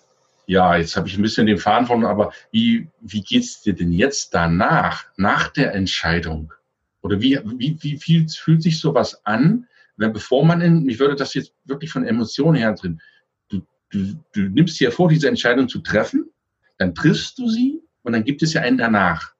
ja, 0.46 0.76
jetzt 0.76 0.96
habe 0.96 1.08
ich 1.08 1.16
ein 1.16 1.22
bisschen 1.22 1.46
den 1.46 1.58
Faden 1.58 1.86
von, 1.86 2.04
aber 2.04 2.32
wie, 2.50 2.88
wie 3.00 3.22
geht's 3.22 3.62
dir 3.62 3.74
denn 3.74 3.92
jetzt 3.92 4.34
danach, 4.34 5.06
nach 5.16 5.48
der 5.48 5.74
Entscheidung? 5.74 6.52
Oder 7.00 7.20
wie, 7.20 7.40
wie, 7.44 7.76
wie 7.80 7.96
viel 7.96 8.28
fühlt 8.28 8.62
sich 8.62 8.78
sowas 8.78 9.24
an, 9.24 9.66
wenn 9.96 10.12
bevor 10.12 10.44
man 10.44 10.60
in, 10.60 10.84
mich 10.84 10.98
würde 10.98 11.16
das 11.16 11.34
jetzt 11.34 11.54
wirklich 11.64 11.90
von 11.90 12.04
Emotionen 12.04 12.56
her 12.56 12.74
drin, 12.74 13.00
du, 13.48 13.62
du, 13.90 14.14
du 14.32 14.40
nimmst 14.42 14.78
dir 14.78 14.92
vor, 14.92 15.08
diese 15.08 15.28
Entscheidung 15.28 15.68
zu 15.68 15.80
treffen, 15.80 16.30
dann 16.78 16.94
triffst 16.94 17.38
du 17.38 17.48
sie 17.48 17.80
und 18.02 18.12
dann 18.12 18.24
gibt 18.24 18.42
es 18.42 18.52
ja 18.52 18.62
einen 18.62 18.78
danach. 18.78 19.34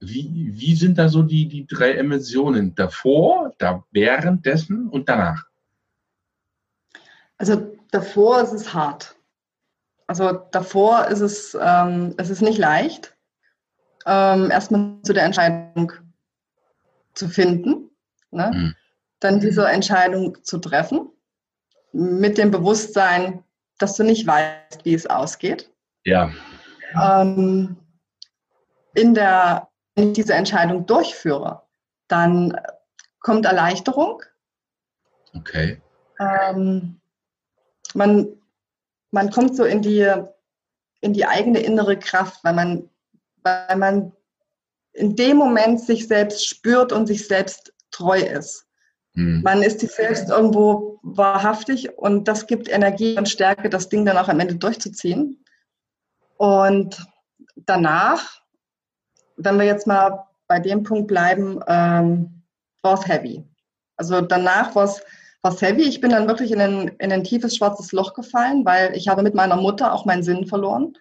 Wie, 0.00 0.50
wie 0.52 0.74
sind 0.74 0.98
da 0.98 1.08
so 1.08 1.22
die, 1.22 1.48
die 1.48 1.66
drei 1.66 1.92
Emotionen 1.92 2.74
davor, 2.74 3.54
da 3.58 3.84
währenddessen 3.90 4.88
und 4.88 5.08
danach? 5.08 5.44
Also 7.38 7.76
davor 7.90 8.42
ist 8.42 8.52
es 8.52 8.74
hart. 8.74 9.16
Also 10.06 10.32
davor 10.50 11.08
ist 11.08 11.20
es, 11.20 11.56
ähm, 11.60 12.14
es 12.18 12.28
ist 12.28 12.42
nicht 12.42 12.58
leicht, 12.58 13.16
ähm, 14.06 14.50
erstmal 14.50 15.00
zu 15.02 15.12
der 15.12 15.24
Entscheidung 15.24 15.92
zu 17.14 17.28
finden, 17.28 17.90
ne? 18.30 18.50
Mhm. 18.52 18.74
dann 19.20 19.40
diese 19.40 19.66
Entscheidung 19.66 20.42
zu 20.42 20.58
treffen, 20.58 21.08
mit 21.92 22.36
dem 22.36 22.50
Bewusstsein, 22.50 23.42
dass 23.78 23.96
du 23.96 24.02
nicht 24.02 24.26
weißt, 24.26 24.84
wie 24.84 24.94
es 24.94 25.06
ausgeht. 25.06 25.70
Ja. 26.04 26.30
Ähm, 27.00 27.76
in 28.94 29.14
der, 29.14 29.68
wenn 29.94 30.08
ich 30.08 30.14
diese 30.14 30.34
Entscheidung 30.34 30.86
durchführe, 30.86 31.62
dann 32.08 32.58
kommt 33.20 33.46
Erleichterung. 33.46 34.22
Okay. 35.34 35.80
Ähm, 36.18 37.00
man 37.94 38.38
man 39.14 39.30
kommt 39.30 39.56
so 39.56 39.64
in 39.64 39.80
die, 39.80 40.12
in 41.00 41.14
die 41.14 41.24
eigene 41.24 41.60
innere 41.60 41.98
Kraft, 41.98 42.42
weil 42.42 42.52
man, 42.52 42.90
weil 43.42 43.76
man 43.76 44.12
in 44.92 45.16
dem 45.16 45.36
Moment 45.36 45.80
sich 45.80 46.06
selbst 46.06 46.46
spürt 46.46 46.92
und 46.92 47.06
sich 47.06 47.26
selbst 47.26 47.72
treu 47.90 48.18
ist. 48.18 48.66
Mhm. 49.14 49.40
Man 49.42 49.62
ist 49.62 49.80
sich 49.80 49.92
selbst 49.92 50.28
irgendwo 50.28 50.98
wahrhaftig 51.02 51.96
und 51.96 52.26
das 52.26 52.46
gibt 52.46 52.68
Energie 52.68 53.16
und 53.16 53.28
Stärke, 53.28 53.70
das 53.70 53.88
Ding 53.88 54.04
dann 54.04 54.18
auch 54.18 54.28
am 54.28 54.40
Ende 54.40 54.56
durchzuziehen. 54.56 55.44
Und 56.36 57.06
danach, 57.54 58.42
wenn 59.36 59.58
wir 59.58 59.66
jetzt 59.66 59.86
mal 59.86 60.26
bei 60.46 60.60
dem 60.60 60.82
Punkt 60.82 61.08
bleiben, 61.08 61.60
ähm, 61.66 62.42
war 62.82 62.94
es 62.94 63.06
heavy. 63.08 63.44
Also 63.96 64.20
danach 64.20 64.74
war 64.74 64.84
es 64.84 65.02
was 65.42 65.60
heavy. 65.60 65.82
Ich 65.82 66.00
bin 66.00 66.10
dann 66.10 66.26
wirklich 66.26 66.52
in 66.52 66.60
ein, 66.60 66.88
in 66.98 67.12
ein 67.12 67.24
tiefes 67.24 67.56
schwarzes 67.56 67.92
Loch 67.92 68.14
gefallen, 68.14 68.64
weil 68.64 68.96
ich 68.96 69.08
habe 69.08 69.22
mit 69.22 69.34
meiner 69.34 69.56
Mutter 69.56 69.92
auch 69.92 70.04
meinen 70.04 70.22
Sinn 70.22 70.46
verloren. 70.46 70.94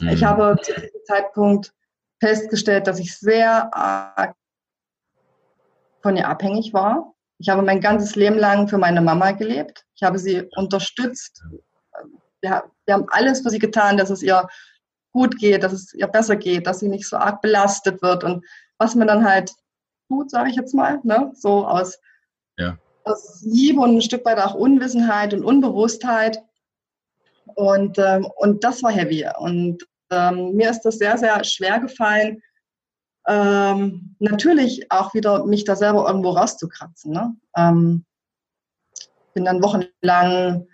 Mhm. 0.00 0.08
Ich 0.08 0.24
habe 0.24 0.56
zu 0.62 0.72
diesem 0.74 1.04
Zeitpunkt 1.04 1.72
festgestellt, 2.20 2.86
dass 2.86 2.98
ich 2.98 3.16
sehr 3.16 3.74
arg 3.74 4.34
von 6.02 6.16
ihr 6.16 6.28
abhängig 6.28 6.72
war. 6.72 7.14
Ich 7.38 7.48
habe 7.48 7.62
mein 7.62 7.80
ganzes 7.80 8.16
Leben 8.16 8.38
lang 8.38 8.68
für 8.68 8.78
meine 8.78 9.00
Mama 9.00 9.32
gelebt. 9.32 9.86
Ich 9.94 10.02
habe 10.02 10.18
sie 10.18 10.42
unterstützt. 10.56 11.42
Wir, 12.42 12.64
wir 12.86 12.94
haben 12.94 13.06
alles 13.10 13.40
für 13.40 13.50
sie 13.50 13.58
getan, 13.58 13.96
dass 13.96 14.10
es 14.10 14.22
ihr 14.22 14.46
gut 15.12 15.38
geht, 15.38 15.62
dass 15.62 15.72
es 15.72 15.94
ihr 15.94 16.06
besser 16.06 16.36
geht, 16.36 16.66
dass 16.66 16.80
sie 16.80 16.88
nicht 16.88 17.08
so 17.08 17.16
arg 17.16 17.40
belastet 17.40 18.02
wird 18.02 18.24
und 18.24 18.44
was 18.78 18.94
man 18.94 19.08
dann 19.08 19.24
halt 19.24 19.52
tut, 20.08 20.30
sage 20.30 20.50
ich 20.50 20.56
jetzt 20.56 20.74
mal, 20.74 21.00
ne? 21.02 21.32
so 21.34 21.66
aus 21.66 21.98
ja 22.58 22.78
aus 23.04 23.42
Liebe 23.42 23.80
und 23.80 23.96
ein 23.96 24.02
Stück 24.02 24.24
weit 24.24 24.38
auch 24.38 24.54
Unwissenheit 24.54 25.34
und 25.34 25.44
Unbewusstheit. 25.44 26.42
Und, 27.54 27.98
ähm, 27.98 28.26
und 28.36 28.64
das 28.64 28.82
war 28.82 28.92
heavy. 28.92 29.26
Und 29.38 29.86
ähm, 30.10 30.52
mir 30.54 30.70
ist 30.70 30.82
das 30.82 30.98
sehr, 30.98 31.18
sehr 31.18 31.42
schwer 31.44 31.80
gefallen, 31.80 32.42
ähm, 33.28 34.16
natürlich 34.18 34.90
auch 34.90 35.14
wieder 35.14 35.44
mich 35.44 35.64
da 35.64 35.76
selber 35.76 36.06
irgendwo 36.06 36.30
rauszukratzen. 36.30 37.12
Ne? 37.12 37.36
Ähm, 37.56 38.04
bin 39.34 39.44
dann 39.44 39.62
wochenlang 39.62 40.66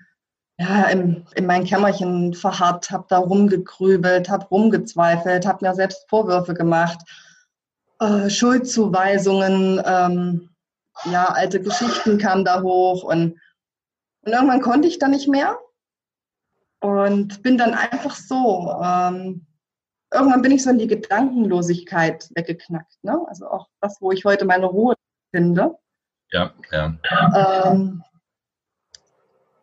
ja, 0.58 0.84
im, 0.84 1.24
in 1.34 1.46
mein 1.46 1.64
Kämmerchen 1.64 2.34
verharrt, 2.34 2.90
habe 2.90 3.06
da 3.08 3.18
rumgegrübelt, 3.18 4.30
habe 4.30 4.46
rumgezweifelt, 4.46 5.46
habe 5.46 5.66
mir 5.66 5.74
selbst 5.74 6.08
Vorwürfe 6.08 6.54
gemacht, 6.54 6.98
äh, 8.00 8.30
Schuldzuweisungen, 8.30 9.82
ähm, 9.84 10.50
ja, 11.04 11.26
alte 11.26 11.60
Geschichten 11.60 12.18
kamen 12.18 12.44
da 12.44 12.62
hoch 12.62 13.02
und, 13.02 13.38
und 14.22 14.32
irgendwann 14.32 14.62
konnte 14.62 14.88
ich 14.88 14.98
da 14.98 15.08
nicht 15.08 15.28
mehr 15.28 15.58
und 16.80 17.42
bin 17.42 17.58
dann 17.58 17.74
einfach 17.74 18.16
so, 18.16 18.74
ähm, 18.82 19.46
irgendwann 20.12 20.42
bin 20.42 20.52
ich 20.52 20.62
so 20.62 20.70
in 20.70 20.78
die 20.78 20.86
Gedankenlosigkeit 20.86 22.30
weggeknackt. 22.34 23.02
Ne? 23.02 23.20
Also 23.28 23.48
auch 23.48 23.68
das, 23.80 24.00
wo 24.00 24.12
ich 24.12 24.24
heute 24.24 24.46
meine 24.46 24.66
Ruhe 24.66 24.94
finde. 25.32 25.76
Ja, 26.30 26.54
ja. 26.72 26.96
Ähm, 27.72 28.02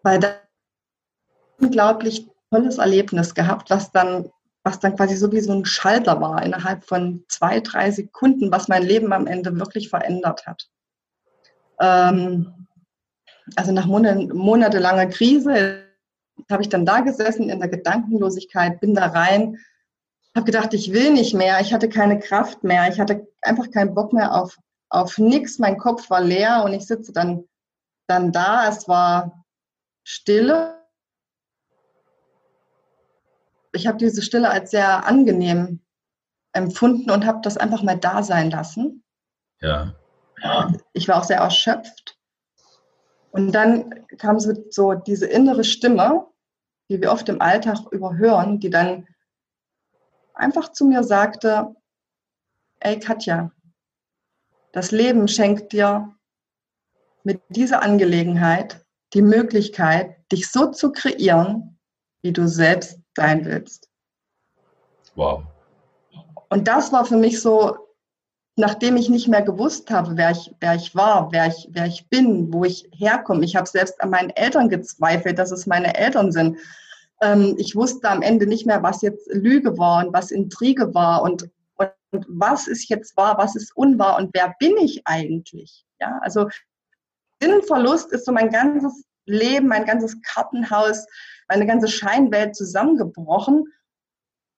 weil 0.04 0.20
da 0.20 0.36
unglaublich 1.60 2.28
tolles 2.50 2.78
Erlebnis 2.78 3.34
gehabt, 3.34 3.70
was 3.70 3.92
dann, 3.92 4.30
was 4.64 4.80
dann 4.80 4.96
quasi 4.96 5.16
so 5.16 5.32
wie 5.32 5.40
so 5.40 5.54
ein 5.54 5.66
Schalter 5.66 6.22
war 6.22 6.44
innerhalb 6.44 6.86
von 6.86 7.24
zwei, 7.28 7.60
drei 7.60 7.92
Sekunden, 7.92 8.52
was 8.52 8.68
mein 8.68 8.84
Leben 8.84 9.12
am 9.14 9.28
Ende 9.28 9.58
wirklich 9.60 9.90
verändert 9.90 10.46
hat. 10.46 10.70
Ähm, 11.80 12.68
also 13.56 13.72
nach 13.72 13.86
monatelanger 13.86 15.08
Krise 15.08 15.84
habe 16.50 16.64
ich 16.64 16.70
dann 16.70 16.86
da 16.86 17.02
gesessen 17.02 17.50
in 17.50 17.60
der 17.60 17.70
Gedankenlosigkeit, 17.70 18.80
bin 18.80 18.94
da 18.96 19.08
rein, 19.08 19.58
habe 20.36 20.46
gedacht, 20.46 20.74
ich 20.74 20.92
will 20.92 21.12
nicht 21.12 21.34
mehr, 21.34 21.60
ich 21.62 21.74
hatte 21.74 21.90
keine 21.90 22.20
Kraft 22.20 22.64
mehr, 22.64 22.90
ich 22.90 23.00
hatte 23.00 23.28
einfach 23.42 23.70
keinen 23.72 23.94
Bock 23.94 24.14
mehr 24.14 24.34
auf, 24.34 24.58
auf 24.90 25.18
nichts, 25.18 25.60
mein 25.60 25.78
Kopf 25.78 26.10
war 26.10 26.22
leer 26.22 26.64
und 26.66 26.74
ich 26.74 26.86
sitze 26.86 27.14
dann, 27.14 27.46
dann 28.08 28.32
da, 28.32 28.68
es 28.68 28.88
war 28.88 29.46
Stille. 30.04 30.83
Ich 33.74 33.88
habe 33.88 33.98
diese 33.98 34.22
Stille 34.22 34.50
als 34.50 34.72
sehr 34.72 35.06
angenehm 35.06 35.82
empfunden 36.54 37.12
und 37.12 37.26
habe 37.26 37.40
das 37.42 37.58
einfach 37.58 37.84
mal 37.84 37.98
da 37.98 38.24
sein 38.24 38.52
lassen. 38.52 39.04
Ja 39.60 39.94
ich 40.94 41.08
war 41.08 41.18
auch 41.18 41.24
sehr 41.24 41.38
erschöpft. 41.38 42.18
Und 43.32 43.52
dann 43.52 44.06
kam 44.18 44.40
so, 44.40 44.54
so 44.70 44.94
diese 44.94 45.26
innere 45.26 45.64
Stimme, 45.64 46.28
die 46.90 47.02
wir 47.02 47.12
oft 47.12 47.30
im 47.30 47.42
Alltag 47.42 47.80
überhören, 47.92 48.60
die 48.60 48.70
dann 48.70 49.08
einfach 50.34 50.72
zu 50.72 50.86
mir 50.86 51.04
sagte, 51.04 51.76
ey 52.80 53.00
Katja, 53.00 53.52
das 54.72 54.92
Leben 54.92 55.28
schenkt 55.28 55.72
dir 55.72 56.14
mit 57.24 57.42
dieser 57.50 57.82
Angelegenheit 57.82 58.86
die 59.14 59.22
Möglichkeit, 59.22 60.16
dich 60.32 60.52
so 60.52 60.72
zu 60.72 60.92
kreieren, 60.92 61.80
wie 62.22 62.34
du 62.34 62.48
selbst 62.48 63.00
sein 63.16 63.46
willst. 63.46 63.90
Wow. 65.16 65.44
Und 66.50 66.68
das 66.68 66.92
war 66.92 67.06
für 67.06 67.18
mich 67.18 67.42
so, 67.42 67.78
nachdem 68.56 68.98
ich 68.98 69.10
nicht 69.10 69.28
mehr 69.28 69.42
gewusst 69.42 69.90
habe, 69.90 70.16
wer 70.16 70.32
ich, 70.32 70.54
wer 70.60 70.76
ich 70.76 70.96
war, 70.96 71.32
wer 71.32 71.48
ich, 71.48 71.68
wer 71.72 71.86
ich 71.86 72.08
bin, 72.10 72.54
wo 72.54 72.64
ich 72.64 72.88
herkomme. 72.94 73.44
Ich 73.44 73.56
habe 73.56 73.68
selbst 73.68 74.02
an 74.02 74.12
meinen 74.12 74.30
Eltern 74.32 74.70
gezweifelt, 74.70 75.40
dass 75.40 75.52
es 75.52 75.66
meine 75.66 75.96
Eltern 75.96 76.32
sind. 76.32 76.58
Ähm, 77.22 77.56
ich 77.58 77.76
wusste 77.76 78.10
am 78.10 78.22
Ende 78.22 78.46
nicht 78.46 78.66
mehr, 78.66 78.84
was 78.84 79.02
jetzt 79.02 79.28
Lüge 79.34 79.78
war 79.78 80.06
und 80.06 80.14
was 80.14 80.32
Intrige 80.32 80.94
war 80.94 81.24
und, 81.24 81.50
und, 81.76 81.90
und 82.12 82.26
was 82.28 82.68
ist 82.68 82.90
jetzt 82.90 83.18
wahr, 83.18 83.38
was 83.38 83.56
ist 83.56 83.76
unwahr 83.76 84.18
und 84.18 84.30
wer 84.34 84.54
bin 84.60 84.78
ich 84.78 85.02
eigentlich? 85.06 85.86
Ja, 86.00 86.20
also 86.22 86.48
Sinnverlust 87.42 88.12
ist 88.12 88.26
so 88.26 88.32
mein 88.32 88.50
ganzes 88.50 89.06
Leben, 89.26 89.68
mein 89.68 89.86
ganzes 89.86 90.22
Kartenhaus, 90.22 91.06
meine 91.48 91.66
ganze 91.66 91.88
Scheinwelt 91.88 92.56
zusammengebrochen. 92.56 93.66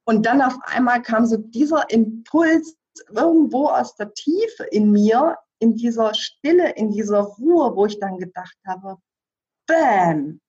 Und 0.05 0.25
dann 0.25 0.41
auf 0.41 0.57
einmal 0.63 1.01
kam 1.01 1.25
so 1.25 1.37
dieser 1.37 1.89
Impuls 1.89 2.77
irgendwo 3.09 3.67
aus 3.67 3.95
der 3.95 4.13
Tiefe 4.13 4.63
in 4.71 4.91
mir, 4.91 5.37
in 5.59 5.75
dieser 5.75 6.13
Stille, 6.13 6.71
in 6.71 6.91
dieser 6.91 7.21
Ruhe, 7.21 7.75
wo 7.75 7.85
ich 7.85 7.99
dann 7.99 8.17
gedacht 8.17 8.57
habe, 8.67 8.97
Bam! 9.67 10.39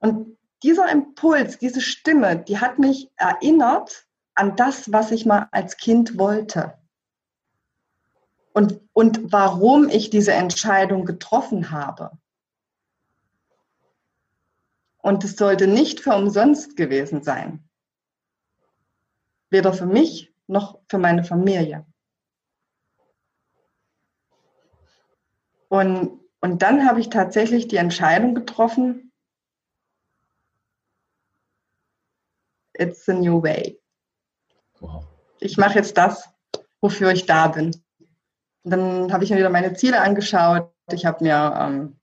Und 0.00 0.38
dieser 0.62 0.90
Impuls, 0.90 1.58
diese 1.58 1.80
Stimme, 1.80 2.38
die 2.38 2.58
hat 2.58 2.78
mich 2.78 3.10
erinnert 3.16 4.06
an 4.34 4.56
das, 4.56 4.92
was 4.92 5.10
ich 5.10 5.26
mal 5.26 5.48
als 5.50 5.76
Kind 5.76 6.18
wollte. 6.18 6.78
Und, 8.52 8.80
und 8.92 9.32
warum 9.32 9.88
ich 9.88 10.10
diese 10.10 10.32
Entscheidung 10.32 11.04
getroffen 11.04 11.70
habe. 11.70 12.12
Und 15.08 15.24
es 15.24 15.36
sollte 15.36 15.66
nicht 15.66 16.00
für 16.00 16.14
umsonst 16.14 16.76
gewesen 16.76 17.22
sein. 17.22 17.66
Weder 19.48 19.72
für 19.72 19.86
mich 19.86 20.34
noch 20.46 20.80
für 20.86 20.98
meine 20.98 21.24
Familie. 21.24 21.86
Und, 25.68 26.20
und 26.42 26.60
dann 26.60 26.86
habe 26.86 27.00
ich 27.00 27.08
tatsächlich 27.08 27.68
die 27.68 27.78
Entscheidung 27.78 28.34
getroffen, 28.34 29.10
it's 32.74 33.08
a 33.08 33.14
new 33.14 33.42
way. 33.42 33.80
Wow. 34.80 35.06
Ich 35.40 35.56
mache 35.56 35.76
jetzt 35.76 35.96
das, 35.96 36.28
wofür 36.82 37.12
ich 37.12 37.24
da 37.24 37.48
bin. 37.48 37.82
Und 38.64 38.70
dann 38.70 39.10
habe 39.10 39.24
ich 39.24 39.30
mir 39.30 39.38
wieder 39.38 39.48
meine 39.48 39.72
Ziele 39.72 40.02
angeschaut. 40.02 40.70
Ich 40.92 41.06
habe 41.06 41.24
mir 41.24 41.56
ähm, 41.58 41.97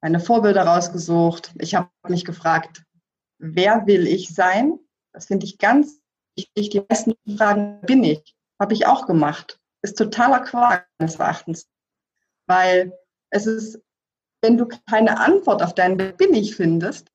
meine 0.00 0.20
Vorbilder 0.20 0.64
rausgesucht. 0.64 1.52
Ich 1.58 1.74
habe 1.74 1.90
mich 2.08 2.24
gefragt, 2.24 2.82
wer 3.38 3.86
will 3.86 4.06
ich 4.06 4.34
sein? 4.34 4.78
Das 5.12 5.26
finde 5.26 5.46
ich 5.46 5.58
ganz 5.58 6.00
wichtig. 6.36 6.70
Die 6.70 6.82
meisten 6.88 7.14
Fragen, 7.36 7.80
bin 7.82 8.04
ich? 8.04 8.36
Habe 8.60 8.74
ich 8.74 8.86
auch 8.86 9.06
gemacht. 9.06 9.58
Ist 9.82 9.98
totaler 9.98 10.40
Quark 10.40 10.86
meines 10.98 11.16
Erachtens. 11.16 11.68
Weil 12.46 12.92
es 13.30 13.46
ist, 13.46 13.80
wenn 14.42 14.56
du 14.56 14.68
keine 14.88 15.18
Antwort 15.18 15.62
auf 15.62 15.74
dein 15.74 15.96
Bin 15.96 16.34
ich 16.34 16.56
findest, 16.56 17.10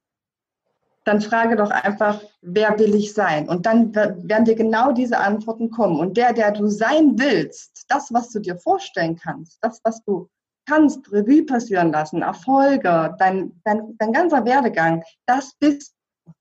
dann 1.05 1.21
frage 1.21 1.55
doch 1.55 1.69
einfach, 1.69 2.21
wer 2.41 2.79
will 2.79 2.95
ich 2.95 3.13
sein? 3.13 3.47
Und 3.47 3.67
dann 3.67 3.93
werden 3.93 4.45
dir 4.45 4.55
genau 4.55 4.91
diese 4.91 5.19
Antworten 5.19 5.69
kommen. 5.69 5.99
Und 5.99 6.17
der, 6.17 6.33
der 6.33 6.51
du 6.51 6.67
sein 6.67 7.19
willst, 7.19 7.85
das, 7.89 8.11
was 8.11 8.31
du 8.31 8.39
dir 8.39 8.57
vorstellen 8.57 9.15
kannst, 9.15 9.59
das, 9.61 9.79
was 9.83 10.03
du 10.03 10.29
kannst 10.65 11.11
Revue 11.11 11.45
passieren 11.45 11.91
lassen, 11.91 12.21
Erfolge, 12.21 13.15
dein, 13.19 13.59
dein, 13.63 13.97
dein 13.97 14.11
ganzer 14.11 14.45
Werdegang, 14.45 15.03
das 15.25 15.53
bist 15.59 15.93
du. 16.25 16.31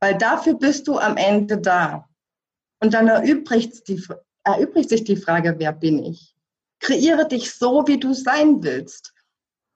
Weil 0.00 0.18
dafür 0.18 0.54
bist 0.54 0.88
du 0.88 0.98
am 0.98 1.16
Ende 1.16 1.58
da. 1.58 2.08
Und 2.82 2.94
dann 2.94 3.06
erübrigt, 3.06 3.86
die, 3.88 4.02
erübrigt 4.44 4.88
sich 4.88 5.04
die 5.04 5.16
Frage, 5.16 5.54
wer 5.58 5.72
bin 5.72 6.02
ich? 6.02 6.34
Kreiere 6.80 7.28
dich 7.28 7.54
so, 7.54 7.86
wie 7.86 8.00
du 8.00 8.12
sein 8.12 8.62
willst. 8.64 9.14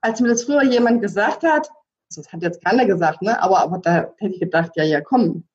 Als 0.01 0.20
mir 0.20 0.28
das 0.28 0.45
früher 0.45 0.64
jemand 0.64 1.03
gesagt 1.03 1.45
hat, 1.45 1.70
das 2.14 2.32
hat 2.32 2.43
jetzt 2.43 2.64
keiner 2.64 2.87
gesagt, 2.87 3.22
ne? 3.22 3.41
aber, 3.41 3.61
aber 3.61 3.78
da 3.78 4.12
hätte 4.18 4.34
ich 4.34 4.41
gedacht, 4.41 4.72
ja, 4.74 4.84
ja, 4.84 5.01
komm, 5.01 5.47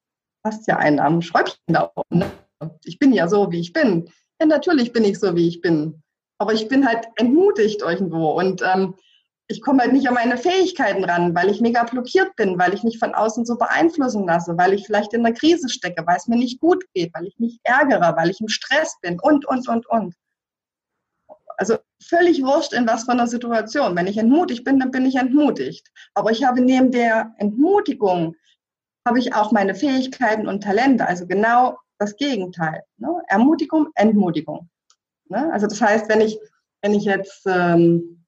hast 0.45 0.67
ja 0.67 0.77
einen 0.77 0.99
am 0.99 1.21
Schräubchen 1.21 1.59
da 1.67 1.91
oben. 1.95 2.19
Ne? 2.19 2.31
Ich 2.85 2.99
bin 2.99 3.13
ja 3.13 3.27
so, 3.27 3.51
wie 3.51 3.59
ich 3.59 3.73
bin. 3.73 4.09
Ja, 4.39 4.47
natürlich 4.47 4.93
bin 4.93 5.03
ich 5.03 5.19
so, 5.19 5.35
wie 5.35 5.47
ich 5.47 5.61
bin 5.61 6.01
aber 6.41 6.53
ich 6.53 6.67
bin 6.67 6.87
halt 6.87 7.05
entmutigt 7.17 7.83
irgendwo 7.83 8.31
und 8.31 8.63
ähm, 8.63 8.95
ich 9.47 9.61
komme 9.61 9.83
halt 9.83 9.93
nicht 9.93 10.07
an 10.07 10.15
meine 10.15 10.37
Fähigkeiten 10.37 11.03
ran, 11.03 11.35
weil 11.35 11.51
ich 11.51 11.61
mega 11.61 11.83
blockiert 11.83 12.35
bin, 12.35 12.57
weil 12.57 12.73
ich 12.73 12.81
mich 12.81 12.97
von 12.97 13.13
außen 13.13 13.45
so 13.45 13.57
beeinflussen 13.57 14.25
lasse, 14.25 14.57
weil 14.57 14.73
ich 14.73 14.87
vielleicht 14.87 15.13
in 15.13 15.23
einer 15.23 15.35
Krise 15.35 15.69
stecke, 15.69 16.03
weil 16.07 16.17
es 16.17 16.27
mir 16.27 16.37
nicht 16.37 16.59
gut 16.59 16.83
geht, 16.95 17.13
weil 17.13 17.27
ich 17.27 17.37
mich 17.37 17.59
ärgere, 17.61 18.15
weil 18.17 18.31
ich 18.31 18.41
im 18.41 18.47
Stress 18.47 18.97
bin 19.01 19.19
und, 19.19 19.47
und, 19.47 19.67
und, 19.67 19.85
und. 19.87 20.15
Also 21.57 21.77
völlig 22.01 22.41
wurscht 22.41 22.73
in 22.73 22.87
was 22.87 23.03
von 23.03 23.19
einer 23.19 23.27
Situation. 23.27 23.95
Wenn 23.95 24.07
ich 24.07 24.17
entmutigt 24.17 24.63
bin, 24.63 24.79
dann 24.79 24.89
bin 24.89 25.05
ich 25.05 25.17
entmutigt. 25.17 25.91
Aber 26.15 26.31
ich 26.31 26.43
habe 26.43 26.61
neben 26.61 26.89
der 26.89 27.35
Entmutigung, 27.37 28.35
habe 29.07 29.19
ich 29.19 29.35
auch 29.35 29.51
meine 29.51 29.75
Fähigkeiten 29.75 30.47
und 30.47 30.63
Talente, 30.63 31.05
also 31.05 31.27
genau 31.27 31.77
das 31.99 32.15
Gegenteil. 32.15 32.81
Ne? 32.97 33.09
Ermutigung, 33.27 33.89
Entmutigung. 33.93 34.71
Ne? 35.31 35.51
Also 35.51 35.65
das 35.65 35.81
heißt, 35.81 36.09
wenn 36.09 36.21
ich, 36.21 36.37
wenn 36.81 36.93
ich 36.93 37.05
jetzt 37.05 37.41
ähm, 37.47 38.25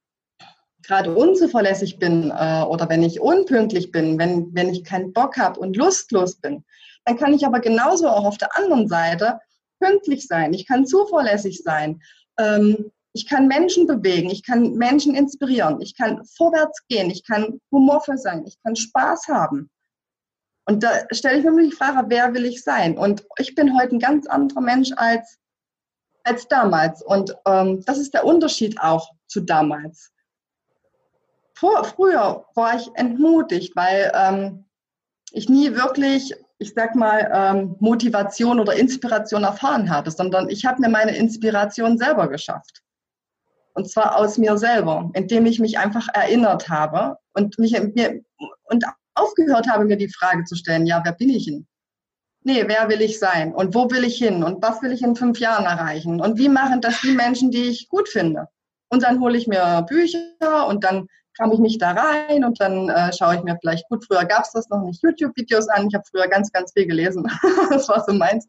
gerade 0.81 1.13
unzuverlässig 1.13 1.99
bin 1.99 2.31
äh, 2.31 2.63
oder 2.63 2.89
wenn 2.89 3.03
ich 3.03 3.19
unpünktlich 3.19 3.91
bin, 3.91 4.17
wenn, 4.17 4.53
wenn 4.55 4.69
ich 4.69 4.83
keinen 4.83 5.13
Bock 5.13 5.37
habe 5.37 5.59
und 5.59 5.75
lustlos 5.75 6.37
bin, 6.37 6.63
dann 7.05 7.17
kann 7.17 7.33
ich 7.33 7.45
aber 7.45 7.59
genauso 7.59 8.07
auch 8.07 8.25
auf 8.25 8.37
der 8.37 8.57
anderen 8.57 8.87
Seite 8.87 9.39
pünktlich 9.79 10.27
sein. 10.27 10.53
Ich 10.53 10.65
kann 10.65 10.85
zuverlässig 10.85 11.61
sein. 11.61 12.01
Ähm, 12.39 12.91
ich 13.13 13.27
kann 13.27 13.47
Menschen 13.47 13.85
bewegen, 13.85 14.29
ich 14.31 14.43
kann 14.43 14.73
Menschen 14.73 15.13
inspirieren, 15.13 15.81
ich 15.81 15.95
kann 15.95 16.25
vorwärts 16.25 16.79
gehen, 16.87 17.11
ich 17.11 17.23
kann 17.23 17.59
humorvoll 17.71 18.17
sein, 18.17 18.43
ich 18.47 18.57
kann 18.63 18.75
Spaß 18.75 19.27
haben. 19.27 19.69
Und 20.65 20.81
da 20.81 20.89
stelle 21.11 21.37
ich 21.37 21.43
mir 21.43 21.63
die 21.63 21.75
Frage, 21.75 22.05
wer 22.07 22.33
will 22.33 22.45
ich 22.45 22.63
sein? 22.63 22.97
Und 22.97 23.23
ich 23.37 23.53
bin 23.53 23.77
heute 23.77 23.95
ein 23.95 23.99
ganz 23.99 24.25
anderer 24.25 24.61
Mensch 24.61 24.91
als 24.95 25.37
als 26.23 26.47
damals. 26.47 27.01
Und 27.01 27.35
ähm, 27.45 27.83
das 27.85 27.97
ist 27.97 28.13
der 28.13 28.25
Unterschied 28.25 28.79
auch 28.79 29.11
zu 29.27 29.41
damals. 29.41 30.11
Vor, 31.55 31.83
früher 31.83 32.45
war 32.55 32.75
ich 32.75 32.89
entmutigt, 32.95 33.75
weil 33.75 34.11
ähm, 34.15 34.65
ich 35.31 35.49
nie 35.49 35.73
wirklich, 35.75 36.33
ich 36.57 36.73
sag 36.73 36.95
mal, 36.95 37.29
ähm, 37.33 37.75
Motivation 37.79 38.59
oder 38.59 38.75
Inspiration 38.75 39.43
erfahren 39.43 39.89
habe, 39.89 40.11
sondern 40.11 40.49
ich 40.49 40.65
habe 40.65 40.81
mir 40.81 40.89
meine 40.89 41.15
Inspiration 41.15 41.97
selber 41.97 42.27
geschafft. 42.27 42.81
Und 43.73 43.89
zwar 43.89 44.17
aus 44.17 44.37
mir 44.37 44.57
selber, 44.57 45.09
indem 45.13 45.45
ich 45.45 45.59
mich 45.59 45.79
einfach 45.79 46.07
erinnert 46.13 46.69
habe 46.69 47.17
und 47.33 47.57
mich 47.57 47.71
mir, 47.95 48.21
und 48.65 48.85
aufgehört 49.15 49.67
habe, 49.67 49.85
mir 49.85 49.97
die 49.97 50.13
Frage 50.13 50.43
zu 50.43 50.55
stellen, 50.55 50.85
ja, 50.85 51.01
wer 51.03 51.13
bin 51.13 51.29
ich 51.29 51.45
denn? 51.45 51.67
Nee, 52.43 52.63
wer 52.67 52.89
will 52.89 53.01
ich 53.01 53.19
sein 53.19 53.53
und 53.53 53.73
wo 53.73 53.89
will 53.89 54.03
ich 54.03 54.17
hin 54.17 54.43
und 54.43 54.61
was 54.61 54.81
will 54.81 54.91
ich 54.91 55.01
in 55.01 55.15
fünf 55.15 55.39
Jahren 55.39 55.65
erreichen 55.65 56.21
und 56.21 56.37
wie 56.37 56.49
machen 56.49 56.81
das 56.81 57.01
die 57.01 57.11
Menschen, 57.11 57.51
die 57.51 57.63
ich 57.63 57.89
gut 57.89 58.09
finde. 58.09 58.47
Und 58.89 59.03
dann 59.03 59.19
hole 59.19 59.37
ich 59.37 59.47
mir 59.47 59.85
Bücher 59.87 60.67
und 60.67 60.83
dann 60.83 61.07
kam 61.37 61.51
ich 61.51 61.59
mich 61.59 61.77
da 61.79 61.91
rein 61.91 62.43
und 62.43 62.59
dann 62.61 62.89
äh, 62.89 63.11
schaue 63.11 63.35
ich 63.35 63.43
mir 63.43 63.57
vielleicht, 63.59 63.87
gut, 63.89 64.05
früher 64.05 64.25
gab 64.25 64.43
es 64.43 64.51
das 64.51 64.69
noch 64.69 64.83
nicht, 64.83 65.01
YouTube-Videos 65.01 65.67
an. 65.69 65.87
Ich 65.87 65.95
habe 65.95 66.03
früher 66.09 66.27
ganz, 66.27 66.51
ganz 66.51 66.73
viel 66.73 66.85
gelesen. 66.85 67.27
das 67.69 67.89
war 67.89 68.03
so 68.05 68.13
meins. 68.13 68.47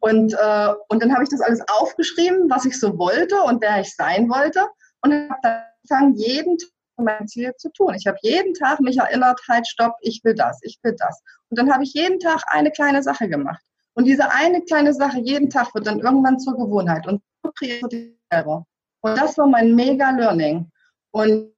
Und, 0.00 0.32
äh, 0.32 0.68
und 0.88 1.02
dann 1.02 1.12
habe 1.12 1.22
ich 1.22 1.28
das 1.28 1.40
alles 1.40 1.60
aufgeschrieben, 1.68 2.50
was 2.50 2.64
ich 2.64 2.78
so 2.78 2.98
wollte 2.98 3.36
und 3.42 3.62
wer 3.62 3.80
ich 3.80 3.94
sein 3.94 4.28
wollte. 4.28 4.66
Und 5.02 5.12
habe 5.12 5.62
dann 5.88 6.14
jeden 6.14 6.58
Tag 6.58 6.68
mein 7.00 7.28
Ziel 7.28 7.52
zu 7.56 7.70
tun. 7.72 7.94
Ich 7.94 8.06
habe 8.06 8.18
jeden 8.22 8.54
Tag 8.54 8.80
mich 8.80 8.98
erinnert, 8.98 9.40
halt, 9.48 9.66
stopp, 9.66 9.94
ich 10.00 10.20
will 10.24 10.34
das, 10.34 10.58
ich 10.62 10.78
will 10.82 10.94
das. 10.98 11.22
Und 11.48 11.58
dann 11.58 11.72
habe 11.72 11.84
ich 11.84 11.94
jeden 11.94 12.18
Tag 12.20 12.42
eine 12.48 12.70
kleine 12.70 13.02
Sache 13.02 13.28
gemacht. 13.28 13.62
Und 13.94 14.04
diese 14.04 14.30
eine 14.30 14.62
kleine 14.62 14.94
Sache 14.94 15.18
jeden 15.20 15.50
Tag 15.50 15.74
wird 15.74 15.86
dann 15.86 16.00
irgendwann 16.00 16.38
zur 16.38 16.56
Gewohnheit 16.56 17.06
und 17.06 17.20
so 17.42 17.50
kreierst 17.52 17.90
selber. 18.32 18.64
Und 19.02 19.18
das 19.18 19.36
war 19.38 19.46
mein 19.46 19.74
mega 19.74 20.10
Learning. 20.10 20.70
Und 21.10 21.52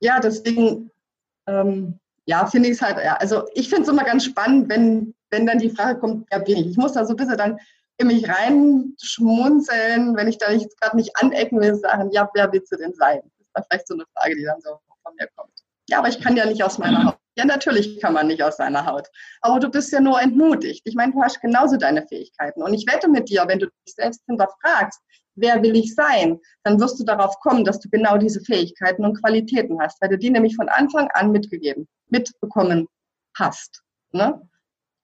ja, 0.00 0.20
deswegen, 0.20 0.90
ähm, 1.46 1.98
ja, 2.26 2.46
finde 2.46 2.68
ich 2.68 2.76
es 2.76 2.82
halt, 2.82 2.98
ja, 2.98 3.16
also 3.16 3.44
ich 3.54 3.68
finde 3.68 3.82
es 3.82 3.88
immer 3.88 4.04
ganz 4.04 4.24
spannend, 4.24 4.68
wenn, 4.68 5.14
wenn 5.30 5.46
dann 5.46 5.58
die 5.58 5.70
Frage 5.70 5.98
kommt, 5.98 6.26
wer 6.30 6.40
bin 6.40 6.58
ich? 6.58 6.66
Ich 6.68 6.76
muss 6.76 6.92
da 6.92 7.04
so 7.04 7.12
ein 7.12 7.16
bisschen 7.16 7.36
dann 7.36 7.58
in 7.98 8.08
mich 8.08 8.28
reinschmunzeln, 8.28 10.16
wenn 10.16 10.28
ich 10.28 10.38
da 10.38 10.50
nicht 10.52 10.68
gerade 10.80 10.96
nicht 10.96 11.10
anecken 11.16 11.60
will, 11.60 11.74
sagen, 11.76 12.10
ja, 12.12 12.28
wer 12.34 12.52
willst 12.52 12.72
du 12.72 12.76
denn 12.76 12.94
sein? 12.94 13.20
Ist 13.56 13.66
vielleicht 13.70 13.88
so 13.88 13.94
eine 13.94 14.04
Frage, 14.16 14.36
die 14.36 14.44
dann 14.44 14.60
so 14.60 14.78
von 15.02 15.14
mir 15.18 15.28
kommt. 15.36 15.52
Ja, 15.88 15.98
aber 15.98 16.08
ich 16.08 16.20
kann 16.20 16.36
ja 16.36 16.46
nicht 16.46 16.62
aus 16.62 16.78
meiner 16.78 17.04
Haut. 17.04 17.18
Ja, 17.36 17.44
natürlich 17.44 18.00
kann 18.00 18.14
man 18.14 18.28
nicht 18.28 18.42
aus 18.42 18.56
seiner 18.56 18.86
Haut. 18.86 19.08
Aber 19.40 19.58
du 19.58 19.68
bist 19.68 19.92
ja 19.92 20.00
nur 20.00 20.20
entmutigt. 20.20 20.82
Ich 20.84 20.94
meine, 20.94 21.12
du 21.12 21.22
hast 21.22 21.40
genauso 21.40 21.76
deine 21.76 22.06
Fähigkeiten. 22.06 22.62
Und 22.62 22.74
ich 22.74 22.86
wette 22.86 23.08
mit 23.08 23.28
dir, 23.28 23.44
wenn 23.46 23.58
du 23.58 23.66
dich 23.66 23.94
selbst 23.94 24.22
hinterfragst, 24.26 25.00
wer 25.34 25.60
will 25.62 25.76
ich 25.76 25.94
sein, 25.94 26.40
dann 26.62 26.80
wirst 26.80 26.98
du 27.00 27.04
darauf 27.04 27.38
kommen, 27.40 27.64
dass 27.64 27.80
du 27.80 27.90
genau 27.90 28.16
diese 28.16 28.40
Fähigkeiten 28.40 29.04
und 29.04 29.20
Qualitäten 29.20 29.80
hast, 29.80 30.00
weil 30.00 30.10
du 30.10 30.18
die 30.18 30.30
nämlich 30.30 30.54
von 30.56 30.68
Anfang 30.68 31.08
an 31.14 31.32
mitgegeben, 31.32 31.88
mitbekommen 32.08 32.86
hast. 33.36 33.82
Ne? 34.12 34.40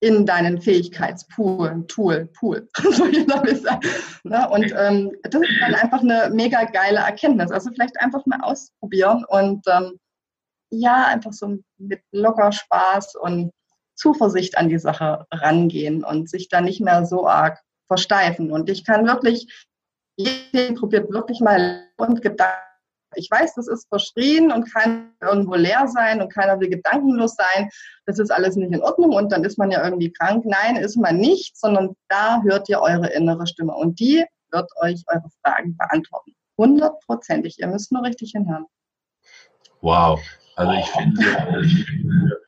In 0.01 0.25
deinen 0.25 0.61
Fähigkeitspool, 0.61 1.85
Tool, 1.87 2.27
Pool, 2.39 2.69
ich 3.13 3.27
damit 3.27 3.63
sagen. 3.63 3.87
Ne? 4.25 4.49
Und 4.49 4.75
ähm, 4.77 5.13
das 5.23 5.43
ist 5.43 5.61
dann 5.61 5.75
einfach 5.75 6.01
eine 6.01 6.31
mega 6.33 6.65
geile 6.65 7.01
Erkenntnis. 7.01 7.51
Also 7.51 7.71
vielleicht 7.71 8.01
einfach 8.01 8.25
mal 8.25 8.41
ausprobieren 8.41 9.25
und 9.29 9.63
ähm, 9.69 9.99
ja, 10.71 11.07
einfach 11.07 11.33
so 11.33 11.59
mit 11.79 12.01
locker 12.13 12.53
Spaß 12.53 13.17
und 13.17 13.53
Zuversicht 13.95 14.57
an 14.57 14.69
die 14.69 14.79
Sache 14.79 15.27
rangehen 15.31 16.05
und 16.05 16.31
sich 16.31 16.49
da 16.49 16.63
nicht 16.63 16.81
mehr 16.81 17.05
so 17.05 17.27
arg 17.27 17.61
versteifen. 17.87 18.51
Und 18.51 18.71
ich 18.71 18.85
kann 18.85 19.07
wirklich, 19.07 19.69
jeder 20.17 20.75
probiert 20.75 21.13
wirklich 21.13 21.41
mal 21.41 21.85
und 21.99 22.23
Gedanken 22.23 22.70
ich 23.15 23.31
weiß, 23.31 23.55
das 23.55 23.69
ist 23.69 23.89
verschrien 23.89 24.53
und 24.53 24.73
kann 24.73 25.13
irgendwo 25.21 25.55
leer 25.55 25.87
sein 25.89 26.21
und 26.21 26.33
keiner 26.33 26.61
will 26.61 26.69
gedankenlos 26.69 27.35
sein. 27.35 27.69
Das 28.07 28.19
ist 28.19 28.31
alles 28.31 28.57
nicht 28.57 28.73
in 28.73 28.83
Ordnung 28.83 29.13
und 29.13 29.33
dann 29.33 29.45
ist 29.45 29.59
man 29.59 29.71
ja 29.71 29.85
irgendwie 29.85 30.13
krank. 30.13 30.45
Nein, 30.45 30.77
ist 30.77 30.97
man 30.97 31.17
nicht, 31.17 31.57
sondern 31.57 31.97
da 32.09 32.43
hört 32.43 32.69
ihr 32.69 32.81
eure 32.81 33.09
innere 33.13 33.47
Stimme 33.47 33.75
und 33.75 33.99
die 34.01 34.25
wird 34.51 34.71
euch 34.83 35.03
eure 35.09 35.29
Fragen 35.43 35.77
beantworten. 35.77 36.35
Hundertprozentig. 36.57 37.59
Ihr 37.59 37.69
müsst 37.69 37.93
nur 37.93 38.03
richtig 38.03 38.33
hinhören. 38.33 38.67
Wow. 39.81 40.21
Also 40.57 40.73
ich 40.73 40.87
finde, 40.87 41.63
ich 41.65 41.85
finde 41.87 42.41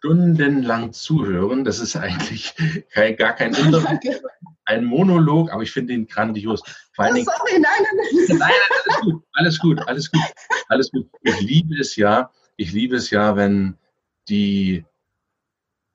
stundenlang 0.00 0.92
zuhören, 0.92 1.64
das 1.64 1.78
ist 1.78 1.94
eigentlich 1.96 2.54
gar 3.18 3.34
kein 3.34 3.54
Interview, 3.54 3.98
ein 4.70 4.84
Monolog, 4.84 5.52
aber 5.52 5.62
ich 5.62 5.72
finde 5.72 5.92
ihn 5.92 6.06
grandios. 6.06 6.62
Vor 6.94 7.04
allen 7.04 7.16
oh, 7.16 7.24
sorry, 7.24 7.60
nein, 7.60 7.72
nein, 7.82 8.38
nein. 8.38 8.38
nein, 8.38 9.20
alles 9.32 9.58
gut, 9.58 9.80
alles 9.86 10.10
gut, 10.10 10.22
alles 10.68 10.90
gut. 10.90 11.06
Ich 11.22 11.40
liebe 11.40 11.74
es 11.78 11.96
ja, 11.96 12.30
ich 12.56 12.72
liebe 12.72 12.96
es 12.96 13.10
ja, 13.10 13.36
wenn 13.36 13.76
die, 14.28 14.84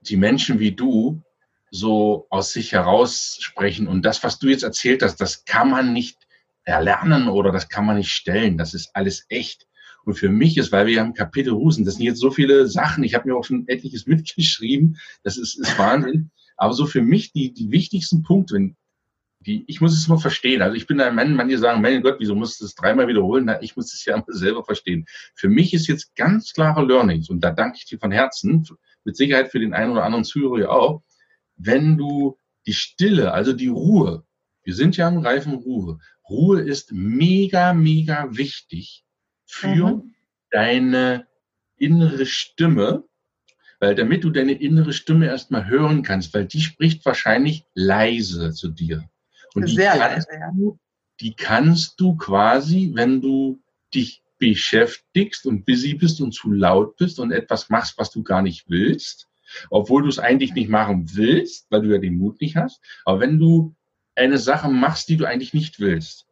die 0.01 0.17
Menschen 0.17 0.59
wie 0.59 0.73
du 0.73 1.23
so 1.71 2.27
aus 2.29 2.51
sich 2.51 2.73
heraus 2.73 3.37
sprechen 3.39 3.87
und 3.87 4.03
das, 4.03 4.23
was 4.23 4.39
du 4.39 4.47
jetzt 4.47 4.63
erzählt 4.63 5.01
hast, 5.01 5.17
das 5.17 5.45
kann 5.45 5.69
man 5.69 5.93
nicht 5.93 6.17
erlernen 6.63 7.27
oder 7.27 7.51
das 7.51 7.69
kann 7.69 7.85
man 7.85 7.97
nicht 7.97 8.11
stellen. 8.11 8.57
Das 8.57 8.73
ist 8.73 8.89
alles 8.93 9.25
echt. 9.29 9.67
Und 10.03 10.15
für 10.15 10.29
mich 10.29 10.57
ist, 10.57 10.71
weil 10.71 10.85
wir 10.85 10.99
haben 10.99 11.13
Kapitel 11.13 11.53
Husen, 11.53 11.85
das 11.85 11.95
sind 11.95 12.03
jetzt 12.03 12.19
so 12.19 12.29
viele 12.29 12.67
Sachen, 12.67 13.03
ich 13.03 13.15
habe 13.15 13.27
mir 13.27 13.35
auch 13.35 13.45
schon 13.45 13.67
etliches 13.67 14.05
mitgeschrieben, 14.07 14.97
das 15.23 15.37
ist, 15.37 15.59
ist 15.59 15.77
Wahnsinn. 15.79 16.31
Aber 16.57 16.73
so 16.73 16.85
für 16.85 17.01
mich 17.01 17.31
die, 17.31 17.53
die 17.53 17.71
wichtigsten 17.71 18.23
Punkte, 18.23 18.71
die, 19.39 19.63
ich 19.67 19.81
muss 19.81 19.93
es 19.93 20.07
immer 20.07 20.19
verstehen. 20.19 20.61
Also 20.61 20.75
ich 20.75 20.87
bin 20.87 20.99
ein 20.99 21.15
Mann, 21.15 21.35
manche 21.35 21.57
sagen, 21.57 21.81
mein 21.81 22.01
Gott, 22.01 22.15
wieso 22.19 22.35
musst 22.35 22.61
du 22.61 22.65
es 22.65 22.75
dreimal 22.75 23.07
wiederholen? 23.07 23.45
Na, 23.45 23.61
ich 23.61 23.75
muss 23.75 23.93
es 23.93 24.03
ja 24.05 24.23
selber 24.27 24.63
verstehen. 24.63 25.05
Für 25.35 25.49
mich 25.49 25.73
ist 25.73 25.87
jetzt 25.87 26.15
ganz 26.15 26.53
klare 26.53 26.85
Learnings 26.85 27.29
und 27.29 27.41
da 27.41 27.51
danke 27.51 27.77
ich 27.77 27.85
dir 27.85 27.99
von 27.99 28.11
Herzen, 28.11 28.65
mit 29.03 29.15
Sicherheit 29.15 29.51
für 29.51 29.59
den 29.59 29.73
einen 29.73 29.91
oder 29.91 30.03
anderen 30.03 30.25
Zuhörer 30.25 30.59
ja 30.59 30.69
auch, 30.69 31.03
wenn 31.57 31.97
du 31.97 32.37
die 32.65 32.73
Stille, 32.73 33.31
also 33.31 33.53
die 33.53 33.67
Ruhe, 33.67 34.25
wir 34.63 34.73
sind 34.73 34.97
ja 34.97 35.07
im 35.07 35.19
reifen 35.19 35.53
Ruhe. 35.53 35.99
Ruhe 36.27 36.61
ist 36.61 36.91
mega, 36.91 37.73
mega 37.73 38.35
wichtig 38.35 39.05
für 39.45 39.67
mhm. 39.67 40.15
deine 40.49 41.27
innere 41.77 42.25
Stimme, 42.25 43.03
weil 43.85 43.93
damit 43.93 44.23
du 44.23 44.31
deine 44.31 44.53
innere 44.53 44.93
Stimme 44.93 45.27
erstmal 45.27 45.67
hören 45.67 46.01
kannst, 46.01 46.33
weil 46.33 46.45
die 46.45 46.61
spricht 46.61 47.05
wahrscheinlich 47.05 47.65
leise 47.75 48.51
zu 48.51 48.69
dir. 48.69 49.07
Und 49.53 49.69
Sehr 49.69 49.93
die, 49.93 49.99
kannst, 49.99 50.27
leise, 50.27 50.39
ja. 50.39 50.71
die 51.21 51.35
kannst 51.35 52.01
du 52.01 52.15
quasi, 52.15 52.93
wenn 52.95 53.21
du 53.21 53.61
dich 53.93 54.23
beschäftigst 54.39 55.45
und 55.45 55.65
busy 55.67 55.93
bist 55.93 56.19
und 56.19 56.31
zu 56.31 56.51
laut 56.51 56.97
bist 56.97 57.19
und 57.19 57.31
etwas 57.31 57.69
machst, 57.69 57.99
was 57.99 58.09
du 58.09 58.23
gar 58.23 58.41
nicht 58.41 58.67
willst, 58.71 59.27
obwohl 59.69 60.01
du 60.01 60.09
es 60.09 60.17
eigentlich 60.17 60.55
nicht 60.55 60.69
machen 60.69 61.05
willst, 61.13 61.67
weil 61.69 61.83
du 61.83 61.93
ja 61.93 61.99
den 61.99 62.17
Mut 62.17 62.41
nicht 62.41 62.55
hast. 62.55 62.81
Aber 63.05 63.19
wenn 63.19 63.37
du 63.37 63.75
eine 64.15 64.39
Sache 64.39 64.67
machst, 64.67 65.09
die 65.09 65.17
du 65.17 65.25
eigentlich 65.25 65.53
nicht 65.53 65.79
willst, 65.79 66.25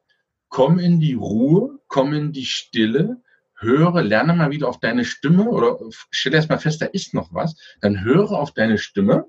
komm 0.49 0.79
in 0.79 0.99
die 0.99 1.13
Ruhe, 1.13 1.79
komm 1.87 2.13
in 2.13 2.31
die 2.31 2.47
Stille, 2.47 3.21
höre, 3.63 4.03
lerne 4.03 4.33
mal 4.33 4.51
wieder 4.51 4.67
auf 4.67 4.79
deine 4.79 5.05
Stimme 5.05 5.49
oder 5.49 5.79
stell 6.11 6.33
erst 6.33 6.49
mal 6.49 6.59
fest, 6.59 6.81
da 6.81 6.85
ist 6.85 7.13
noch 7.13 7.33
was, 7.33 7.55
dann 7.81 8.03
höre 8.03 8.31
auf 8.31 8.51
deine 8.51 8.77
Stimme 8.77 9.25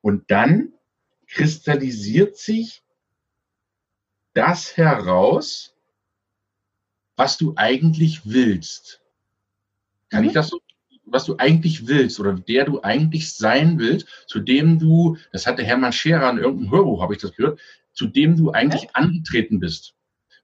und 0.00 0.30
dann 0.30 0.72
kristallisiert 1.28 2.36
sich 2.36 2.82
das 4.34 4.76
heraus, 4.76 5.74
was 7.16 7.38
du 7.38 7.52
eigentlich 7.56 8.22
willst. 8.24 9.00
Kann 10.08 10.22
mhm. 10.22 10.28
ich 10.28 10.34
das 10.34 10.48
so? 10.48 10.60
Was 11.04 11.24
du 11.24 11.36
eigentlich 11.36 11.88
willst 11.88 12.20
oder 12.20 12.32
der 12.32 12.64
du 12.64 12.80
eigentlich 12.82 13.34
sein 13.34 13.78
willst, 13.78 14.06
zu 14.28 14.38
dem 14.38 14.78
du, 14.78 15.18
das 15.32 15.46
hatte 15.46 15.62
Hermann 15.62 15.92
Scherer 15.92 16.30
in 16.30 16.38
irgendeinem 16.38 16.70
Hörbuch, 16.70 17.02
habe 17.02 17.14
ich 17.14 17.20
das 17.20 17.34
gehört, 17.34 17.60
zu 17.92 18.06
dem 18.06 18.36
du 18.36 18.50
eigentlich 18.52 18.84
ja. 18.84 18.90
angetreten 18.94 19.60
bist. 19.60 19.94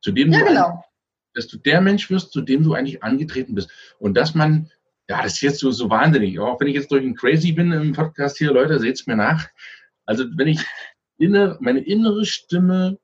Zu 0.00 0.12
dem 0.12 0.32
ja, 0.32 0.40
du 0.40 0.44
genau 0.46 0.84
dass 1.34 1.46
du 1.46 1.58
der 1.58 1.80
Mensch 1.80 2.10
wirst, 2.10 2.32
zu 2.32 2.40
dem 2.40 2.62
du 2.62 2.74
eigentlich 2.74 3.02
angetreten 3.02 3.54
bist. 3.54 3.70
Und 3.98 4.16
dass 4.16 4.34
man, 4.34 4.70
ja, 5.08 5.22
das 5.22 5.34
ist 5.34 5.40
jetzt 5.40 5.60
so, 5.60 5.70
so 5.70 5.90
wahnsinnig, 5.90 6.38
auch 6.38 6.60
wenn 6.60 6.68
ich 6.68 6.74
jetzt 6.74 6.90
durch 6.90 7.04
ein 7.04 7.14
Crazy 7.14 7.52
bin 7.52 7.72
im 7.72 7.92
Podcast 7.92 8.38
hier, 8.38 8.52
Leute, 8.52 8.78
seht's 8.78 9.06
mir 9.06 9.16
nach. 9.16 9.48
Also 10.04 10.24
wenn 10.36 10.48
ich 10.48 10.60
inner, 11.18 11.58
meine 11.60 11.80
innere 11.80 12.24
Stimme 12.24 12.98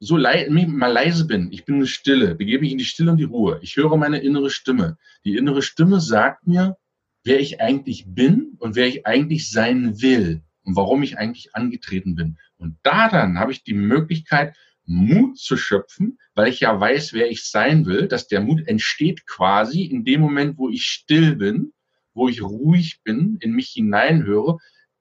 so 0.00 0.16
lei 0.16 0.48
mal 0.50 0.92
leise 0.92 1.26
bin, 1.26 1.52
ich 1.52 1.64
bin 1.64 1.76
eine 1.76 1.86
Stille, 1.86 2.34
begebe 2.34 2.66
ich 2.66 2.72
in 2.72 2.78
die 2.78 2.84
Stille 2.84 3.12
und 3.12 3.18
die 3.18 3.24
Ruhe. 3.24 3.60
Ich 3.62 3.76
höre 3.76 3.96
meine 3.96 4.18
innere 4.18 4.50
Stimme. 4.50 4.98
Die 5.24 5.36
innere 5.36 5.62
Stimme 5.62 6.00
sagt 6.00 6.44
mir, 6.46 6.76
wer 7.22 7.38
ich 7.38 7.60
eigentlich 7.60 8.06
bin 8.08 8.56
und 8.58 8.74
wer 8.74 8.88
ich 8.88 9.06
eigentlich 9.06 9.48
sein 9.48 10.02
will 10.02 10.42
und 10.64 10.74
warum 10.74 11.04
ich 11.04 11.18
eigentlich 11.18 11.54
angetreten 11.54 12.16
bin. 12.16 12.36
Und 12.56 12.78
da 12.82 13.08
dann 13.08 13.38
habe 13.38 13.52
ich 13.52 13.62
die 13.62 13.74
Möglichkeit, 13.74 14.56
Mut 14.84 15.38
zu 15.38 15.56
schöpfen, 15.56 16.18
weil 16.34 16.48
ich 16.48 16.60
ja 16.60 16.78
weiß, 16.78 17.12
wer 17.12 17.30
ich 17.30 17.44
sein 17.44 17.86
will, 17.86 18.08
dass 18.08 18.28
der 18.28 18.40
Mut 18.40 18.66
entsteht 18.66 19.26
quasi 19.26 19.82
in 19.84 20.04
dem 20.04 20.20
Moment, 20.20 20.58
wo 20.58 20.68
ich 20.68 20.84
still 20.84 21.36
bin, 21.36 21.72
wo 22.14 22.28
ich 22.28 22.42
ruhig 22.42 23.00
bin, 23.04 23.38
in 23.40 23.52
mich 23.52 23.68
hineinhöre, 23.70 24.58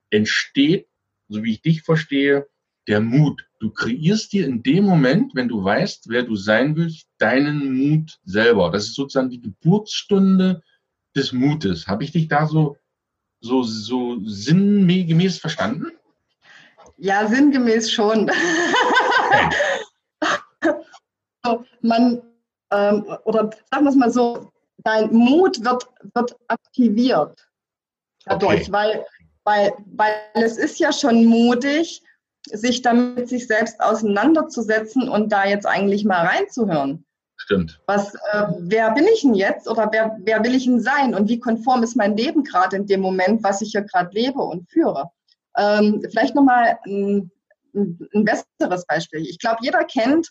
entsteht, 0.10 0.88
so 1.28 1.44
wie 1.44 1.54
ich 1.54 1.62
dich 1.62 1.82
verstehe, 1.82 2.48
der 2.88 3.00
Mut. 3.00 3.48
Du 3.60 3.72
kreierst 3.72 4.34
dir 4.34 4.46
in 4.46 4.64
dem 4.64 4.86
Moment, 4.86 5.34
wenn 5.36 5.48
du 5.48 5.64
weißt, 5.64 6.10
wer 6.10 6.24
du 6.24 6.36
sein 6.36 6.76
willst, 6.76 7.08
deinen 7.18 7.78
Mut 7.78 8.20
selber. 8.24 8.72
Das 8.72 8.86
ist 8.86 8.96
sozusagen 8.96 9.30
die 9.30 9.42
Geburtsstunde 9.42 10.62
des 11.16 11.32
Mutes. 11.32 11.88
Habe 11.88 12.04
ich 12.04 12.12
dich 12.12 12.28
da 12.28 12.48
so, 12.48 12.78
so, 13.40 13.64
so 13.64 14.20
sinngemäß 14.26 15.38
verstanden? 15.38 15.92
Ja, 16.98 17.28
sinngemäß 17.28 17.92
schon. 17.92 18.32
man, 21.82 22.22
ähm, 22.72 23.06
oder 23.26 23.50
sagen 23.72 23.86
wir 23.86 23.90
es 23.90 23.96
mal 23.96 24.12
so, 24.12 24.52
dein 24.84 25.14
Mut 25.14 25.64
wird, 25.64 25.88
wird 26.14 26.36
aktiviert 26.48 27.48
dadurch, 28.26 28.62
okay. 28.62 28.72
weil, 28.72 29.06
weil, 29.44 29.74
weil 29.94 30.14
es 30.34 30.58
ist 30.58 30.80
ja 30.80 30.92
schon 30.92 31.26
mutig, 31.26 32.04
sich 32.48 32.82
damit 32.82 33.30
sich 33.30 33.48
selbst 33.48 33.80
auseinanderzusetzen 33.80 35.08
und 35.10 35.32
da 35.32 35.46
jetzt 35.46 35.66
eigentlich 35.66 36.06
mal 36.06 36.26
reinzuhören. 36.26 37.06
Stimmt. 37.38 37.82
Was, 37.88 38.14
äh, 38.14 38.48
wer 38.60 38.92
bin 38.92 39.06
ich 39.14 39.22
denn 39.22 39.34
jetzt 39.34 39.68
oder 39.68 39.90
wer, 39.92 40.16
wer 40.22 40.44
will 40.44 40.54
ich 40.54 40.66
denn 40.66 40.80
sein 40.80 41.16
und 41.16 41.28
wie 41.28 41.40
konform 41.40 41.82
ist 41.82 41.96
mein 41.96 42.16
Leben 42.16 42.44
gerade 42.44 42.76
in 42.76 42.86
dem 42.86 43.02
Moment, 43.02 43.44
was 43.44 43.62
ich 43.62 43.72
hier 43.72 43.82
gerade 43.82 44.14
lebe 44.14 44.40
und 44.40 44.70
führe? 44.70 45.10
Ähm, 45.58 46.04
vielleicht 46.10 46.36
nochmal 46.36 46.78
ein, 46.86 47.32
ein 47.74 48.26
besseres 48.26 48.86
Beispiel. 48.86 49.22
Ich 49.22 49.40
glaube, 49.40 49.58
jeder 49.62 49.84
kennt 49.84 50.30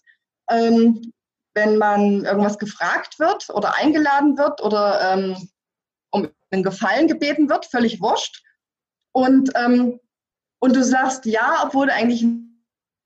ähm, 0.51 1.13
wenn 1.55 1.79
man 1.79 2.25
irgendwas 2.25 2.59
gefragt 2.59 3.19
wird 3.19 3.51
oder 3.51 3.75
eingeladen 3.77 4.39
wird 4.39 4.63
oder 4.63 5.13
ähm, 5.13 5.51
um 6.11 6.29
einen 6.51 6.63
Gefallen 6.63 7.09
gebeten 7.09 7.49
wird, 7.49 7.67
völlig 7.67 8.01
wurscht. 8.01 8.43
Und, 9.13 9.51
ähm, 9.57 9.99
und 10.61 10.77
du 10.77 10.85
sagst 10.85 11.25
ja, 11.25 11.63
obwohl 11.65 11.87
du 11.87 11.95
eigentlich 11.95 12.25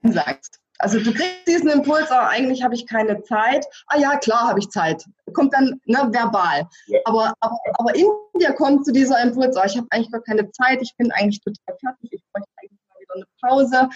sagst. 0.02 0.60
Also 0.78 0.98
du 0.98 1.12
kriegst 1.12 1.46
diesen 1.46 1.70
Impuls, 1.70 2.10
aber 2.10 2.28
eigentlich 2.28 2.62
habe 2.62 2.74
ich 2.74 2.86
keine 2.86 3.22
Zeit. 3.22 3.64
Ah 3.86 3.98
ja, 3.98 4.16
klar 4.16 4.48
habe 4.48 4.58
ich 4.58 4.68
Zeit. 4.70 5.04
Kommt 5.32 5.54
dann 5.54 5.80
ne, 5.84 6.08
verbal. 6.10 6.68
Ja. 6.86 6.98
Aber, 7.04 7.32
aber, 7.40 7.56
aber 7.74 7.94
in 7.94 8.06
dir 8.40 8.52
kommt 8.54 8.84
zu 8.84 8.92
dieser 8.92 9.22
Impuls, 9.22 9.56
oh, 9.56 9.64
ich 9.64 9.76
habe 9.76 9.86
eigentlich 9.90 10.10
gar 10.10 10.22
keine 10.22 10.50
Zeit, 10.50 10.82
ich 10.82 10.94
bin 10.96 11.12
eigentlich 11.12 11.40
total 11.40 11.78
fertig, 11.78 12.10
ich 12.12 12.22
bräuchte 12.32 12.50
eigentlich 12.56 12.80
mal 12.88 13.00
wieder 13.00 13.14
eine 13.14 13.26
Pause 13.40 13.88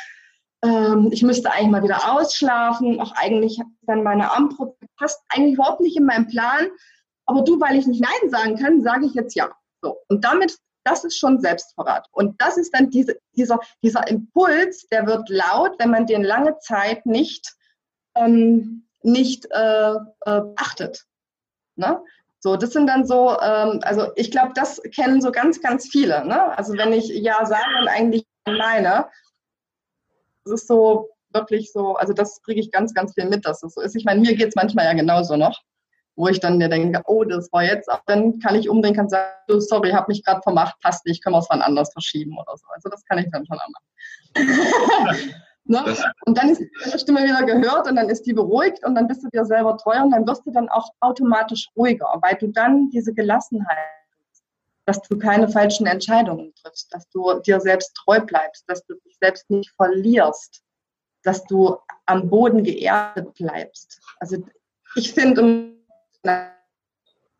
ähm, 0.62 1.10
ich 1.12 1.22
müsste 1.22 1.50
eigentlich 1.50 1.70
mal 1.70 1.82
wieder 1.82 2.12
ausschlafen, 2.12 3.00
auch 3.00 3.12
eigentlich 3.12 3.60
dann 3.82 4.02
meine 4.02 4.32
Armbrust 4.32 4.74
passt 4.96 5.20
eigentlich 5.28 5.54
überhaupt 5.54 5.80
nicht 5.80 5.96
in 5.96 6.04
meinen 6.04 6.26
Plan. 6.26 6.68
Aber 7.26 7.42
du, 7.42 7.60
weil 7.60 7.76
ich 7.76 7.86
nicht 7.86 8.02
Nein 8.02 8.30
sagen 8.30 8.56
kann, 8.56 8.82
sage 8.82 9.06
ich 9.06 9.14
jetzt 9.14 9.34
ja. 9.34 9.50
So. 9.82 9.98
Und 10.08 10.24
damit, 10.24 10.56
das 10.84 11.04
ist 11.04 11.18
schon 11.18 11.40
Selbstverrat. 11.40 12.08
Und 12.12 12.40
das 12.40 12.56
ist 12.56 12.74
dann 12.74 12.90
diese, 12.90 13.18
dieser, 13.36 13.60
dieser 13.82 14.08
Impuls, 14.08 14.86
der 14.88 15.06
wird 15.06 15.28
laut, 15.28 15.78
wenn 15.78 15.90
man 15.90 16.06
den 16.06 16.22
lange 16.22 16.58
Zeit 16.58 17.04
nicht 17.06 17.54
ähm, 18.16 18.88
nicht 19.02 19.46
äh, 19.50 19.92
äh, 19.92 19.96
beachtet. 20.24 21.04
Ne? 21.76 22.00
So, 22.40 22.56
das 22.56 22.70
sind 22.70 22.86
dann 22.86 23.06
so, 23.06 23.36
ähm, 23.40 23.80
also 23.82 24.08
ich 24.16 24.30
glaube, 24.30 24.52
das 24.54 24.80
kennen 24.94 25.20
so 25.20 25.32
ganz, 25.32 25.60
ganz 25.60 25.88
viele. 25.88 26.24
Ne? 26.24 26.56
Also 26.56 26.74
wenn 26.74 26.92
ich 26.92 27.08
ja 27.08 27.44
sage 27.46 27.64
und 27.80 27.88
eigentlich 27.88 28.24
meine, 28.46 29.06
ist 30.50 30.66
so 30.66 31.10
wirklich 31.32 31.72
so, 31.72 31.94
also 31.94 32.12
das 32.12 32.42
kriege 32.42 32.60
ich 32.60 32.70
ganz, 32.70 32.94
ganz 32.94 33.14
viel 33.14 33.28
mit, 33.28 33.44
dass 33.44 33.62
es 33.62 33.74
so 33.74 33.80
ist. 33.80 33.96
Ich 33.96 34.04
meine, 34.04 34.20
mir 34.20 34.34
geht 34.34 34.48
es 34.48 34.54
manchmal 34.54 34.86
ja 34.86 34.94
genauso 34.94 35.36
noch, 35.36 35.60
wo 36.16 36.28
ich 36.28 36.40
dann 36.40 36.58
mir 36.58 36.68
denke, 36.68 37.02
oh, 37.06 37.24
das 37.24 37.52
war 37.52 37.64
jetzt, 37.64 37.88
dann 38.06 38.38
kann 38.40 38.54
ich 38.54 38.68
umdrehen, 38.68 38.94
kann 38.94 39.08
sagen, 39.08 39.30
oh, 39.50 39.60
sorry, 39.60 39.90
habe 39.90 40.06
mich 40.08 40.24
gerade 40.24 40.42
vermacht, 40.42 40.76
passt 40.82 41.06
nicht, 41.06 41.22
können 41.22 41.34
wir 41.34 41.40
es 41.40 41.46
wann 41.50 41.62
anders 41.62 41.92
verschieben 41.92 42.36
oder 42.38 42.56
so. 42.56 42.66
Also 42.74 42.88
das 42.88 43.04
kann 43.04 43.18
ich 43.18 43.30
dann 43.30 43.46
schon 43.46 43.56
machen. 43.56 45.34
Ne? 45.70 45.84
Und 46.24 46.38
dann 46.38 46.48
ist 46.48 46.60
die 46.60 46.98
Stimme 46.98 47.24
wieder 47.24 47.42
gehört 47.42 47.86
und 47.86 47.96
dann 47.96 48.08
ist 48.08 48.22
die 48.22 48.32
beruhigt 48.32 48.82
und 48.86 48.94
dann 48.94 49.06
bist 49.06 49.22
du 49.22 49.28
dir 49.28 49.44
selber 49.44 49.76
treu 49.76 50.00
und 50.02 50.12
dann 50.12 50.26
wirst 50.26 50.46
du 50.46 50.50
dann 50.50 50.70
auch 50.70 50.88
automatisch 51.00 51.68
ruhiger, 51.76 52.06
weil 52.22 52.36
du 52.36 52.46
dann 52.46 52.88
diese 52.88 53.12
Gelassenheit 53.12 53.76
dass 54.88 55.02
du 55.02 55.18
keine 55.18 55.50
falschen 55.50 55.86
Entscheidungen 55.86 56.54
triffst, 56.54 56.94
dass 56.94 57.06
du 57.10 57.40
dir 57.40 57.60
selbst 57.60 57.94
treu 57.94 58.20
bleibst, 58.20 58.64
dass 58.68 58.86
du 58.86 58.94
dich 59.04 59.18
selbst 59.20 59.50
nicht 59.50 59.70
verlierst, 59.76 60.62
dass 61.22 61.44
du 61.44 61.76
am 62.06 62.30
Boden 62.30 62.64
geerdet 62.64 63.34
bleibst. 63.34 64.00
Also 64.18 64.42
ich 64.94 65.12
finde 65.12 65.74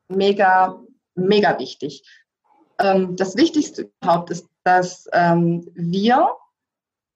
mega, 0.08 0.78
mega 1.14 1.58
wichtig. 1.58 2.02
Ähm, 2.78 3.16
das 3.16 3.34
Wichtigste 3.34 3.90
überhaupt 4.02 4.28
ist, 4.28 4.46
dass 4.64 5.08
ähm, 5.14 5.66
wir 5.72 6.36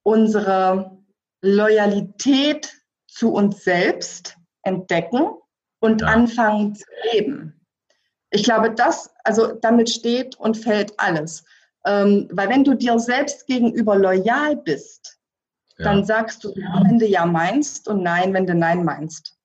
unsere 0.01 0.97
Loyalität 1.41 2.73
zu 3.05 3.31
uns 3.33 3.63
selbst 3.63 4.35
entdecken 4.63 5.29
und 5.79 6.01
ja. 6.01 6.07
anfangen 6.07 6.73
zu 6.73 6.85
leben. 7.11 7.62
Ich 8.33 8.43
glaube, 8.43 8.71
das, 8.71 9.13
also 9.23 9.53
damit 9.61 9.89
steht 9.91 10.35
und 10.39 10.57
fällt 10.57 10.99
alles. 10.99 11.43
Ähm, 11.85 12.27
weil 12.31 12.49
wenn 12.49 12.63
du 12.63 12.73
dir 12.73 12.97
selbst 12.97 13.45
gegenüber 13.45 13.95
loyal 13.95 14.55
bist, 14.55 15.19
ja. 15.77 15.85
dann 15.85 16.03
sagst 16.03 16.43
du 16.43 16.51
ja, 16.55 16.81
wenn 16.83 16.97
du 16.97 17.05
ja 17.05 17.25
meinst 17.25 17.87
und 17.87 18.01
nein, 18.01 18.33
wenn 18.33 18.47
du 18.47 18.55
nein 18.55 18.83
meinst. 18.83 19.37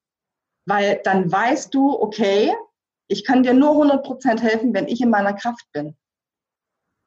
Weil 0.64 1.01
dann 1.05 1.30
weißt 1.30 1.74
du, 1.74 2.01
okay, 2.01 2.55
ich 3.09 3.24
kann 3.24 3.43
dir 3.43 3.53
nur 3.53 3.72
100% 3.72 4.41
helfen, 4.41 4.72
wenn 4.72 4.89
ich 4.89 5.03
in 5.03 5.11
meiner 5.11 5.34
Kraft 5.34 5.66
bin. 5.72 5.95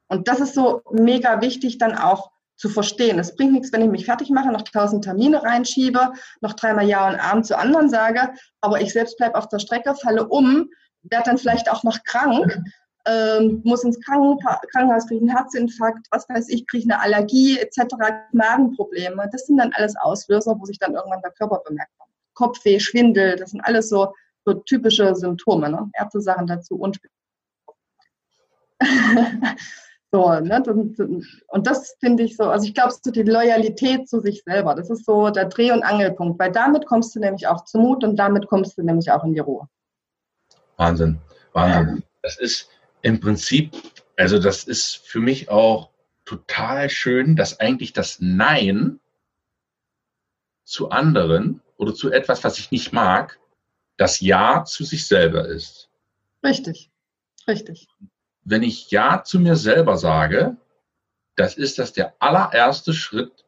Und 0.08 0.28
das 0.28 0.40
ist 0.40 0.54
so 0.54 0.82
mega 0.90 1.40
wichtig, 1.40 1.78
dann 1.78 1.96
auch 1.96 2.30
zu 2.56 2.68
verstehen. 2.68 3.18
Es 3.18 3.34
bringt 3.34 3.54
nichts, 3.54 3.72
wenn 3.72 3.82
ich 3.82 3.90
mich 3.90 4.04
fertig 4.04 4.30
mache, 4.30 4.52
noch 4.52 4.62
tausend 4.62 5.02
Termine 5.02 5.42
reinschiebe, 5.42 6.12
noch 6.42 6.52
dreimal 6.52 6.86
Ja 6.86 7.08
und 7.08 7.16
Abend 7.16 7.46
zu 7.46 7.58
anderen 7.58 7.90
sage, 7.90 8.32
aber 8.60 8.80
ich 8.80 8.92
selbst 8.92 9.16
bleibe 9.16 9.36
auf 9.36 9.48
der 9.48 9.58
Strecke, 9.58 9.96
falle 9.96 10.28
um, 10.28 10.70
werde 11.02 11.24
dann 11.24 11.38
vielleicht 11.38 11.70
auch 11.70 11.82
noch 11.82 12.02
krank, 12.04 12.62
ähm, 13.06 13.60
muss 13.64 13.84
ins 13.84 14.00
Kranken 14.00 14.38
Krankenhaus, 14.72 15.06
kriege 15.08 15.22
einen 15.22 15.36
Herzinfarkt, 15.36 16.06
was 16.10 16.28
weiß 16.28 16.48
ich, 16.48 16.66
kriege 16.66 16.84
eine 16.84 17.00
Allergie 17.02 17.58
etc., 17.58 17.94
Magenprobleme. 18.32 19.28
Das 19.32 19.46
sind 19.46 19.56
dann 19.56 19.72
alles 19.74 19.96
Auslöser, 19.96 20.56
wo 20.58 20.64
sich 20.64 20.78
dann 20.78 20.94
irgendwann 20.94 21.22
der 21.22 21.32
Körper 21.32 21.62
bemerkt. 21.66 21.90
Kopfweh, 22.34 22.78
Schwindel, 22.78 23.36
das 23.36 23.50
sind 23.50 23.60
alles 23.62 23.88
so, 23.88 24.14
so 24.44 24.54
typische 24.54 25.14
Symptome. 25.14 25.68
Ne? 25.68 25.90
Ärzte 25.94 26.20
sagen 26.20 26.46
dazu 26.46 26.76
und 26.76 27.00
So, 30.14 30.28
ne? 30.40 30.62
Und 31.48 31.66
das 31.66 31.96
finde 31.98 32.24
ich 32.24 32.36
so, 32.36 32.44
also 32.44 32.66
ich 32.66 32.74
glaube, 32.74 32.92
so 32.92 33.10
die 33.10 33.22
Loyalität 33.22 34.06
zu 34.10 34.20
sich 34.20 34.42
selber, 34.44 34.74
das 34.74 34.90
ist 34.90 35.06
so 35.06 35.30
der 35.30 35.46
Dreh- 35.46 35.72
und 35.72 35.82
Angelpunkt, 35.82 36.38
weil 36.38 36.52
damit 36.52 36.84
kommst 36.84 37.16
du 37.16 37.20
nämlich 37.20 37.46
auch 37.46 37.64
zu 37.64 37.78
Mut 37.78 38.04
und 38.04 38.16
damit 38.16 38.46
kommst 38.46 38.76
du 38.76 38.82
nämlich 38.82 39.10
auch 39.10 39.24
in 39.24 39.32
die 39.32 39.38
Ruhe. 39.38 39.68
Wahnsinn, 40.82 41.18
Wahnsinn. 41.52 42.02
Das 42.22 42.38
ist 42.38 42.68
im 43.02 43.20
Prinzip, 43.20 43.72
also 44.16 44.38
das 44.38 44.64
ist 44.64 44.96
für 45.06 45.20
mich 45.20 45.48
auch 45.48 45.90
total 46.24 46.88
schön, 46.90 47.36
dass 47.36 47.60
eigentlich 47.60 47.92
das 47.92 48.18
Nein 48.20 49.00
zu 50.64 50.90
anderen 50.90 51.60
oder 51.76 51.94
zu 51.94 52.10
etwas, 52.10 52.44
was 52.44 52.58
ich 52.58 52.70
nicht 52.70 52.92
mag, 52.92 53.38
das 53.96 54.20
Ja 54.20 54.64
zu 54.64 54.84
sich 54.84 55.06
selber 55.06 55.48
ist. 55.48 55.88
Richtig, 56.44 56.90
richtig 57.48 57.88
wenn 58.44 58.62
ich 58.62 58.90
Ja 58.90 59.22
zu 59.24 59.40
mir 59.40 59.56
selber 59.56 59.96
sage, 59.96 60.56
das 61.36 61.56
ist 61.56 61.78
das 61.78 61.92
der 61.92 62.14
allererste 62.18 62.92
Schritt, 62.92 63.44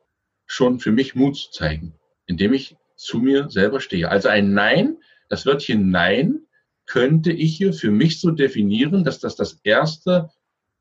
schon 0.46 0.78
für 0.78 0.92
mich 0.92 1.14
Mut 1.14 1.36
zu 1.36 1.50
zeigen, 1.50 1.94
indem 2.26 2.52
ich 2.52 2.76
zu 2.96 3.18
mir 3.18 3.50
selber 3.50 3.80
stehe. 3.80 4.08
Also 4.08 4.28
ein 4.28 4.52
Nein, 4.52 4.98
das 5.28 5.46
Wörtchen 5.46 5.90
Nein 5.90 6.46
könnte 6.86 7.32
ich 7.32 7.56
hier 7.56 7.72
für 7.72 7.90
mich 7.90 8.20
so 8.20 8.30
definieren, 8.30 9.04
dass 9.04 9.18
das 9.18 9.36
das 9.36 9.60
erste, 9.62 10.30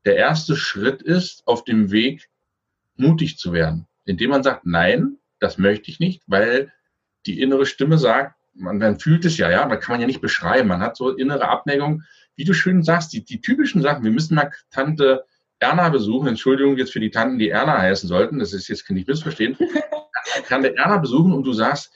der 0.04 0.16
erste 0.16 0.56
Schritt 0.56 1.02
ist 1.02 1.46
auf 1.46 1.64
dem 1.64 1.90
Weg, 1.90 2.28
mutig 2.96 3.38
zu 3.38 3.52
werden, 3.52 3.86
indem 4.04 4.30
man 4.30 4.42
sagt, 4.42 4.66
nein, 4.66 5.18
das 5.40 5.58
möchte 5.58 5.90
ich 5.90 5.98
nicht, 6.00 6.22
weil 6.26 6.72
die 7.26 7.40
innere 7.40 7.66
Stimme 7.66 7.98
sagt, 7.98 8.36
man, 8.54 8.78
man 8.78 9.00
fühlt 9.00 9.24
es 9.24 9.36
ja, 9.36 9.50
ja, 9.50 9.66
man 9.66 9.80
kann 9.80 9.94
man 9.94 10.00
ja 10.00 10.06
nicht 10.06 10.20
beschreiben. 10.20 10.68
Man 10.68 10.80
hat 10.80 10.96
so 10.96 11.10
innere 11.10 11.48
Abneigung, 11.48 12.02
wie 12.36 12.44
du 12.44 12.54
schön 12.54 12.82
sagst, 12.82 13.12
die, 13.12 13.24
die 13.24 13.40
typischen 13.40 13.82
Sachen, 13.82 14.04
wir 14.04 14.10
müssen 14.10 14.34
mal 14.34 14.52
Tante 14.70 15.24
Erna 15.58 15.88
besuchen. 15.88 16.28
Entschuldigung 16.28 16.76
jetzt 16.76 16.92
für 16.92 17.00
die 17.00 17.10
Tanten, 17.10 17.38
die 17.38 17.48
Erna 17.48 17.78
heißen 17.78 18.08
sollten. 18.08 18.38
Das 18.38 18.52
ist 18.52 18.68
jetzt 18.68 18.86
kann 18.86 18.96
ich 18.96 19.06
missverstehen. 19.06 19.56
Tante 20.48 20.76
Erna 20.76 20.98
besuchen 20.98 21.32
und 21.32 21.44
du 21.44 21.52
sagst, 21.52 21.92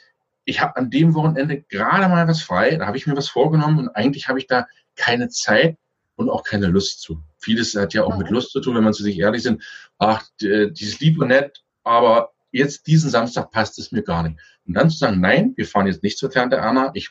ich 0.48 0.62
habe 0.62 0.76
an 0.76 0.90
dem 0.90 1.14
Wochenende 1.14 1.60
gerade 1.60 2.08
mal 2.08 2.26
was 2.26 2.42
frei, 2.42 2.76
da 2.76 2.86
habe 2.86 2.96
ich 2.96 3.06
mir 3.06 3.16
was 3.16 3.28
vorgenommen 3.28 3.78
und 3.80 3.88
eigentlich 3.90 4.28
habe 4.28 4.38
ich 4.38 4.46
da 4.46 4.66
keine 4.96 5.28
Zeit 5.28 5.76
und 6.16 6.30
auch 6.30 6.42
keine 6.42 6.68
Lust 6.68 7.02
zu. 7.02 7.22
Vieles 7.36 7.74
hat 7.74 7.92
ja 7.92 8.04
auch 8.04 8.16
mit 8.16 8.30
Lust 8.30 8.52
zu 8.52 8.60
tun, 8.60 8.74
wenn 8.74 8.82
man 8.82 8.94
zu 8.94 9.02
sich 9.02 9.18
ehrlich 9.18 9.42
sind. 9.42 9.62
Ach, 9.98 10.24
dieses 10.40 11.00
lieb 11.00 11.20
und 11.20 11.28
nett, 11.28 11.62
aber 11.84 12.32
jetzt 12.50 12.86
diesen 12.86 13.10
Samstag 13.10 13.50
passt 13.50 13.78
es 13.78 13.92
mir 13.92 14.02
gar 14.02 14.22
nicht. 14.22 14.40
Und 14.66 14.74
dann 14.74 14.88
zu 14.88 14.96
sagen, 14.96 15.20
nein, 15.20 15.52
wir 15.56 15.66
fahren 15.66 15.86
jetzt 15.86 16.02
nicht 16.02 16.16
zur 16.16 16.30
Tante 16.30 16.56
Erna, 16.56 16.92
ich 16.94 17.10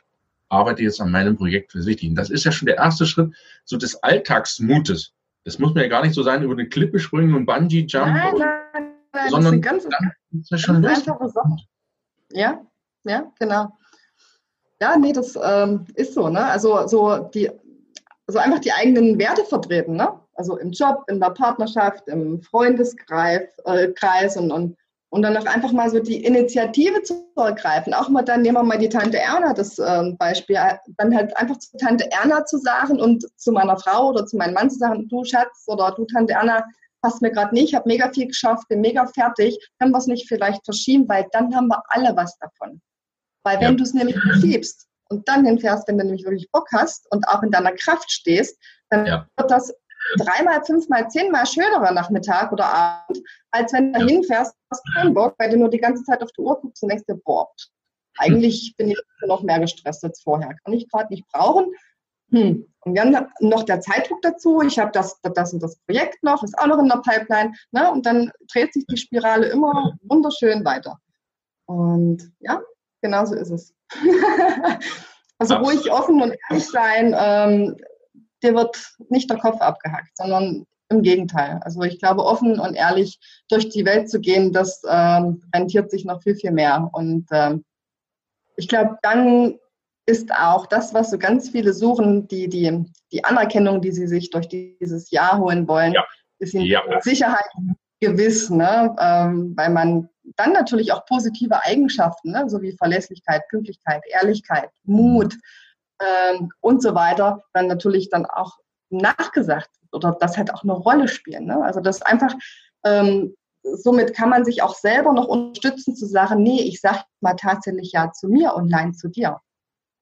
arbeite 0.49 0.81
jetzt 0.81 0.99
an 0.99 1.11
meinem 1.11 1.37
Projekt 1.37 1.71
für 1.71 1.83
sich. 1.83 2.03
Das 2.15 2.31
ist 2.31 2.43
ja 2.43 2.51
schon 2.51 2.65
der 2.65 2.77
erste 2.77 3.05
Schritt 3.05 3.33
so 3.65 3.77
des 3.77 4.01
Alltagsmutes. 4.01 5.13
Das 5.43 5.59
muss 5.59 5.75
mir 5.75 5.83
ja 5.83 5.89
gar 5.89 6.01
nicht 6.01 6.15
so 6.15 6.23
sein, 6.23 6.41
über 6.41 6.53
eine 6.53 6.67
Klippe 6.67 6.97
springen 6.97 7.35
und 7.35 7.45
Bungee-Jump. 7.45 8.07
Nein, 8.07 8.33
nein, 8.35 8.93
nein, 9.13 9.29
sondern 9.29 9.61
das 9.61 9.83
ist 9.85 9.91
ganz, 9.91 10.11
ist 10.41 10.51
ja 10.51 10.57
schon 10.57 10.81
ganz 10.81 11.07
einfache 11.07 11.29
Sache. 11.29 11.55
Ja, 12.33 12.61
ja, 13.07 13.31
genau. 13.39 13.69
Ja, 14.79 14.95
nee, 14.97 15.13
das 15.13 15.37
ähm, 15.41 15.85
ist 15.95 16.13
so, 16.13 16.29
ne? 16.29 16.45
Also 16.45 16.87
so 16.87 17.17
die, 17.17 17.49
also 18.27 18.39
einfach 18.39 18.59
die 18.59 18.71
eigenen 18.71 19.17
Werte 19.17 19.43
vertreten, 19.45 19.95
ne? 19.95 20.19
Also 20.35 20.57
im 20.57 20.71
Job, 20.71 21.03
in 21.07 21.19
der 21.19 21.31
Partnerschaft, 21.31 22.07
im 22.07 22.41
Freundeskreis 22.41 23.41
äh, 23.65 23.87
Kreis 23.93 24.37
und, 24.37 24.51
und 24.51 24.77
und 25.09 25.21
dann 25.21 25.37
auch 25.37 25.45
einfach 25.45 25.71
mal 25.71 25.89
so 25.89 25.99
die 25.99 26.23
Initiative 26.23 27.01
zu 27.01 27.27
ergreifen. 27.37 27.93
Auch 27.93 28.09
mal 28.09 28.23
dann 28.23 28.41
nehmen 28.41 28.57
wir 28.57 28.63
mal 28.63 28.77
die 28.77 28.89
Tante 28.89 29.17
Erna 29.17 29.53
das 29.53 29.79
äh, 29.79 30.11
Beispiel, 30.17 30.57
dann 30.97 31.15
halt 31.15 31.35
einfach 31.37 31.57
zu 31.57 31.77
Tante 31.77 32.11
Erna 32.11 32.45
zu 32.45 32.57
sagen 32.57 32.99
und 32.99 33.25
zu 33.39 33.51
meiner 33.51 33.77
Frau 33.77 34.09
oder 34.09 34.25
zu 34.25 34.37
meinem 34.37 34.53
Mann 34.53 34.69
zu 34.69 34.77
sagen, 34.77 35.07
du 35.07 35.23
Schatz 35.23 35.63
oder 35.67 35.91
du 35.91 36.05
Tante 36.05 36.33
Erna, 36.33 36.65
passt 37.01 37.21
mir 37.21 37.31
gerade 37.31 37.53
nicht, 37.53 37.69
ich 37.69 37.75
habe 37.75 37.87
mega 37.87 38.11
viel 38.11 38.27
geschafft, 38.27 38.67
bin 38.67 38.81
mega 38.81 39.05
fertig, 39.07 39.57
können 39.79 39.91
wir 39.91 39.99
es 39.99 40.07
nicht 40.07 40.27
vielleicht 40.27 40.65
verschieben, 40.65 41.07
weil 41.07 41.27
dann 41.31 41.55
haben 41.55 41.67
wir 41.67 41.81
alle 41.89 42.15
was 42.15 42.37
davon. 42.39 42.81
Weil 43.47 43.61
wenn 43.61 43.71
ja. 43.71 43.75
du 43.75 43.83
es 43.83 43.93
nämlich 43.93 44.19
verschiebst 44.19 44.89
und 45.07 45.25
dann 45.29 45.45
hinfährst, 45.45 45.87
wenn 45.87 45.97
du 45.97 46.03
nämlich 46.03 46.25
wirklich 46.25 46.51
Bock 46.51 46.67
hast 46.73 47.09
und 47.11 47.25
auch 47.29 47.41
in 47.43 47.51
deiner 47.51 47.71
Kraft 47.71 48.11
stehst, 48.11 48.61
dann 48.89 49.05
ja. 49.05 49.25
wird 49.37 49.49
das 49.49 49.73
dreimal, 50.17 50.61
fünfmal, 50.65 51.09
zehnmal 51.09 51.45
schönerer 51.45 51.93
Nachmittag 51.93 52.51
oder 52.51 52.65
Abend, 52.65 53.23
als 53.51 53.71
wenn 53.71 53.93
du 53.93 54.01
ja. 54.01 54.05
hinfährst, 54.05 54.53
hast 54.69 54.83
keinen 54.93 55.13
Bock, 55.13 55.35
weil 55.37 55.49
du 55.49 55.57
nur 55.57 55.69
die 55.69 55.77
ganze 55.77 56.03
Zeit 56.03 56.21
auf 56.21 56.29
die 56.33 56.41
Uhr 56.41 56.59
guckst 56.59 56.83
und 56.83 56.89
denkst 56.89 57.05
dir, 57.07 57.15
boah, 57.23 57.47
eigentlich 58.17 58.73
bin 58.75 58.89
ich 58.89 58.99
noch 59.25 59.43
mehr 59.43 59.61
gestresst 59.61 60.03
als 60.03 60.21
vorher. 60.21 60.53
Kann 60.65 60.73
ich 60.73 60.89
gerade 60.89 61.13
nicht 61.13 61.25
brauchen. 61.31 61.71
Hm. 62.31 62.67
Und 62.81 62.95
dann 62.95 63.29
noch 63.39 63.63
der 63.63 63.79
Zeitdruck 63.79 64.21
dazu. 64.23 64.61
Ich 64.61 64.77
habe 64.77 64.91
das, 64.91 65.21
das 65.21 65.53
und 65.53 65.63
das 65.63 65.77
Projekt 65.85 66.21
noch, 66.21 66.43
ist 66.43 66.59
auch 66.59 66.67
noch 66.67 66.79
in 66.79 66.89
der 66.89 67.01
Pipeline. 67.01 67.53
Ne? 67.71 67.89
Und 67.89 68.05
dann 68.05 68.29
dreht 68.51 68.73
sich 68.73 68.85
die 68.87 68.97
Spirale 68.97 69.47
immer 69.47 69.93
wunderschön 70.01 70.65
weiter. 70.65 70.99
Und 71.65 72.33
ja, 72.39 72.61
genau 73.07 73.25
so 73.25 73.35
ist 73.35 73.51
es. 73.51 73.73
also 75.39 75.55
ruhig 75.55 75.91
offen 75.91 76.21
und 76.21 76.35
ehrlich 76.49 76.67
sein, 76.67 77.15
ähm, 77.17 77.77
dir 78.43 78.53
wird 78.53 78.77
nicht 79.09 79.29
der 79.29 79.37
Kopf 79.37 79.59
abgehackt, 79.61 80.15
sondern 80.15 80.65
im 80.89 81.01
Gegenteil. 81.01 81.59
Also 81.63 81.81
ich 81.81 81.99
glaube, 81.99 82.23
offen 82.23 82.59
und 82.59 82.75
ehrlich 82.75 83.19
durch 83.49 83.69
die 83.69 83.85
Welt 83.85 84.09
zu 84.09 84.19
gehen, 84.19 84.53
das 84.53 84.81
ähm, 84.87 85.41
rentiert 85.53 85.91
sich 85.91 86.05
noch 86.05 86.21
viel, 86.21 86.35
viel 86.35 86.51
mehr. 86.51 86.89
Und 86.93 87.27
ähm, 87.31 87.63
ich 88.55 88.67
glaube, 88.67 88.97
dann 89.01 89.57
ist 90.05 90.31
auch 90.33 90.65
das, 90.67 90.93
was 90.93 91.11
so 91.11 91.17
ganz 91.17 91.49
viele 91.49 91.73
suchen, 91.73 92.27
die, 92.27 92.47
die, 92.47 92.85
die 93.11 93.23
Anerkennung, 93.23 93.81
die 93.81 93.91
sie 93.91 94.07
sich 94.07 94.29
durch 94.29 94.47
dieses 94.47 95.11
Jahr 95.11 95.39
holen 95.39 95.67
wollen, 95.67 95.93
ja. 95.93 96.05
ist 96.39 96.53
ihnen 96.53 96.65
ja. 96.65 96.81
Sicherheit 97.01 97.49
gewiss, 97.99 98.49
ne? 98.49 98.95
Ähm, 98.99 99.53
weil 99.57 99.69
man 99.71 100.09
dann 100.35 100.53
natürlich 100.53 100.91
auch 100.91 101.05
positive 101.05 101.63
Eigenschaften, 101.63 102.31
ne, 102.31 102.49
so 102.49 102.61
wie 102.61 102.75
Verlässlichkeit, 102.75 103.47
Pünktlichkeit, 103.49 104.03
Ehrlichkeit, 104.07 104.69
Mut 104.83 105.35
ähm, 106.01 106.49
und 106.61 106.81
so 106.81 106.93
weiter, 106.95 107.43
dann 107.53 107.67
natürlich 107.67 108.09
dann 108.09 108.25
auch 108.25 108.57
nachgesagt 108.89 109.69
oder 109.91 110.15
das 110.19 110.37
halt 110.37 110.53
auch 110.53 110.63
eine 110.63 110.73
Rolle 110.73 111.07
spielen. 111.07 111.45
Ne? 111.45 111.61
Also 111.63 111.79
das 111.79 112.01
einfach, 112.01 112.33
ähm, 112.83 113.35
somit 113.63 114.13
kann 114.15 114.29
man 114.29 114.45
sich 114.45 114.61
auch 114.61 114.75
selber 114.75 115.13
noch 115.13 115.27
unterstützen 115.27 115.95
zu 115.95 116.05
sagen, 116.05 116.43
nee, 116.43 116.61
ich 116.61 116.81
sage 116.81 117.03
mal 117.21 117.35
tatsächlich 117.35 117.91
ja 117.91 118.11
zu 118.11 118.27
mir 118.27 118.53
und 118.53 118.69
nein 118.69 118.93
zu 118.93 119.07
dir. 119.07 119.39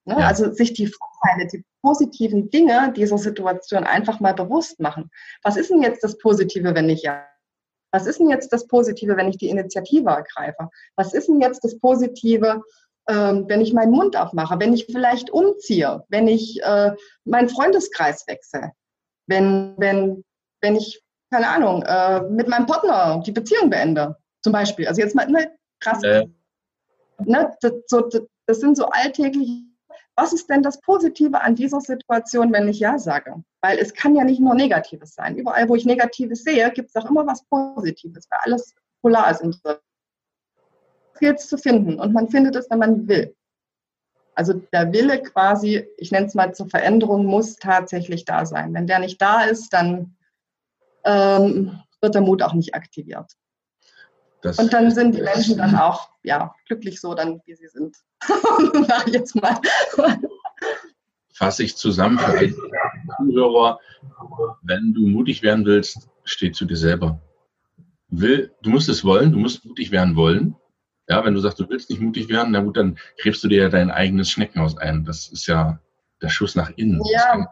Ne? 0.05 0.19
Ja. 0.19 0.27
Also 0.27 0.51
sich 0.51 0.73
die 0.73 0.87
Vorteile, 0.87 1.47
die 1.47 1.63
positiven 1.81 2.49
Dinge 2.49 2.93
dieser 2.93 3.17
Situation 3.17 3.83
einfach 3.83 4.19
mal 4.19 4.33
bewusst 4.33 4.79
machen. 4.79 5.09
Was 5.43 5.57
ist 5.57 5.69
denn 5.69 5.81
jetzt 5.81 6.03
das 6.03 6.17
Positive, 6.17 6.75
wenn 6.75 6.89
ich 6.89 7.03
ja 7.03 7.25
was 7.95 8.07
ist 8.07 8.19
denn 8.19 8.29
jetzt 8.29 8.51
das 8.51 8.67
Positive, 8.67 9.15
wenn 9.15 9.29
ich 9.29 9.37
die 9.37 9.47
Initiative 9.47 10.09
ergreife? 10.09 10.69
Was 10.97 11.13
ist 11.13 11.29
denn 11.29 11.39
jetzt 11.39 11.63
das 11.63 11.79
Positive, 11.79 12.61
ähm, 13.07 13.45
wenn 13.47 13.61
ich 13.61 13.71
meinen 13.71 13.91
Mund 13.91 14.17
aufmache, 14.17 14.59
wenn 14.59 14.73
ich 14.73 14.85
vielleicht 14.85 15.29
umziehe, 15.29 16.03
wenn 16.09 16.27
ich 16.27 16.61
äh, 16.61 16.91
meinen 17.23 17.47
Freundeskreis 17.47 18.27
wechsle, 18.27 18.73
wenn, 19.27 19.75
wenn, 19.77 20.25
wenn 20.61 20.75
ich, 20.75 21.01
keine 21.31 21.47
Ahnung, 21.47 21.83
äh, 21.83 22.21
mit 22.23 22.49
meinem 22.49 22.65
Partner 22.65 23.23
die 23.25 23.31
Beziehung 23.31 23.69
beende, 23.69 24.17
zum 24.43 24.51
Beispiel. 24.51 24.89
Also 24.89 24.99
jetzt 24.99 25.15
mal, 25.15 25.27
ne, 25.27 25.55
krass. 25.79 26.03
Äh. 26.03 26.25
Ne, 27.19 27.55
das, 27.61 27.71
so, 27.87 28.09
das 28.45 28.59
sind 28.59 28.75
so 28.75 28.87
alltägliche 28.87 29.63
was 30.15 30.33
ist 30.33 30.49
denn 30.49 30.63
das 30.63 30.79
Positive 30.79 31.41
an 31.41 31.55
dieser 31.55 31.81
Situation, 31.81 32.51
wenn 32.53 32.67
ich 32.67 32.79
Ja 32.79 32.97
sage? 32.97 33.43
Weil 33.61 33.77
es 33.79 33.93
kann 33.93 34.15
ja 34.15 34.23
nicht 34.23 34.39
nur 34.39 34.55
Negatives 34.55 35.13
sein. 35.13 35.37
Überall, 35.37 35.67
wo 35.67 35.75
ich 35.75 35.85
Negatives 35.85 36.43
sehe, 36.43 36.71
gibt 36.71 36.89
es 36.89 36.95
auch 36.95 37.09
immer 37.09 37.27
was 37.27 37.43
Positives, 37.45 38.27
weil 38.29 38.39
alles 38.43 38.73
polar 39.01 39.31
ist. 39.31 39.43
Das 39.63 39.81
gilt 41.19 41.39
es 41.39 41.47
zu 41.47 41.57
finden 41.57 41.99
und 41.99 42.13
man 42.13 42.29
findet 42.29 42.55
es, 42.55 42.69
wenn 42.69 42.79
man 42.79 43.07
will. 43.07 43.35
Also 44.35 44.53
der 44.53 44.91
Wille 44.91 45.21
quasi, 45.21 45.87
ich 45.97 46.11
nenne 46.11 46.27
es 46.27 46.33
mal 46.33 46.53
zur 46.53 46.69
Veränderung, 46.69 47.25
muss 47.25 47.55
tatsächlich 47.55 48.25
da 48.25 48.45
sein. 48.45 48.73
Wenn 48.73 48.87
der 48.87 48.99
nicht 48.99 49.21
da 49.21 49.43
ist, 49.43 49.69
dann 49.69 50.17
ähm, 51.05 51.81
wird 52.01 52.15
der 52.15 52.21
Mut 52.21 52.41
auch 52.41 52.53
nicht 52.53 52.75
aktiviert. 52.75 53.31
Das 54.45 54.59
und 54.59 54.71
dann 54.73 54.91
sind 54.91 55.15
die 55.15 55.23
Menschen 55.23 55.57
dann 55.57 55.75
auch 55.75 56.07
ja, 56.21 56.53
glücklich 56.67 57.01
so, 57.01 57.15
dann 57.15 57.41
wie 57.45 57.55
sie 57.55 57.67
sind. 57.67 57.97
Ich 59.07 59.13
jetzt 59.13 59.35
mal. 59.35 59.59
Fasse 61.33 61.63
ich 61.63 61.75
zusammen 61.75 62.19
für 62.19 62.37
die 62.37 62.55
Zuhörer, 63.17 63.79
wenn 64.61 64.93
du 64.93 65.07
mutig 65.07 65.41
werden 65.41 65.65
willst, 65.65 66.09
steh 66.23 66.51
zu 66.51 66.65
dir 66.65 66.77
selber. 66.77 67.19
Will, 68.07 68.53
du 68.61 68.69
musst 68.69 68.87
es 68.87 69.03
wollen, 69.03 69.31
du 69.31 69.39
musst 69.39 69.65
mutig 69.65 69.89
werden 69.91 70.15
wollen. 70.15 70.55
Ja, 71.07 71.25
wenn 71.25 71.33
du 71.33 71.39
sagst, 71.39 71.59
du 71.59 71.67
willst 71.67 71.89
nicht 71.89 72.01
mutig 72.01 72.29
werden, 72.29 72.51
na 72.51 72.61
gut, 72.61 72.77
dann 72.77 72.99
gräbst 73.17 73.43
du 73.43 73.47
dir 73.47 73.63
ja 73.63 73.69
dein 73.69 73.89
eigenes 73.89 74.29
Schneckenhaus 74.29 74.77
ein. 74.77 75.05
Das 75.05 75.27
ist 75.27 75.47
ja 75.47 75.79
der 76.21 76.29
Schuss 76.29 76.55
nach 76.55 76.69
innen. 76.75 77.01
Ja. 77.11 77.47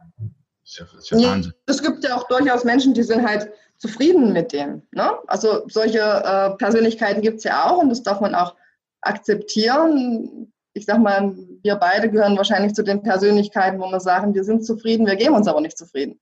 Ist 0.64 0.80
ja, 0.80 0.86
ist 0.98 1.10
ja 1.12 1.18
Wahnsinn. 1.18 1.54
Es 1.66 1.82
gibt 1.82 2.04
ja 2.04 2.16
auch 2.16 2.28
durchaus 2.28 2.64
Menschen, 2.64 2.94
die 2.94 3.04
sind 3.04 3.28
halt 3.28 3.52
zufrieden 3.78 4.32
mit 4.32 4.54
dem. 4.54 4.82
Ne? 4.92 5.12
Also 5.28 5.68
solche 5.68 6.00
äh, 6.00 6.52
Persönlichkeiten 6.58 7.22
gibt 7.22 7.40
es 7.40 7.44
ja 7.44 7.70
auch 7.70 7.80
und 7.80 7.90
das 7.90 8.04
darf 8.04 8.22
man 8.22 8.34
auch 8.34 8.56
akzeptieren. 9.02 10.54
Ich 10.74 10.86
sag 10.86 11.00
mal, 11.00 11.36
wir 11.62 11.76
beide 11.76 12.10
gehören 12.10 12.38
wahrscheinlich 12.38 12.74
zu 12.74 12.84
den 12.84 13.04
Persönlichkeiten, 13.04 13.80
wo 13.80 13.90
wir 13.90 14.00
sagen, 14.00 14.34
wir 14.34 14.44
sind 14.44 14.66
zufrieden, 14.66 15.06
wir 15.06 15.16
geben 15.16 15.36
uns 15.36 15.48
aber 15.48 15.62
nicht 15.62 15.78
zufrieden. 15.78 16.20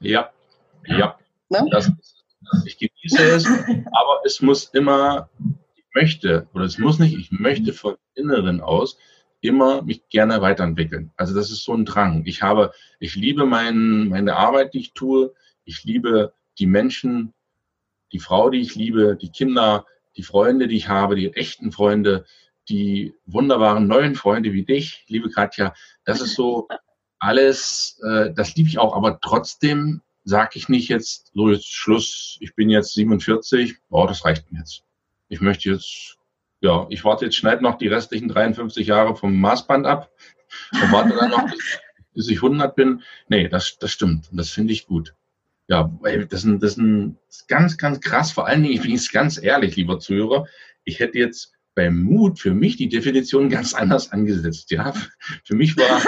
Ja, 0.00 0.30
ja. 0.86 1.18
Ne? 1.50 1.66
Das, 1.70 1.90
ich 2.64 2.78
genieße 2.78 3.22
es, 3.22 3.46
aber 3.46 4.20
es 4.24 4.40
muss 4.40 4.64
immer, 4.72 5.28
ich 5.74 5.84
möchte, 5.94 6.48
oder 6.54 6.64
es 6.64 6.78
muss 6.78 6.98
nicht, 6.98 7.16
ich 7.16 7.30
möchte 7.30 7.72
von 7.72 7.96
Inneren 8.14 8.60
aus 8.60 8.96
immer 9.40 9.82
mich 9.82 10.08
gerne 10.08 10.40
weiterentwickeln. 10.40 11.12
Also 11.16 11.34
das 11.34 11.50
ist 11.50 11.64
so 11.64 11.74
ein 11.74 11.84
Drang. 11.84 12.24
Ich 12.26 12.42
habe, 12.42 12.72
ich 12.98 13.14
liebe 13.16 13.46
mein, 13.46 14.08
meine 14.08 14.36
Arbeit, 14.36 14.74
die 14.74 14.80
ich 14.80 14.94
tue. 14.94 15.32
Ich 15.64 15.84
liebe 15.84 16.32
die 16.58 16.66
Menschen, 16.66 17.34
die 18.12 18.18
Frau, 18.18 18.50
die 18.50 18.60
ich 18.60 18.74
liebe, 18.74 19.16
die 19.16 19.30
Kinder, 19.30 19.86
die 20.16 20.22
Freunde, 20.22 20.68
die 20.68 20.76
ich 20.76 20.88
habe, 20.88 21.16
die 21.16 21.32
echten 21.34 21.72
Freunde, 21.72 22.24
die 22.68 23.14
wunderbaren 23.26 23.86
neuen 23.86 24.14
Freunde 24.14 24.52
wie 24.52 24.64
dich, 24.64 25.04
liebe 25.08 25.30
Katja. 25.30 25.74
Das 26.04 26.20
ist 26.20 26.34
so 26.34 26.68
alles, 27.18 28.00
äh, 28.02 28.32
das 28.34 28.54
liebe 28.56 28.68
ich 28.68 28.78
auch, 28.78 28.96
aber 28.96 29.20
trotzdem 29.20 30.02
sage 30.24 30.52
ich 30.54 30.68
nicht 30.68 30.88
jetzt, 30.88 31.30
so 31.34 31.50
jetzt 31.50 31.72
Schluss, 31.72 32.36
ich 32.40 32.54
bin 32.54 32.68
jetzt 32.68 32.94
47, 32.94 33.76
oh, 33.90 34.06
das 34.06 34.24
reicht 34.24 34.50
mir 34.50 34.58
jetzt. 34.58 34.82
Ich 35.28 35.40
möchte 35.40 35.70
jetzt, 35.70 36.18
ja, 36.60 36.86
ich 36.90 37.04
warte 37.04 37.26
jetzt, 37.26 37.36
schneide 37.36 37.62
noch 37.62 37.78
die 37.78 37.88
restlichen 37.88 38.28
53 38.28 38.86
Jahre 38.86 39.16
vom 39.16 39.38
Maßband 39.38 39.86
ab 39.86 40.10
und 40.72 40.92
warte 40.92 41.14
dann 41.14 41.30
noch, 41.30 41.44
bis, 41.50 41.78
bis 42.14 42.28
ich 42.28 42.38
100 42.38 42.74
bin. 42.74 43.02
Nee, 43.28 43.48
das, 43.48 43.78
das 43.78 43.90
stimmt. 43.90 44.28
Das 44.32 44.50
finde 44.50 44.72
ich 44.72 44.86
gut. 44.86 45.14
Ja, 45.68 45.90
das 46.30 46.44
ist, 46.44 46.62
das 46.62 46.78
ist 46.78 47.48
ganz, 47.48 47.76
ganz 47.76 48.00
krass. 48.00 48.30
Vor 48.30 48.46
allen 48.46 48.62
Dingen, 48.62 48.74
ich 48.74 48.82
bin 48.82 48.92
jetzt 48.92 49.12
ganz 49.12 49.42
ehrlich, 49.42 49.76
lieber 49.76 49.98
Zuhörer, 49.98 50.46
ich 50.84 51.00
hätte 51.00 51.18
jetzt 51.18 51.52
beim 51.74 52.02
Mut 52.02 52.38
für 52.38 52.54
mich 52.54 52.76
die 52.76 52.88
Definition 52.88 53.50
ganz 53.50 53.74
anders 53.74 54.12
angesetzt. 54.12 54.70
Ja, 54.70 54.94
für 55.44 55.54
mich 55.54 55.76
war 55.76 56.00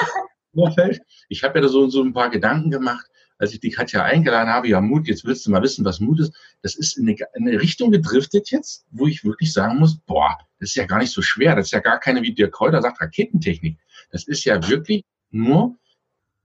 ich 1.28 1.44
habe 1.44 1.59
ja 1.59 1.62
da 1.62 1.68
so, 1.68 1.88
so 1.88 2.03
ein 2.03 2.12
paar 2.12 2.30
Gedanken 2.30 2.70
gemacht, 2.70 3.07
als 3.39 3.53
ich 3.53 3.61
die 3.61 3.70
Katja 3.70 4.05
eingeladen 4.05 4.51
habe. 4.51 4.68
Ja, 4.68 4.80
Mut, 4.80 5.07
jetzt 5.07 5.24
willst 5.24 5.47
du 5.47 5.51
mal 5.51 5.62
wissen, 5.62 5.84
was 5.84 6.01
Mut 6.01 6.20
ist. 6.20 6.34
Das 6.62 6.74
ist 6.74 6.97
in 6.97 7.09
eine, 7.09 7.16
in 7.34 7.49
eine 7.49 7.61
Richtung 7.61 7.91
gedriftet 7.91 8.51
jetzt, 8.51 8.86
wo 8.91 9.07
ich 9.07 9.24
wirklich 9.24 9.53
sagen 9.53 9.78
muss, 9.78 9.99
boah, 9.99 10.39
das 10.61 10.70
ist 10.70 10.74
ja 10.74 10.86
gar 10.86 10.99
nicht 10.99 11.12
so 11.12 11.22
schwer. 11.22 11.55
Das 11.55 11.66
ist 11.66 11.72
ja 11.72 11.80
gar 11.80 12.01
keine, 12.01 12.22
wie 12.22 12.34
der 12.34 12.51
Kräuter 12.51 12.82
sagt, 12.82 13.01
Raketentechnik. 13.01 13.78
Das 14.11 14.26
ist 14.26 14.45
ja 14.45 14.68
wirklich 14.68 15.05
nur 15.30 15.78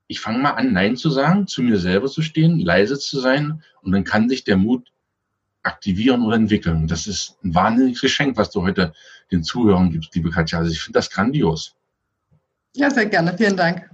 ich 0.07 0.19
fange 0.19 0.39
mal 0.39 0.51
an, 0.51 0.73
Nein 0.73 0.95
zu 0.95 1.09
sagen, 1.09 1.47
zu 1.47 1.63
mir 1.63 1.77
selber 1.79 2.07
zu 2.07 2.21
stehen, 2.21 2.59
leise 2.59 2.99
zu 2.99 3.19
sein 3.19 3.63
und 3.81 3.91
dann 3.91 4.03
kann 4.03 4.29
sich 4.29 4.43
der 4.43 4.57
Mut 4.57 4.91
aktivieren 5.63 6.23
oder 6.23 6.35
entwickeln. 6.35 6.87
Das 6.87 7.07
ist 7.07 7.37
ein 7.43 7.55
wahnsinniges 7.55 8.01
Geschenk, 8.01 8.37
was 8.37 8.51
du 8.51 8.61
heute 8.61 8.93
den 9.31 9.43
Zuhörern 9.43 9.91
gibst, 9.91 10.13
liebe 10.13 10.29
Katja. 10.29 10.59
Also 10.59 10.71
ich 10.71 10.81
finde 10.81 10.99
das 10.99 11.09
grandios. 11.09 11.75
Ja, 12.75 12.89
sehr 12.89 13.05
gerne. 13.05 13.35
Vielen 13.37 13.55
Dank. 13.55 13.89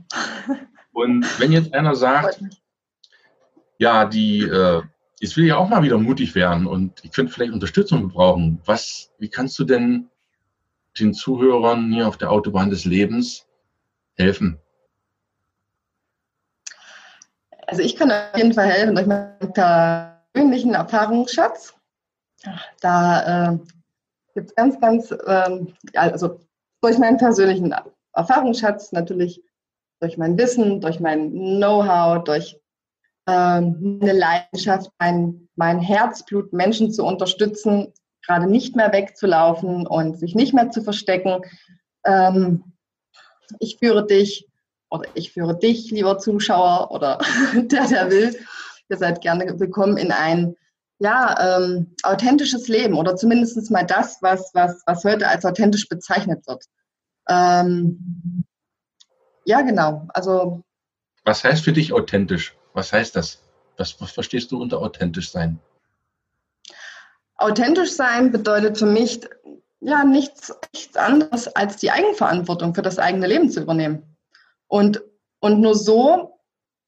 Und 0.91 1.25
wenn 1.39 1.51
jetzt 1.51 1.73
einer 1.73 1.95
sagt, 1.95 2.41
ja, 3.79 4.05
die, 4.05 4.41
äh, 4.41 4.83
ich 5.19 5.35
will 5.35 5.47
ja 5.47 5.57
auch 5.57 5.69
mal 5.69 5.81
wieder 5.81 5.97
mutig 5.97 6.35
werden 6.35 6.67
und 6.67 7.03
ich 7.03 7.11
könnte 7.11 7.33
vielleicht 7.33 7.53
Unterstützung 7.53 8.01
gebrauchen. 8.01 8.61
Was, 8.65 9.11
wie 9.17 9.29
kannst 9.29 9.57
du 9.57 9.63
denn 9.63 10.09
den 10.99 11.13
Zuhörern 11.13 11.91
hier 11.91 12.07
auf 12.07 12.17
der 12.17 12.29
Autobahn 12.29 12.69
des 12.69 12.85
Lebens 12.85 13.47
helfen? 14.15 14.59
Also 17.67 17.81
ich 17.81 17.95
kann 17.95 18.11
auf 18.11 18.35
jeden 18.35 18.53
Fall 18.53 18.67
helfen 18.67 18.95
durch 18.95 19.07
meinen 19.07 19.53
persönlichen 19.53 20.73
Erfahrungsschatz. 20.73 21.73
Da 22.81 23.51
äh, 23.51 23.57
gibt 24.33 24.49
es 24.49 24.55
ganz, 24.55 24.79
ganz, 24.79 25.11
äh, 25.11 25.65
also 25.93 26.39
durch 26.81 26.97
meinen 26.97 27.17
persönlichen 27.17 27.73
Erfahrungsschatz 28.13 28.91
natürlich, 28.91 29.41
durch 30.01 30.17
mein 30.17 30.37
Wissen, 30.37 30.81
durch 30.81 30.99
mein 30.99 31.31
Know-how, 31.31 32.23
durch 32.23 32.57
ähm, 32.57 32.68
eine 33.29 34.13
Leidenschaft, 34.13 34.91
mein, 34.99 35.49
mein 35.55 35.79
Herzblut, 35.79 36.53
Menschen 36.53 36.91
zu 36.91 37.05
unterstützen, 37.05 37.93
gerade 38.25 38.47
nicht 38.47 38.75
mehr 38.75 38.91
wegzulaufen 38.91 39.87
und 39.87 40.19
sich 40.19 40.35
nicht 40.35 40.53
mehr 40.53 40.69
zu 40.71 40.83
verstecken. 40.83 41.41
Ähm, 42.05 42.63
ich 43.59 43.77
führe 43.79 44.05
dich 44.05 44.47
oder 44.89 45.09
ich 45.13 45.31
führe 45.33 45.57
dich, 45.57 45.91
lieber 45.91 46.17
Zuschauer 46.17 46.91
oder 46.91 47.19
der, 47.53 47.87
der 47.87 48.09
will, 48.09 48.35
ihr 48.89 48.97
seid 48.97 49.21
gerne 49.21 49.59
willkommen 49.59 49.97
in 49.97 50.11
ein 50.11 50.55
ja, 50.99 51.57
ähm, 51.57 51.95
authentisches 52.03 52.67
Leben 52.67 52.95
oder 52.95 53.15
zumindest 53.15 53.71
mal 53.71 53.85
das, 53.85 54.17
was, 54.21 54.51
was, 54.53 54.83
was 54.85 55.03
heute 55.05 55.27
als 55.27 55.45
authentisch 55.45 55.87
bezeichnet 55.87 56.45
wird. 56.45 56.65
Ähm, 57.29 58.43
ja, 59.45 59.61
genau. 59.61 60.07
Also. 60.09 60.63
Was 61.23 61.43
heißt 61.43 61.63
für 61.63 61.71
dich 61.71 61.93
authentisch? 61.93 62.58
Was 62.79 62.93
heißt 62.93 63.17
das? 63.17 63.41
Was, 63.75 63.99
was 63.99 64.11
verstehst 64.11 64.53
du 64.53 64.61
unter 64.61 64.79
authentisch 64.79 65.31
sein? 65.31 65.59
Authentisch 67.35 67.91
sein 67.91 68.31
bedeutet 68.31 68.77
für 68.77 68.85
mich 68.85 69.19
ja 69.81 70.05
nichts, 70.05 70.53
nichts 70.73 70.95
anderes 70.95 71.53
als 71.57 71.75
die 71.75 71.91
Eigenverantwortung 71.91 72.73
für 72.73 72.81
das 72.81 72.97
eigene 72.97 73.27
Leben 73.27 73.49
zu 73.49 73.59
übernehmen. 73.59 74.15
Und, 74.69 75.01
und 75.41 75.59
nur 75.59 75.75
so 75.75 76.39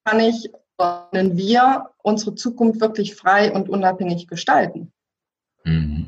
kann 0.06 0.22
ich, 0.22 0.50
können 0.78 1.36
wir 1.36 1.90
unsere 2.04 2.36
Zukunft 2.36 2.80
wirklich 2.80 3.16
frei 3.16 3.52
und 3.54 3.68
unabhängig 3.68 4.30
gestalten. 4.30 4.94
Mhm. 5.66 6.08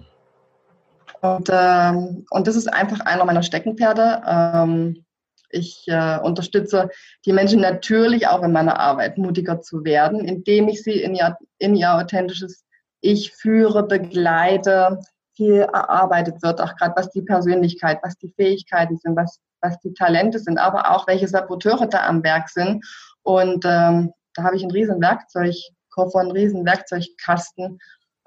Und, 1.19 1.49
ähm, 1.51 2.25
und 2.29 2.47
das 2.47 2.55
ist 2.55 2.67
einfach 2.67 3.01
einer 3.01 3.25
meiner 3.25 3.43
Steckenpferde. 3.43 4.21
Ähm, 4.25 5.05
ich 5.53 5.83
äh, 5.87 6.19
unterstütze 6.19 6.89
die 7.25 7.33
Menschen 7.33 7.61
natürlich 7.61 8.27
auch 8.27 8.43
in 8.43 8.51
meiner 8.51 8.79
Arbeit, 8.79 9.17
mutiger 9.17 9.61
zu 9.61 9.83
werden, 9.83 10.25
indem 10.25 10.67
ich 10.67 10.83
sie 10.83 11.01
in 11.01 11.15
ihr, 11.15 11.37
in 11.59 11.75
ihr 11.75 11.93
authentisches 11.93 12.63
Ich 13.01 13.31
führe, 13.33 13.83
begleite, 13.83 14.99
viel 15.35 15.61
erarbeitet 15.61 16.41
wird, 16.43 16.61
auch 16.61 16.75
gerade 16.75 16.93
was 16.95 17.09
die 17.09 17.21
Persönlichkeit, 17.21 17.99
was 18.03 18.15
die 18.17 18.33
Fähigkeiten 18.35 18.97
sind, 18.97 19.15
was, 19.15 19.39
was 19.61 19.79
die 19.79 19.93
Talente 19.93 20.39
sind, 20.39 20.57
aber 20.57 20.91
auch 20.91 21.07
welche 21.07 21.27
Saboteure 21.27 21.87
da 21.87 22.05
am 22.05 22.23
Werk 22.23 22.49
sind. 22.49 22.85
Und 23.23 23.65
ähm, 23.65 24.13
da 24.35 24.43
habe 24.43 24.55
ich 24.55 24.63
einen 24.63 24.71
riesen 24.71 25.01
Werkzeugkoffer, 25.01 26.19
einen 26.19 26.31
riesen 26.31 26.65
Werkzeugkasten, 26.65 27.79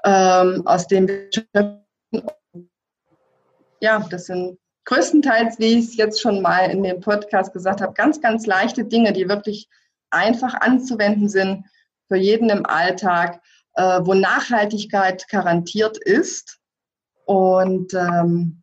ähm, 0.05 0.67
aus 0.67 0.87
dem 0.87 1.09
wir 1.09 1.31
ja, 3.81 4.05
das 4.11 4.27
sind 4.27 4.59
größtenteils, 4.87 5.59
wie 5.59 5.79
ich 5.79 5.85
es 5.85 5.97
jetzt 5.97 6.21
schon 6.21 6.41
mal 6.41 6.71
in 6.71 6.83
dem 6.83 7.01
Podcast 7.01 7.53
gesagt 7.53 7.81
habe, 7.81 7.93
ganz, 7.93 8.21
ganz 8.21 8.47
leichte 8.47 8.85
Dinge, 8.85 9.13
die 9.13 9.29
wirklich 9.29 9.69
einfach 10.11 10.55
anzuwenden 10.55 11.29
sind 11.29 11.67
für 12.09 12.17
jeden 12.17 12.49
im 12.49 12.65
Alltag, 12.65 13.41
äh, 13.75 14.01
wo 14.03 14.15
Nachhaltigkeit 14.15 15.29
garantiert 15.29 15.99
ist 15.99 16.59
und 17.25 17.93
ähm, 17.95 18.63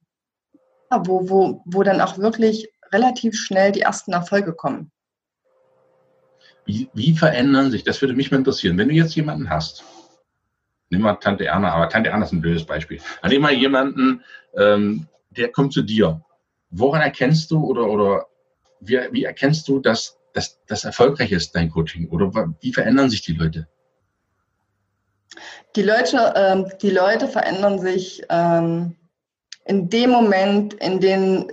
wo, 0.89 1.29
wo, 1.29 1.61
wo 1.65 1.83
dann 1.83 2.01
auch 2.01 2.17
wirklich 2.17 2.69
relativ 2.91 3.35
schnell 3.35 3.71
die 3.71 3.81
ersten 3.81 4.13
Erfolge 4.13 4.53
kommen. 4.53 4.91
Wie, 6.65 6.89
wie 6.93 7.17
verändern 7.17 7.71
sich, 7.71 7.83
das 7.83 8.01
würde 8.01 8.13
mich 8.13 8.31
mal 8.31 8.37
interessieren, 8.37 8.77
wenn 8.77 8.87
du 8.87 8.93
jetzt 8.93 9.15
jemanden 9.15 9.49
hast, 9.49 9.83
nimm 10.89 11.01
mal 11.01 11.15
Tante 11.15 11.45
Erna, 11.45 11.73
aber 11.73 11.89
Tante 11.89 12.09
Erna 12.09 12.23
ist 12.23 12.31
ein 12.31 12.41
blödes 12.41 12.65
Beispiel. 12.65 13.01
Nimm 13.27 13.41
mal 13.41 13.51
jemanden, 13.51 14.23
ähm, 14.55 15.07
der 15.37 15.51
kommt 15.51 15.73
zu 15.73 15.81
dir. 15.81 16.21
Woran 16.69 17.01
erkennst 17.01 17.51
du 17.51 17.63
oder, 17.63 17.87
oder 17.87 18.27
wie, 18.79 18.99
wie 19.11 19.23
erkennst 19.23 19.67
du, 19.67 19.79
dass 19.79 20.19
das 20.33 20.83
erfolgreich 20.83 21.31
ist, 21.31 21.55
dein 21.55 21.69
Coaching? 21.69 22.09
Oder 22.09 22.53
wie 22.61 22.73
verändern 22.73 23.09
sich 23.09 23.21
die 23.21 23.33
Leute? 23.33 23.67
Die 25.75 25.83
Leute, 25.83 26.33
ähm, 26.35 26.71
die 26.81 26.91
Leute 26.91 27.27
verändern 27.27 27.79
sich 27.79 28.23
ähm, 28.29 28.95
in 29.65 29.89
dem 29.89 30.11
Moment, 30.11 30.75
in 30.75 30.99
dem 30.99 31.49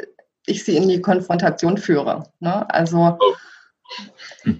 ich 0.46 0.64
sie 0.64 0.76
in 0.76 0.88
die 0.88 1.00
Konfrontation 1.00 1.78
führe. 1.78 2.30
Ne? 2.40 2.68
Also 2.70 3.18
oh. 3.18 3.34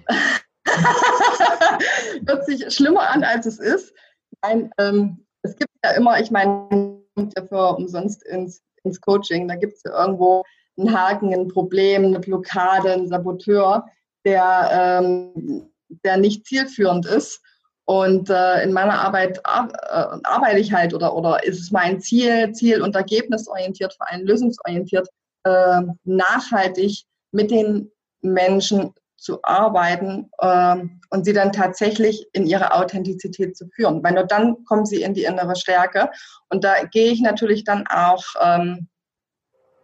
hört 2.25 2.45
sich 2.45 2.73
schlimmer 2.73 3.09
an, 3.09 3.23
als 3.23 3.45
es 3.45 3.59
ist. 3.59 3.93
Nein, 4.41 4.71
ähm, 4.77 5.25
es 5.43 5.55
gibt 5.55 5.71
ja 5.83 5.91
immer, 5.91 6.19
ich 6.19 6.31
meine, 6.31 7.01
dafür 7.35 7.77
umsonst 7.77 8.23
ins, 8.23 8.61
ins 8.83 9.01
Coaching, 9.01 9.47
da 9.47 9.55
gibt 9.55 9.73
es 9.73 9.83
ja 9.83 9.99
irgendwo 9.99 10.43
einen 10.77 10.95
Haken, 10.95 11.33
ein 11.33 11.47
Problem, 11.47 12.05
eine 12.05 12.19
Blockade, 12.19 12.91
einen 12.91 13.07
Saboteur, 13.07 13.85
der, 14.25 15.01
ähm, 15.01 15.69
der 16.03 16.17
nicht 16.17 16.45
zielführend 16.45 17.05
ist. 17.05 17.41
Und 17.85 18.29
äh, 18.29 18.63
in 18.63 18.71
meiner 18.71 19.01
Arbeit 19.01 19.45
ar 19.45 19.67
äh, 19.69 20.19
arbeite 20.23 20.59
ich 20.59 20.71
halt 20.71 20.93
oder, 20.93 21.15
oder 21.15 21.43
ist 21.43 21.59
es 21.59 21.71
mein 21.71 21.99
Ziel, 21.99 22.51
ziel- 22.53 22.81
und 22.81 22.95
ergebnisorientiert, 22.95 23.93
vor 23.95 24.09
allem 24.09 24.25
lösungsorientiert, 24.25 25.07
äh, 25.43 25.81
nachhaltig 26.03 27.03
mit 27.31 27.51
den 27.51 27.91
Menschen 28.21 28.93
zu 29.21 29.39
arbeiten 29.43 30.31
äh, 30.39 30.77
und 31.11 31.25
sie 31.25 31.33
dann 31.33 31.51
tatsächlich 31.51 32.27
in 32.33 32.47
ihre 32.47 32.73
Authentizität 32.73 33.55
zu 33.55 33.67
führen. 33.67 34.03
Weil 34.03 34.13
nur 34.13 34.25
dann 34.25 34.65
kommen 34.65 34.85
sie 34.85 35.03
in 35.03 35.13
die 35.13 35.25
innere 35.25 35.55
Stärke. 35.55 36.09
Und 36.49 36.63
da 36.63 36.83
gehe 36.85 37.11
ich 37.11 37.21
natürlich 37.21 37.63
dann 37.63 37.85
auch 37.87 38.23
ähm, 38.41 38.87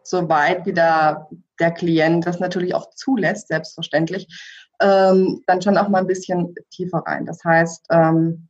so 0.03 0.27
weit, 0.27 0.65
wie 0.65 0.73
der, 0.73 1.29
der 1.59 1.71
Klient 1.71 2.25
das 2.25 2.39
natürlich 2.39 2.73
auch 2.73 2.89
zulässt, 2.95 3.49
selbstverständlich, 3.49 4.27
ähm, 4.81 5.43
dann 5.45 5.61
schon 5.61 5.77
auch 5.77 5.89
mal 5.89 5.99
ein 5.99 6.07
bisschen 6.07 6.55
tiefer 6.71 7.03
rein. 7.05 7.25
Das 7.27 7.43
heißt, 7.43 7.85
ähm, 7.91 8.47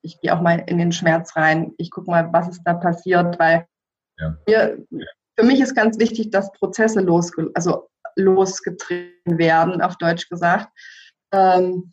ich 0.00 0.20
gehe 0.22 0.34
auch 0.34 0.40
mal 0.40 0.62
in 0.66 0.78
den 0.78 0.92
Schmerz 0.92 1.36
rein. 1.36 1.74
Ich 1.76 1.90
gucke 1.90 2.10
mal, 2.10 2.32
was 2.32 2.48
ist 2.48 2.62
da 2.64 2.72
passiert, 2.72 3.38
weil 3.38 3.66
ja. 4.18 4.36
mir, 4.46 4.78
für 5.36 5.44
mich 5.44 5.60
ist 5.60 5.74
ganz 5.74 5.98
wichtig, 5.98 6.30
dass 6.30 6.52
Prozesse 6.52 7.00
losge 7.00 7.50
also 7.52 7.89
losgetreten 8.16 9.38
werden, 9.38 9.80
auf 9.82 9.96
Deutsch 9.96 10.28
gesagt. 10.28 10.68
Ähm, 11.32 11.92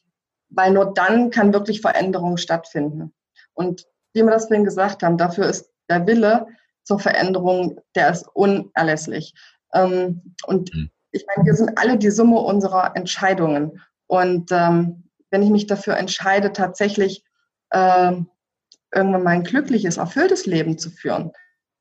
weil 0.50 0.72
nur 0.72 0.94
dann 0.94 1.30
kann 1.30 1.54
wirklich 1.54 1.82
Veränderung 1.82 2.38
stattfinden. 2.38 3.14
Und 3.54 3.86
wie 4.14 4.24
wir 4.24 4.32
das 4.32 4.48
vorhin 4.48 4.64
gesagt 4.64 5.04
haben, 5.04 5.18
dafür 5.18 5.46
ist 5.48 5.70
der 5.90 6.08
Wille 6.08 6.48
zur 6.84 7.00
Veränderung, 7.00 7.80
der 7.96 8.12
ist 8.12 8.28
unerlässlich. 8.34 9.34
Ähm, 9.74 10.36
und 10.46 10.74
mhm. 10.74 10.90
ich 11.12 11.26
meine, 11.28 11.46
wir 11.46 11.54
sind 11.54 11.78
alle 11.78 11.98
die 11.98 12.12
Summe 12.12 12.40
unserer 12.40 12.96
Entscheidungen. 12.96 13.82
Und 14.08 14.52
ähm, 14.52 15.10
wenn 15.30 15.44
ich 15.44 15.50
mich 15.50 15.68
dafür 15.68 15.98
entscheide, 15.98 16.54
tatsächlich 16.54 17.24
äh, 17.72 18.14
irgendwann 18.94 19.24
mal 19.24 19.32
ein 19.32 19.44
glückliches, 19.44 19.98
erfülltes 19.98 20.46
Leben 20.46 20.78
zu 20.78 20.90
führen, 20.90 21.32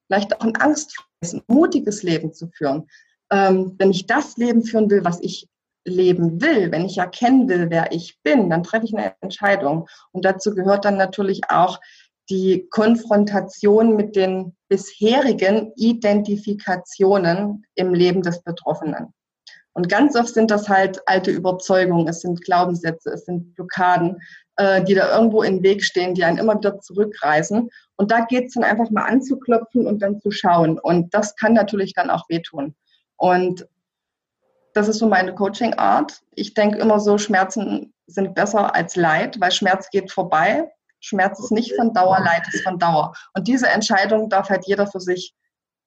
vielleicht 0.06 0.34
auch 0.34 0.44
ein 0.44 0.56
angstfreies, 0.56 1.34
ein 1.34 1.42
mutiges 1.46 2.02
Leben 2.02 2.32
zu 2.32 2.48
führen, 2.48 2.88
ähm, 3.30 3.74
wenn 3.78 3.90
ich 3.90 4.06
das 4.06 4.36
Leben 4.36 4.62
führen 4.62 4.90
will, 4.90 5.04
was 5.04 5.20
ich 5.20 5.48
leben 5.84 6.40
will, 6.42 6.72
wenn 6.72 6.84
ich 6.84 6.98
erkennen 6.98 7.48
will, 7.48 7.70
wer 7.70 7.92
ich 7.92 8.18
bin, 8.22 8.50
dann 8.50 8.62
treffe 8.62 8.86
ich 8.86 8.96
eine 8.96 9.14
Entscheidung. 9.20 9.88
Und 10.12 10.24
dazu 10.24 10.54
gehört 10.54 10.84
dann 10.84 10.96
natürlich 10.96 11.42
auch 11.48 11.80
die 12.28 12.66
Konfrontation 12.70 13.94
mit 13.94 14.16
den 14.16 14.56
bisherigen 14.68 15.72
Identifikationen 15.76 17.64
im 17.76 17.94
Leben 17.94 18.22
des 18.22 18.42
Betroffenen. 18.42 19.12
Und 19.74 19.88
ganz 19.88 20.16
oft 20.16 20.32
sind 20.32 20.50
das 20.50 20.68
halt 20.68 21.00
alte 21.06 21.30
Überzeugungen, 21.30 22.08
es 22.08 22.22
sind 22.22 22.42
Glaubenssätze, 22.42 23.10
es 23.10 23.26
sind 23.26 23.54
Blockaden, 23.54 24.16
äh, 24.56 24.82
die 24.82 24.94
da 24.94 25.14
irgendwo 25.14 25.42
im 25.42 25.62
Weg 25.62 25.84
stehen, 25.84 26.14
die 26.14 26.24
einen 26.24 26.38
immer 26.38 26.56
wieder 26.56 26.80
zurückreißen. 26.80 27.68
Und 27.96 28.10
da 28.10 28.24
geht 28.24 28.46
es 28.46 28.54
dann 28.54 28.64
einfach 28.64 28.90
mal 28.90 29.04
anzuklopfen 29.04 29.86
und 29.86 30.00
dann 30.00 30.18
zu 30.20 30.30
schauen. 30.30 30.78
Und 30.78 31.12
das 31.12 31.36
kann 31.36 31.52
natürlich 31.52 31.92
dann 31.92 32.08
auch 32.08 32.24
wehtun. 32.30 32.74
Und 33.16 33.66
das 34.74 34.88
ist 34.88 34.98
so 34.98 35.08
meine 35.08 35.34
Coaching-Art. 35.34 36.20
Ich 36.34 36.54
denke 36.54 36.78
immer 36.78 37.00
so, 37.00 37.16
Schmerzen 37.16 37.94
sind 38.06 38.34
besser 38.34 38.74
als 38.74 38.94
Leid, 38.94 39.40
weil 39.40 39.50
Schmerz 39.50 39.88
geht 39.90 40.12
vorbei. 40.12 40.70
Schmerz 41.00 41.38
ist 41.38 41.50
nicht 41.50 41.74
von 41.76 41.94
Dauer, 41.94 42.20
Leid 42.20 42.42
ist 42.52 42.62
von 42.62 42.78
Dauer. 42.78 43.12
Und 43.34 43.48
diese 43.48 43.68
Entscheidung 43.68 44.28
darf 44.28 44.50
halt 44.50 44.66
jeder 44.66 44.86
für 44.86 45.00
sich 45.00 45.34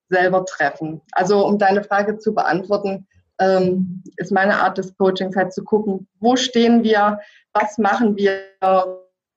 selber 0.09 0.43
treffen. 0.45 1.01
Also 1.11 1.45
um 1.45 1.59
deine 1.59 1.84
Frage 1.84 2.17
zu 2.17 2.34
beantworten, 2.34 3.07
ähm, 3.39 4.03
ist 4.17 4.32
meine 4.32 4.59
Art 4.59 4.77
des 4.77 4.95
Coachings 4.97 5.36
halt 5.36 5.53
zu 5.53 5.63
gucken, 5.63 6.07
wo 6.19 6.36
stehen 6.36 6.84
wir, 6.84 7.19
was 7.53 7.77
machen 7.77 8.17
wir, 8.17 8.41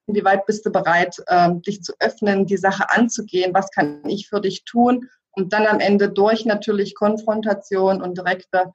inwieweit 0.07 0.47
bist 0.47 0.67
du 0.67 0.71
bereit, 0.71 1.23
ähm, 1.29 1.63
dich 1.63 1.83
zu 1.83 1.93
öffnen, 2.01 2.47
die 2.47 2.57
Sache 2.57 2.91
anzugehen, 2.91 3.55
was 3.55 3.71
kann 3.71 4.03
ich 4.09 4.29
für 4.29 4.41
dich 4.41 4.65
tun 4.65 5.09
und 5.33 5.53
dann 5.53 5.67
am 5.67 5.81
Ende 5.81 6.11
durch 6.11 6.45
natürlich 6.45 6.95
Konfrontation 6.95 8.03
und 8.03 8.19
direkte 8.19 8.73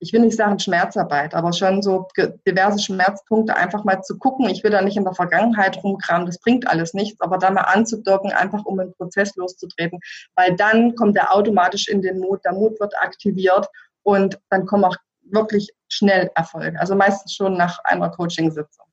ich 0.00 0.12
will 0.12 0.20
nicht 0.20 0.36
sagen 0.36 0.58
Schmerzarbeit, 0.58 1.34
aber 1.34 1.52
schon 1.52 1.82
so 1.82 2.06
diverse 2.46 2.78
Schmerzpunkte 2.78 3.56
einfach 3.56 3.84
mal 3.84 4.00
zu 4.02 4.18
gucken. 4.18 4.48
Ich 4.48 4.62
will 4.62 4.70
da 4.70 4.80
nicht 4.80 4.96
in 4.96 5.04
der 5.04 5.14
Vergangenheit 5.14 5.82
rumkramen, 5.82 6.26
das 6.26 6.38
bringt 6.38 6.68
alles 6.68 6.94
nichts, 6.94 7.20
aber 7.20 7.38
da 7.38 7.50
mal 7.50 7.62
anzudocken, 7.62 8.32
einfach 8.32 8.64
um 8.64 8.78
einen 8.78 8.94
Prozess 8.94 9.34
loszutreten, 9.36 9.98
weil 10.36 10.54
dann 10.54 10.94
kommt 10.94 11.16
er 11.16 11.34
automatisch 11.34 11.88
in 11.88 12.02
den 12.02 12.20
Mut, 12.20 12.44
der 12.44 12.52
Mut 12.52 12.78
wird 12.80 12.96
aktiviert 13.00 13.66
und 14.02 14.38
dann 14.50 14.66
kommen 14.66 14.84
auch 14.84 14.96
wirklich 15.22 15.70
schnell 15.88 16.30
Erfolge. 16.34 16.78
Also 16.78 16.94
meistens 16.94 17.34
schon 17.34 17.56
nach 17.56 17.78
einer 17.84 18.08
Coaching-Sitzung. 18.10 18.86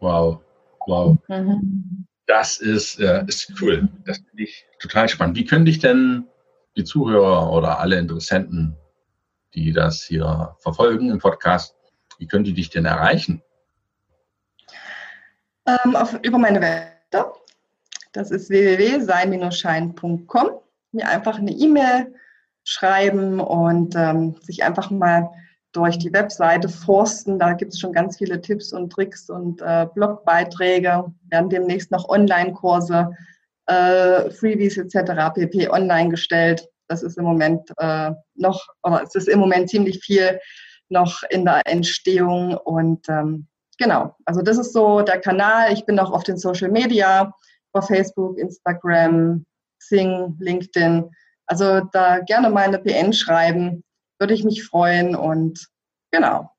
Wow, 0.00 0.40
wow. 0.86 1.16
Mhm. 1.28 2.06
Das 2.26 2.58
ist, 2.58 3.00
äh, 3.00 3.24
ist 3.26 3.52
cool. 3.60 3.88
Das 4.04 4.18
finde 4.18 4.42
ich 4.42 4.66
total 4.80 5.08
spannend. 5.08 5.36
Wie 5.36 5.44
können 5.44 5.64
dich 5.64 5.78
denn 5.78 6.26
die 6.76 6.84
Zuhörer 6.84 7.52
oder 7.52 7.78
alle 7.78 7.98
Interessenten 7.98 8.76
die 9.56 9.72
das 9.72 10.04
hier 10.04 10.54
verfolgen 10.60 11.10
im 11.10 11.18
Podcast, 11.18 11.74
wie 12.18 12.28
können 12.28 12.44
die 12.44 12.52
dich 12.52 12.70
denn 12.70 12.84
erreichen? 12.84 13.42
Ähm, 15.66 15.96
auf, 15.96 16.16
über 16.22 16.38
meine 16.38 16.60
Webseite. 16.60 17.32
Das 18.12 18.30
ist 18.30 18.50
www.sein-schein.com. 18.50 20.50
Mir 20.92 21.08
einfach 21.08 21.38
eine 21.38 21.50
E-Mail 21.50 22.14
schreiben 22.64 23.40
und 23.40 23.96
ähm, 23.96 24.36
sich 24.40 24.62
einfach 24.62 24.90
mal 24.90 25.30
durch 25.76 25.98
die 25.98 26.12
Webseite 26.12 26.68
forsten. 26.68 27.38
Da 27.38 27.52
gibt 27.52 27.74
es 27.74 27.80
schon 27.80 27.92
ganz 27.92 28.16
viele 28.16 28.40
Tipps 28.40 28.72
und 28.72 28.90
Tricks 28.90 29.28
und 29.28 29.60
äh, 29.60 29.86
Blogbeiträge. 29.94 31.12
Werden 31.30 31.50
demnächst 31.50 31.90
noch 31.90 32.08
Online-Kurse, 32.08 33.10
äh, 33.66 34.30
Freebies 34.30 34.78
etc. 34.78 35.34
pp. 35.34 35.68
online 35.68 36.08
gestellt. 36.08 36.66
Das 36.88 37.02
ist 37.02 37.18
im 37.18 37.24
Moment 37.24 37.70
äh, 37.78 38.12
noch, 38.34 38.66
oder 38.82 39.02
es 39.02 39.14
ist 39.14 39.28
im 39.28 39.40
Moment 39.40 39.68
ziemlich 39.68 40.00
viel 40.02 40.40
noch 40.88 41.22
in 41.30 41.44
der 41.44 41.62
Entstehung 41.66 42.56
und 42.56 43.08
ähm, 43.08 43.48
genau, 43.76 44.14
also 44.24 44.40
das 44.40 44.56
ist 44.56 44.72
so 44.72 45.02
der 45.02 45.20
Kanal. 45.20 45.72
Ich 45.72 45.84
bin 45.84 45.98
auch 45.98 46.12
auf 46.12 46.22
den 46.22 46.38
Social 46.38 46.70
Media, 46.70 47.34
auf 47.72 47.88
Facebook, 47.88 48.38
Instagram, 48.38 49.44
Sing, 49.78 50.36
LinkedIn. 50.38 51.10
Also 51.46 51.80
da 51.92 52.20
gerne 52.20 52.50
mal 52.50 52.64
eine 52.64 52.78
PN 52.78 53.12
schreiben, 53.12 53.82
würde 54.18 54.34
ich 54.34 54.44
mich 54.44 54.64
freuen 54.64 55.14
und 55.14 55.68
genau. 56.10 56.50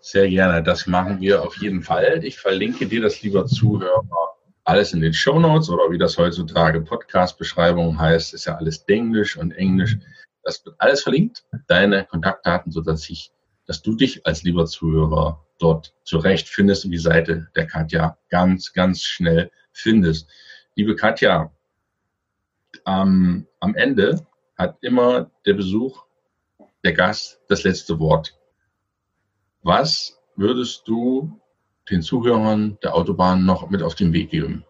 Sehr 0.00 0.28
gerne, 0.28 0.62
das 0.62 0.86
machen 0.86 1.20
wir 1.20 1.42
auf 1.42 1.56
jeden 1.56 1.82
Fall. 1.82 2.24
Ich 2.24 2.38
verlinke 2.38 2.86
dir 2.86 3.02
das, 3.02 3.22
lieber 3.22 3.46
Zuhörer, 3.46 4.36
alles 4.64 4.92
in 4.92 5.00
den 5.00 5.14
Show 5.14 5.38
Notes 5.38 5.70
oder 5.70 5.90
wie 5.90 5.98
das 5.98 6.18
heutzutage 6.18 6.80
Podcast-Beschreibung 6.80 7.98
heißt, 7.98 8.34
ist 8.34 8.44
ja 8.44 8.56
alles 8.56 8.84
Englisch 8.86 9.36
und 9.36 9.52
Englisch. 9.52 9.96
Das 10.42 10.64
wird 10.64 10.76
alles 10.78 11.02
verlinkt, 11.02 11.44
deine 11.66 12.04
Kontaktdaten, 12.04 12.70
sodass 12.70 13.08
ich, 13.10 13.32
dass 13.66 13.82
du 13.82 13.96
dich 13.96 14.26
als 14.26 14.42
lieber 14.42 14.66
Zuhörer 14.66 15.44
dort 15.58 15.94
zurechtfindest 16.04 16.84
und 16.84 16.90
die 16.90 16.98
Seite 16.98 17.48
der 17.56 17.66
Katja 17.66 18.18
ganz, 18.28 18.72
ganz 18.72 19.02
schnell 19.02 19.50
findest. 19.72 20.28
Liebe 20.74 20.96
Katja, 20.96 21.50
ähm, 22.86 23.46
am 23.60 23.74
Ende 23.74 24.26
hat 24.56 24.78
immer 24.82 25.30
der 25.46 25.54
Besuch, 25.54 26.04
der 26.84 26.92
Gast 26.92 27.40
das 27.48 27.64
letzte 27.64 27.98
Wort. 27.98 28.38
Was 29.62 30.18
würdest 30.36 30.86
du 30.86 31.40
den 31.90 32.02
Zuhörern 32.02 32.78
der 32.82 32.94
Autobahn 32.94 33.44
noch 33.44 33.70
mit 33.70 33.82
auf 33.82 33.94
den 33.94 34.12
Weg 34.12 34.30
geben? 34.30 34.64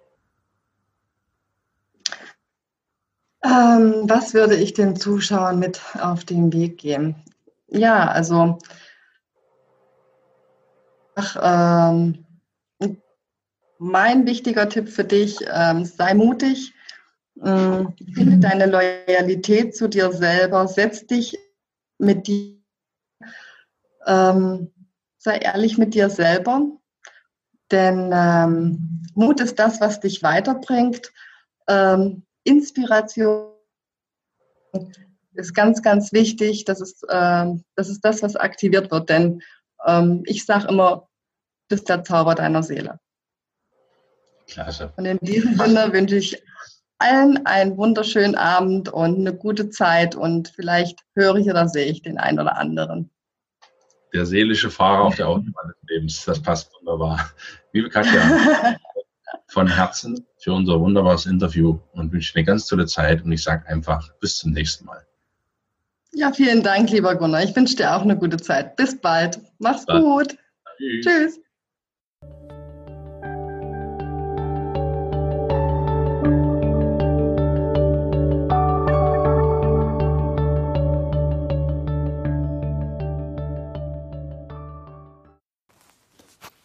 Ähm, 3.44 4.04
was 4.08 4.34
würde 4.34 4.56
ich 4.56 4.74
den 4.74 4.96
Zuschauern 4.96 5.58
mit 5.58 5.80
auf 6.00 6.24
den 6.24 6.52
Weg 6.52 6.78
geben? 6.78 7.16
Ja, 7.68 8.08
also 8.08 8.58
ach, 11.14 11.36
ähm, 11.42 12.24
mein 13.78 14.26
wichtiger 14.26 14.68
Tipp 14.68 14.88
für 14.88 15.04
dich, 15.04 15.38
ähm, 15.52 15.84
sei 15.84 16.14
mutig, 16.14 16.74
äh, 17.40 17.84
finde 18.14 18.38
deine 18.40 18.66
Loyalität 18.66 19.76
zu 19.76 19.88
dir 19.88 20.12
selber, 20.12 20.66
setz 20.66 21.06
dich 21.06 21.38
mit 21.98 22.26
dir, 22.26 22.56
ähm, 24.06 24.72
sei 25.18 25.38
ehrlich 25.38 25.78
mit 25.78 25.94
dir 25.94 26.10
selber, 26.10 26.62
denn 27.70 28.10
ähm, 28.12 29.02
Mut 29.14 29.40
ist 29.40 29.58
das, 29.58 29.80
was 29.80 30.00
dich 30.00 30.22
weiterbringt. 30.22 31.12
Ähm, 31.68 32.24
Inspiration 32.44 33.52
ist 35.34 35.54
ganz, 35.54 35.82
ganz 35.82 36.12
wichtig. 36.12 36.64
Das 36.64 36.80
ist, 36.80 37.04
ähm, 37.10 37.64
das 37.74 37.88
ist 37.88 38.00
das, 38.02 38.22
was 38.22 38.36
aktiviert 38.36 38.90
wird, 38.90 39.10
denn 39.10 39.42
ähm, 39.86 40.22
ich 40.24 40.44
sage 40.44 40.68
immer, 40.68 41.08
du 41.68 41.76
bist 41.76 41.88
der 41.88 42.04
Zauber 42.04 42.34
deiner 42.34 42.62
Seele. 42.62 42.98
Klasse. 44.46 44.92
Und 44.96 45.04
in 45.04 45.18
diesem 45.18 45.56
Sinne 45.56 45.92
wünsche 45.92 46.16
ich 46.16 46.42
allen 46.98 47.46
einen 47.46 47.76
wunderschönen 47.76 48.34
Abend 48.34 48.88
und 48.88 49.18
eine 49.18 49.34
gute 49.34 49.70
Zeit 49.70 50.14
und 50.14 50.48
vielleicht 50.54 51.00
höre 51.14 51.36
ich 51.36 51.48
oder 51.48 51.68
sehe 51.68 51.86
ich 51.86 52.02
den 52.02 52.18
einen 52.18 52.40
oder 52.40 52.56
anderen. 52.56 53.10
Der 54.12 54.26
seelische 54.26 54.70
Fahrer 54.70 55.04
auf 55.04 55.16
der 55.16 55.28
Autobahn 55.28 55.68
des 55.68 55.90
Lebens, 55.90 56.24
das 56.24 56.42
passt 56.42 56.72
wunderbar. 56.78 57.30
Liebe 57.72 57.90
Katja, 57.90 58.20
von 59.48 59.66
Herzen 59.66 60.26
für 60.38 60.52
unser 60.52 60.80
wunderbares 60.80 61.26
Interview 61.26 61.78
und 61.92 62.12
wünsche 62.12 62.34
eine 62.36 62.44
ganz 62.44 62.66
tolle 62.66 62.86
Zeit 62.86 63.22
und 63.22 63.32
ich 63.32 63.42
sage 63.42 63.66
einfach 63.66 64.10
bis 64.20 64.38
zum 64.38 64.52
nächsten 64.52 64.86
Mal. 64.86 65.06
Ja, 66.12 66.32
vielen 66.32 66.62
Dank, 66.62 66.90
lieber 66.90 67.14
Gunnar. 67.14 67.42
Ich 67.44 67.54
wünsche 67.54 67.76
dir 67.76 67.94
auch 67.94 68.02
eine 68.02 68.16
gute 68.16 68.38
Zeit. 68.38 68.76
Bis 68.76 68.98
bald. 68.98 69.40
Mach's 69.58 69.84
Bis 69.84 70.00
gut. 70.00 70.36
Tschüss. 70.78 71.04
Tschüss. 71.04 71.40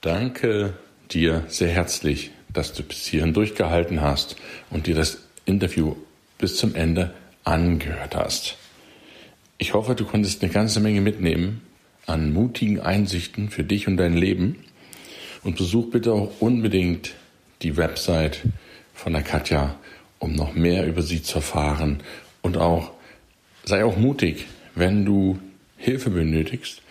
Danke 0.03 0.73
dir 1.11 1.45
sehr 1.47 1.69
herzlich, 1.69 2.31
dass 2.51 2.73
du 2.73 2.83
bis 2.83 3.07
hierhin 3.07 3.31
durchgehalten 3.31 4.01
hast 4.01 4.35
und 4.69 4.85
dir 4.85 4.95
das 4.95 5.19
Interview 5.45 5.95
bis 6.37 6.57
zum 6.57 6.75
Ende 6.75 7.13
angehört 7.45 8.13
hast. 8.13 8.57
Ich 9.57 9.73
hoffe, 9.73 9.95
du 9.95 10.03
konntest 10.03 10.43
eine 10.43 10.51
ganze 10.51 10.81
Menge 10.81 10.99
mitnehmen 10.99 11.61
an 12.05 12.33
mutigen 12.33 12.81
Einsichten 12.81 13.49
für 13.49 13.63
dich 13.63 13.87
und 13.87 13.95
dein 13.95 14.11
Leben 14.11 14.65
und 15.41 15.55
besuch 15.55 15.89
bitte 15.89 16.11
auch 16.11 16.33
unbedingt 16.41 17.13
die 17.61 17.77
Website 17.77 18.41
von 18.93 19.13
der 19.13 19.23
Katja, 19.23 19.79
um 20.19 20.35
noch 20.35 20.53
mehr 20.53 20.85
über 20.85 21.01
sie 21.01 21.23
zu 21.23 21.35
erfahren 21.35 22.03
und 22.41 22.57
auch 22.57 22.91
sei 23.63 23.85
auch 23.85 23.95
mutig, 23.95 24.47
wenn 24.75 25.05
du 25.05 25.39
Hilfe 25.77 26.09
benötigst 26.09 26.82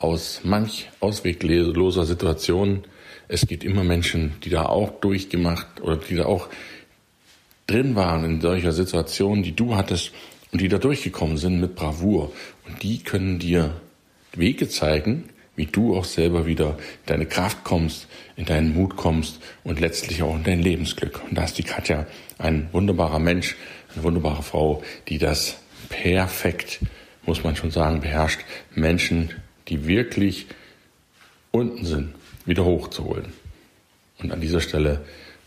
aus 0.00 0.40
manch 0.42 0.90
auswegloser 0.98 2.04
Situation. 2.04 2.84
Es 3.28 3.46
gibt 3.46 3.62
immer 3.62 3.84
Menschen, 3.84 4.32
die 4.42 4.50
da 4.50 4.64
auch 4.66 4.90
durchgemacht 5.00 5.80
oder 5.82 5.96
die 5.96 6.16
da 6.16 6.24
auch 6.24 6.48
drin 7.68 7.94
waren 7.94 8.24
in 8.24 8.40
solcher 8.40 8.72
Situation, 8.72 9.44
die 9.44 9.54
du 9.54 9.76
hattest 9.76 10.12
und 10.50 10.60
die 10.60 10.68
da 10.68 10.78
durchgekommen 10.78 11.36
sind 11.36 11.60
mit 11.60 11.76
Bravour. 11.76 12.32
Und 12.66 12.82
die 12.82 13.04
können 13.04 13.38
dir 13.38 13.80
Wege 14.32 14.68
zeigen, 14.68 15.28
wie 15.54 15.66
du 15.66 15.96
auch 15.96 16.04
selber 16.06 16.46
wieder 16.46 16.70
in 16.70 17.06
deine 17.06 17.26
Kraft 17.26 17.62
kommst, 17.64 18.08
in 18.36 18.46
deinen 18.46 18.74
Mut 18.74 18.96
kommst 18.96 19.40
und 19.62 19.78
letztlich 19.78 20.22
auch 20.22 20.34
in 20.34 20.42
dein 20.42 20.62
Lebensglück. 20.62 21.20
Und 21.28 21.36
da 21.36 21.44
ist 21.44 21.58
die 21.58 21.62
Katja 21.62 22.06
ein 22.38 22.68
wunderbarer 22.72 23.18
Mensch, 23.18 23.56
eine 23.92 24.02
wunderbare 24.02 24.42
Frau, 24.42 24.82
die 25.08 25.18
das 25.18 25.58
perfekt, 25.90 26.80
muss 27.26 27.44
man 27.44 27.54
schon 27.54 27.70
sagen, 27.70 28.00
beherrscht, 28.00 28.40
Menschen 28.74 29.30
die 29.70 29.86
wirklich 29.86 30.46
unten 31.50 31.84
sind, 31.84 32.14
wieder 32.44 32.64
hochzuholen. 32.64 33.32
Und 34.18 34.32
an 34.32 34.40
dieser 34.40 34.60
Stelle 34.60 35.00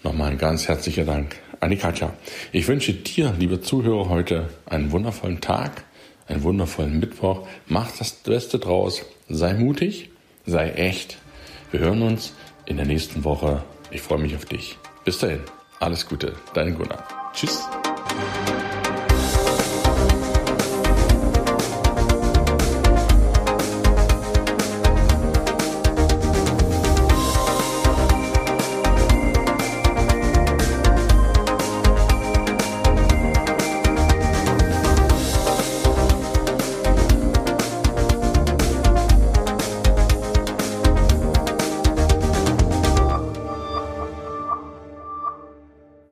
nochmal 0.03 0.31
ein 0.31 0.37
ganz 0.37 0.67
herzlicher 0.67 1.05
Dank 1.05 1.35
an 1.59 1.69
die 1.69 1.77
Katja. 1.77 2.13
Ich 2.51 2.67
wünsche 2.67 2.93
dir, 2.93 3.35
liebe 3.37 3.61
Zuhörer, 3.61 4.09
heute 4.09 4.49
einen 4.65 4.91
wundervollen 4.91 5.41
Tag, 5.41 5.83
einen 6.27 6.43
wundervollen 6.43 6.99
Mittwoch. 6.99 7.47
Mach 7.67 7.91
das 7.97 8.11
Beste 8.11 8.59
draus. 8.59 9.05
Sei 9.29 9.53
mutig, 9.53 10.09
sei 10.45 10.71
echt. 10.71 11.17
Wir 11.71 11.81
hören 11.81 12.01
uns 12.01 12.33
in 12.65 12.77
der 12.77 12.85
nächsten 12.85 13.23
Woche. 13.23 13.63
Ich 13.91 14.01
freue 14.01 14.19
mich 14.19 14.35
auf 14.35 14.45
dich. 14.45 14.77
Bis 15.05 15.19
dahin. 15.19 15.41
Alles 15.79 16.07
Gute. 16.07 16.33
Dein 16.53 16.75
Gunnar. 16.75 17.05
Tschüss. 17.33 17.63